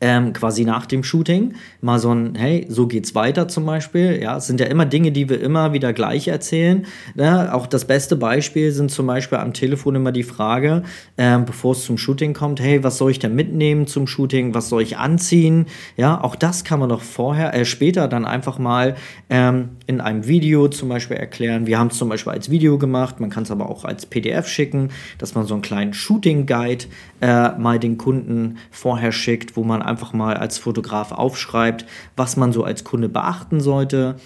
ähm, 0.00 0.32
quasi 0.32 0.64
nach 0.64 0.86
dem 0.86 1.02
Shooting 1.02 1.54
mal 1.80 1.98
so 1.98 2.14
ein, 2.14 2.34
hey, 2.34 2.66
so 2.68 2.86
geht's 2.86 3.14
weiter 3.14 3.48
zum 3.48 3.64
Beispiel. 3.64 4.20
Ja, 4.22 4.36
es 4.36 4.46
sind 4.46 4.60
ja 4.60 4.66
immer 4.66 4.84
Dinge, 4.84 5.10
die 5.12 5.28
wir 5.28 5.40
immer 5.40 5.72
wieder 5.72 5.92
gleich 5.92 6.28
erzählen. 6.28 6.86
Ne? 7.14 7.52
Auch 7.54 7.66
das 7.66 7.86
beste 7.86 8.16
Beispiel 8.16 8.72
sind 8.72 8.90
zum 8.90 9.06
Beispiel 9.06 9.38
am 9.38 9.54
Telefon 9.54 9.94
immer 9.94 10.12
die 10.12 10.22
Frage, 10.22 10.82
ähm, 11.16 11.46
bevor 11.46 11.72
es 11.72 11.84
zum 11.84 11.96
Shooting 11.96 12.34
kommt, 12.34 12.60
hey, 12.60 12.84
was 12.84 12.98
soll 12.98 13.10
ich 13.10 13.18
denn 13.18 13.34
mitnehmen 13.34 13.86
zum 13.86 14.06
Shooting? 14.06 14.54
Was 14.54 14.68
soll 14.68 14.82
ich 14.82 14.98
anziehen? 14.98 15.66
Ja, 15.96 16.22
auch 16.22 16.36
das 16.36 16.64
kann 16.64 16.80
man 16.80 16.90
doch 16.90 17.02
vorher, 17.02 17.54
äh, 17.54 17.64
später 17.64 18.08
dann 18.08 18.26
einfach 18.26 18.58
mal 18.58 18.96
ähm, 19.30 19.70
in 19.86 20.00
einem 20.00 20.26
Video 20.26 20.68
zum 20.68 20.90
Beispiel 20.90 21.16
erklären. 21.16 21.66
Wir 21.66 21.78
haben 21.78 21.88
es 21.88 21.96
zum 21.96 22.10
Beispiel 22.10 22.32
als 22.32 22.50
Video 22.50 22.76
gemacht, 22.76 23.20
man 23.20 23.30
kann 23.30 23.44
es 23.44 23.50
aber 23.50 23.70
auch 23.70 23.84
als 23.84 24.04
PDF 24.04 24.46
schicken, 24.46 24.90
dass 25.18 25.34
man 25.34 25.46
so 25.46 25.54
einen 25.54 25.62
kleinen 25.62 25.94
Shooting-Guide 25.94 26.84
äh, 27.22 27.58
mal 27.58 27.78
den 27.78 27.96
Kunden 27.96 28.58
vorher 28.70 29.12
schickt, 29.12 29.56
wo 29.56 29.64
man 29.64 29.85
einfach 29.86 30.12
mal 30.12 30.36
als 30.36 30.58
Fotograf 30.58 31.12
aufschreibt, 31.12 31.86
was 32.16 32.36
man 32.36 32.52
so 32.52 32.64
als 32.64 32.84
Kunde 32.84 33.08
beachten 33.08 33.60
sollte, 33.60 34.16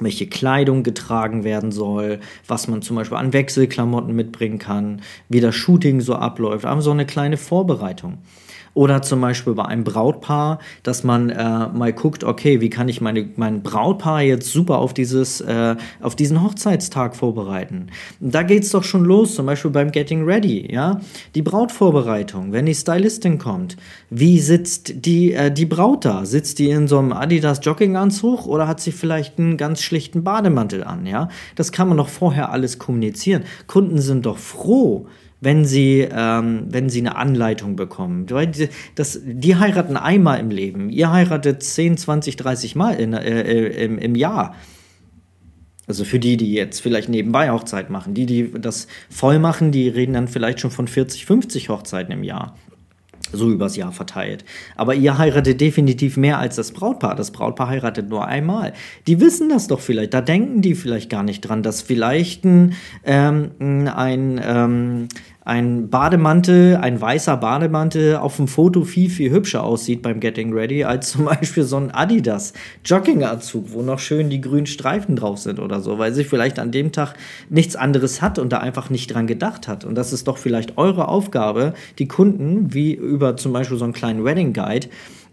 welche 0.00 0.26
Kleidung 0.26 0.82
getragen 0.82 1.44
werden 1.44 1.72
soll, 1.72 2.20
was 2.46 2.68
man 2.68 2.82
zum 2.82 2.96
Beispiel 2.96 3.18
an 3.18 3.32
Wechselklamotten 3.32 4.14
mitbringen 4.14 4.58
kann, 4.58 5.02
wie 5.28 5.40
das 5.40 5.54
Shooting 5.54 6.00
so 6.00 6.14
abläuft, 6.14 6.64
aber 6.64 6.82
so 6.82 6.90
eine 6.90 7.06
kleine 7.06 7.36
Vorbereitung. 7.36 8.18
Oder 8.74 9.02
zum 9.02 9.20
Beispiel 9.20 9.54
bei 9.54 9.64
einem 9.64 9.84
Brautpaar, 9.84 10.60
dass 10.82 11.02
man 11.02 11.30
äh, 11.30 11.68
mal 11.68 11.92
guckt, 11.92 12.22
okay, 12.22 12.60
wie 12.60 12.70
kann 12.70 12.88
ich 12.88 13.00
meine, 13.00 13.28
mein 13.36 13.62
Brautpaar 13.62 14.22
jetzt 14.22 14.52
super 14.52 14.78
auf, 14.78 14.94
dieses, 14.94 15.40
äh, 15.40 15.76
auf 16.00 16.14
diesen 16.14 16.42
Hochzeitstag 16.42 17.16
vorbereiten. 17.16 17.88
Da 18.20 18.42
geht 18.42 18.62
es 18.62 18.70
doch 18.70 18.84
schon 18.84 19.04
los, 19.04 19.34
zum 19.34 19.46
Beispiel 19.46 19.70
beim 19.72 19.90
Getting 19.90 20.24
Ready, 20.24 20.72
ja. 20.72 21.00
Die 21.34 21.42
Brautvorbereitung, 21.42 22.52
wenn 22.52 22.66
die 22.66 22.74
Stylistin 22.74 23.38
kommt, 23.38 23.76
wie 24.08 24.38
sitzt 24.38 25.04
die, 25.04 25.32
äh, 25.32 25.50
die 25.50 25.66
Braut 25.66 26.04
da? 26.04 26.24
Sitzt 26.24 26.58
die 26.60 26.70
in 26.70 26.86
so 26.86 26.98
einem 26.98 27.12
Adidas 27.12 27.60
Jogginganzug 27.62 28.46
oder 28.46 28.68
hat 28.68 28.80
sie 28.80 28.92
vielleicht 28.92 29.38
einen 29.38 29.56
ganz 29.56 29.82
schlichten 29.82 30.22
Bademantel 30.22 30.84
an, 30.84 31.06
ja? 31.06 31.28
Das 31.56 31.72
kann 31.72 31.88
man 31.88 31.96
doch 31.96 32.08
vorher 32.08 32.52
alles 32.52 32.78
kommunizieren. 32.78 33.42
Kunden 33.66 33.98
sind 33.98 34.26
doch 34.26 34.38
froh, 34.38 35.06
wenn 35.40 35.64
sie, 35.64 36.06
ähm, 36.10 36.66
wenn 36.68 36.90
sie 36.90 37.00
eine 37.00 37.16
Anleitung 37.16 37.76
bekommen. 37.76 38.26
Das, 38.94 39.20
die 39.24 39.56
heiraten 39.56 39.96
einmal 39.96 40.38
im 40.38 40.50
Leben. 40.50 40.90
Ihr 40.90 41.10
heiratet 41.10 41.62
10, 41.62 41.96
20, 41.96 42.36
30 42.36 42.76
Mal 42.76 42.94
in, 42.94 43.12
äh, 43.12 43.42
äh, 43.42 43.84
im, 43.84 43.98
im 43.98 44.14
Jahr. 44.14 44.54
Also 45.86 46.04
für 46.04 46.20
die, 46.20 46.36
die 46.36 46.52
jetzt 46.52 46.80
vielleicht 46.80 47.08
nebenbei 47.08 47.50
Hochzeit 47.50 47.90
machen. 47.90 48.14
Die, 48.14 48.26
die 48.26 48.52
das 48.52 48.86
voll 49.08 49.38
machen, 49.38 49.72
die 49.72 49.88
reden 49.88 50.12
dann 50.12 50.28
vielleicht 50.28 50.60
schon 50.60 50.70
von 50.70 50.86
40, 50.86 51.26
50 51.26 51.68
Hochzeiten 51.68 52.12
im 52.12 52.22
Jahr. 52.22 52.54
So 53.32 53.50
übers 53.50 53.76
Jahr 53.76 53.92
verteilt. 53.92 54.44
Aber 54.76 54.94
ihr 54.94 55.18
heiratet 55.18 55.60
definitiv 55.60 56.16
mehr 56.16 56.38
als 56.38 56.56
das 56.56 56.72
Brautpaar. 56.72 57.14
Das 57.14 57.30
Brautpaar 57.30 57.68
heiratet 57.68 58.08
nur 58.08 58.26
einmal. 58.26 58.72
Die 59.06 59.20
wissen 59.20 59.48
das 59.48 59.68
doch 59.68 59.80
vielleicht. 59.80 60.14
Da 60.14 60.20
denken 60.20 60.62
die 60.62 60.74
vielleicht 60.74 61.10
gar 61.10 61.22
nicht 61.22 61.40
dran, 61.40 61.62
dass 61.62 61.82
vielleicht 61.82 62.44
ein, 62.44 62.74
ähm, 63.04 63.50
ein 63.94 64.40
ähm, 64.42 65.08
ein 65.42 65.88
Bademantel, 65.88 66.76
ein 66.76 67.00
weißer 67.00 67.36
Bademantel 67.38 68.16
auf 68.16 68.36
dem 68.36 68.46
Foto 68.46 68.84
viel, 68.84 69.08
viel 69.08 69.30
hübscher 69.30 69.64
aussieht 69.64 70.02
beim 70.02 70.20
Getting 70.20 70.52
Ready 70.52 70.84
als 70.84 71.10
zum 71.10 71.24
Beispiel 71.26 71.64
so 71.64 71.76
ein 71.76 71.90
Adidas 71.90 72.52
Jogginganzug, 72.84 73.72
wo 73.72 73.82
noch 73.82 73.98
schön 73.98 74.28
die 74.28 74.40
grünen 74.40 74.66
Streifen 74.66 75.16
drauf 75.16 75.38
sind 75.38 75.58
oder 75.58 75.80
so, 75.80 75.98
weil 75.98 76.12
sie 76.12 76.24
vielleicht 76.24 76.58
an 76.58 76.72
dem 76.72 76.92
Tag 76.92 77.14
nichts 77.48 77.74
anderes 77.74 78.20
hat 78.20 78.38
und 78.38 78.52
da 78.52 78.58
einfach 78.58 78.90
nicht 78.90 79.14
dran 79.14 79.26
gedacht 79.26 79.66
hat. 79.66 79.84
Und 79.84 79.94
das 79.94 80.12
ist 80.12 80.28
doch 80.28 80.36
vielleicht 80.36 80.76
eure 80.76 81.08
Aufgabe, 81.08 81.72
die 81.98 82.06
Kunden, 82.08 82.74
wie 82.74 82.92
über 82.92 83.36
zum 83.36 83.52
Beispiel 83.52 83.78
so 83.78 83.84
einen 83.84 83.94
kleinen 83.94 84.24
Wedding 84.24 84.52
Guide, 84.52 84.88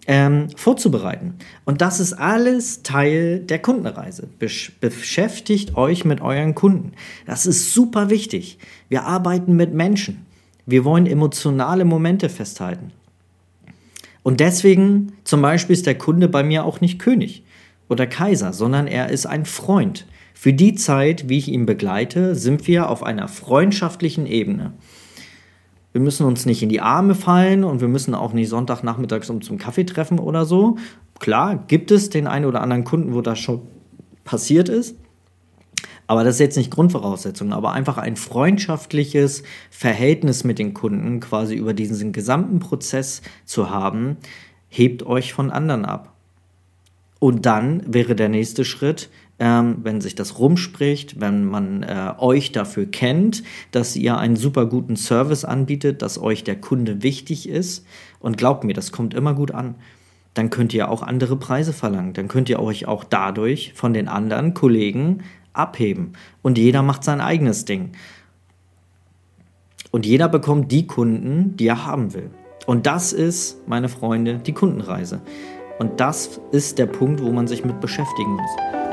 ähm, 0.07 0.47
vorzubereiten. 0.55 1.35
Und 1.65 1.81
das 1.81 1.99
ist 1.99 2.13
alles 2.13 2.81
Teil 2.81 3.39
der 3.39 3.59
Kundenreise. 3.59 4.27
Besch 4.39 4.71
beschäftigt 4.79 5.75
euch 5.75 6.05
mit 6.05 6.21
euren 6.21 6.55
Kunden. 6.55 6.93
Das 7.25 7.45
ist 7.45 7.73
super 7.73 8.09
wichtig. 8.09 8.57
Wir 8.89 9.03
arbeiten 9.03 9.55
mit 9.55 9.73
Menschen. 9.73 10.25
Wir 10.65 10.85
wollen 10.85 11.05
emotionale 11.05 11.85
Momente 11.85 12.29
festhalten. 12.29 12.91
Und 14.23 14.39
deswegen 14.39 15.13
zum 15.23 15.41
Beispiel 15.41 15.73
ist 15.73 15.85
der 15.85 15.97
Kunde 15.97 16.27
bei 16.27 16.43
mir 16.43 16.65
auch 16.65 16.81
nicht 16.81 16.99
König 16.99 17.43
oder 17.89 18.07
Kaiser, 18.07 18.51
sondern 18.53 18.87
er 18.87 19.09
ist 19.09 19.25
ein 19.25 19.45
Freund. 19.45 20.05
Für 20.33 20.53
die 20.53 20.75
Zeit, 20.75 21.29
wie 21.29 21.37
ich 21.37 21.47
ihn 21.47 21.65
begleite, 21.65 22.35
sind 22.35 22.67
wir 22.67 22.89
auf 22.89 23.03
einer 23.03 23.27
freundschaftlichen 23.27 24.25
Ebene. 24.25 24.73
Wir 25.97 26.03
müssen 26.03 26.27
uns 26.27 26.45
nicht 26.45 26.61
in 26.61 26.69
die 26.69 26.79
Arme 26.79 27.15
fallen 27.15 27.63
und 27.63 27.81
wir 27.81 27.87
müssen 27.87 28.13
auch 28.13 28.31
nicht 28.31 28.49
Sonntagnachmittags 28.49 29.31
um 29.31 29.41
zum 29.41 29.57
Kaffee 29.57 29.83
treffen 29.83 30.19
oder 30.19 30.45
so. 30.45 30.77
Klar, 31.17 31.63
gibt 31.67 31.89
es 31.89 32.11
den 32.11 32.27
einen 32.27 32.45
oder 32.45 32.61
anderen 32.61 32.83
Kunden, 32.83 33.15
wo 33.15 33.21
das 33.21 33.39
schon 33.39 33.63
passiert 34.23 34.69
ist. 34.69 34.95
Aber 36.05 36.23
das 36.23 36.35
ist 36.35 36.39
jetzt 36.39 36.55
nicht 36.55 36.69
Grundvoraussetzung, 36.69 37.51
aber 37.51 37.71
einfach 37.71 37.97
ein 37.97 38.15
freundschaftliches 38.15 39.41
Verhältnis 39.71 40.43
mit 40.43 40.59
den 40.59 40.75
Kunden 40.75 41.19
quasi 41.19 41.55
über 41.55 41.73
diesen 41.73 42.11
gesamten 42.11 42.59
Prozess 42.59 43.23
zu 43.45 43.71
haben, 43.71 44.17
hebt 44.67 45.03
euch 45.03 45.33
von 45.33 45.49
anderen 45.49 45.83
ab. 45.83 46.13
Und 47.19 47.45
dann 47.45 47.81
wäre 47.85 48.15
der 48.15 48.29
nächste 48.29 48.63
Schritt, 48.63 49.09
ähm, 49.39 49.77
wenn 49.83 50.01
sich 50.01 50.15
das 50.15 50.39
rumspricht, 50.39 51.19
wenn 51.19 51.45
man 51.45 51.83
äh, 51.83 52.13
euch 52.17 52.51
dafür 52.51 52.85
kennt, 52.85 53.43
dass 53.71 53.95
ihr 53.95 54.17
einen 54.17 54.35
super 54.35 54.65
guten 54.65 54.95
Service 54.95 55.45
anbietet, 55.45 56.01
dass 56.01 56.19
euch 56.21 56.43
der 56.43 56.59
Kunde 56.59 57.03
wichtig 57.03 57.47
ist. 57.49 57.85
Und 58.19 58.37
glaubt 58.37 58.63
mir, 58.63 58.73
das 58.73 58.91
kommt 58.91 59.13
immer 59.13 59.33
gut 59.33 59.51
an. 59.51 59.75
Dann 60.33 60.49
könnt 60.49 60.73
ihr 60.73 60.89
auch 60.89 61.01
andere 61.01 61.35
Preise 61.35 61.73
verlangen. 61.73 62.13
Dann 62.13 62.27
könnt 62.27 62.49
ihr 62.49 62.59
euch 62.59 62.87
auch 62.87 63.03
dadurch 63.03 63.73
von 63.75 63.93
den 63.93 64.07
anderen 64.07 64.53
Kollegen 64.53 65.23
abheben. 65.53 66.13
Und 66.41 66.57
jeder 66.57 66.83
macht 66.83 67.03
sein 67.03 67.21
eigenes 67.21 67.65
Ding. 67.65 67.91
Und 69.91 70.05
jeder 70.05 70.29
bekommt 70.29 70.71
die 70.71 70.85
Kunden, 70.85 71.55
die 71.57 71.67
er 71.67 71.85
haben 71.85 72.13
will. 72.13 72.29
Und 72.65 72.85
das 72.85 73.13
ist, 73.13 73.67
meine 73.67 73.89
Freunde, 73.89 74.39
die 74.39 74.53
Kundenreise. 74.53 75.21
Und 75.79 75.99
das 75.99 76.39
ist 76.51 76.79
der 76.79 76.87
Punkt, 76.87 77.21
wo 77.21 77.31
man 77.31 77.47
sich 77.47 77.63
mit 77.63 77.79
beschäftigen 77.79 78.31
muss. 78.31 78.86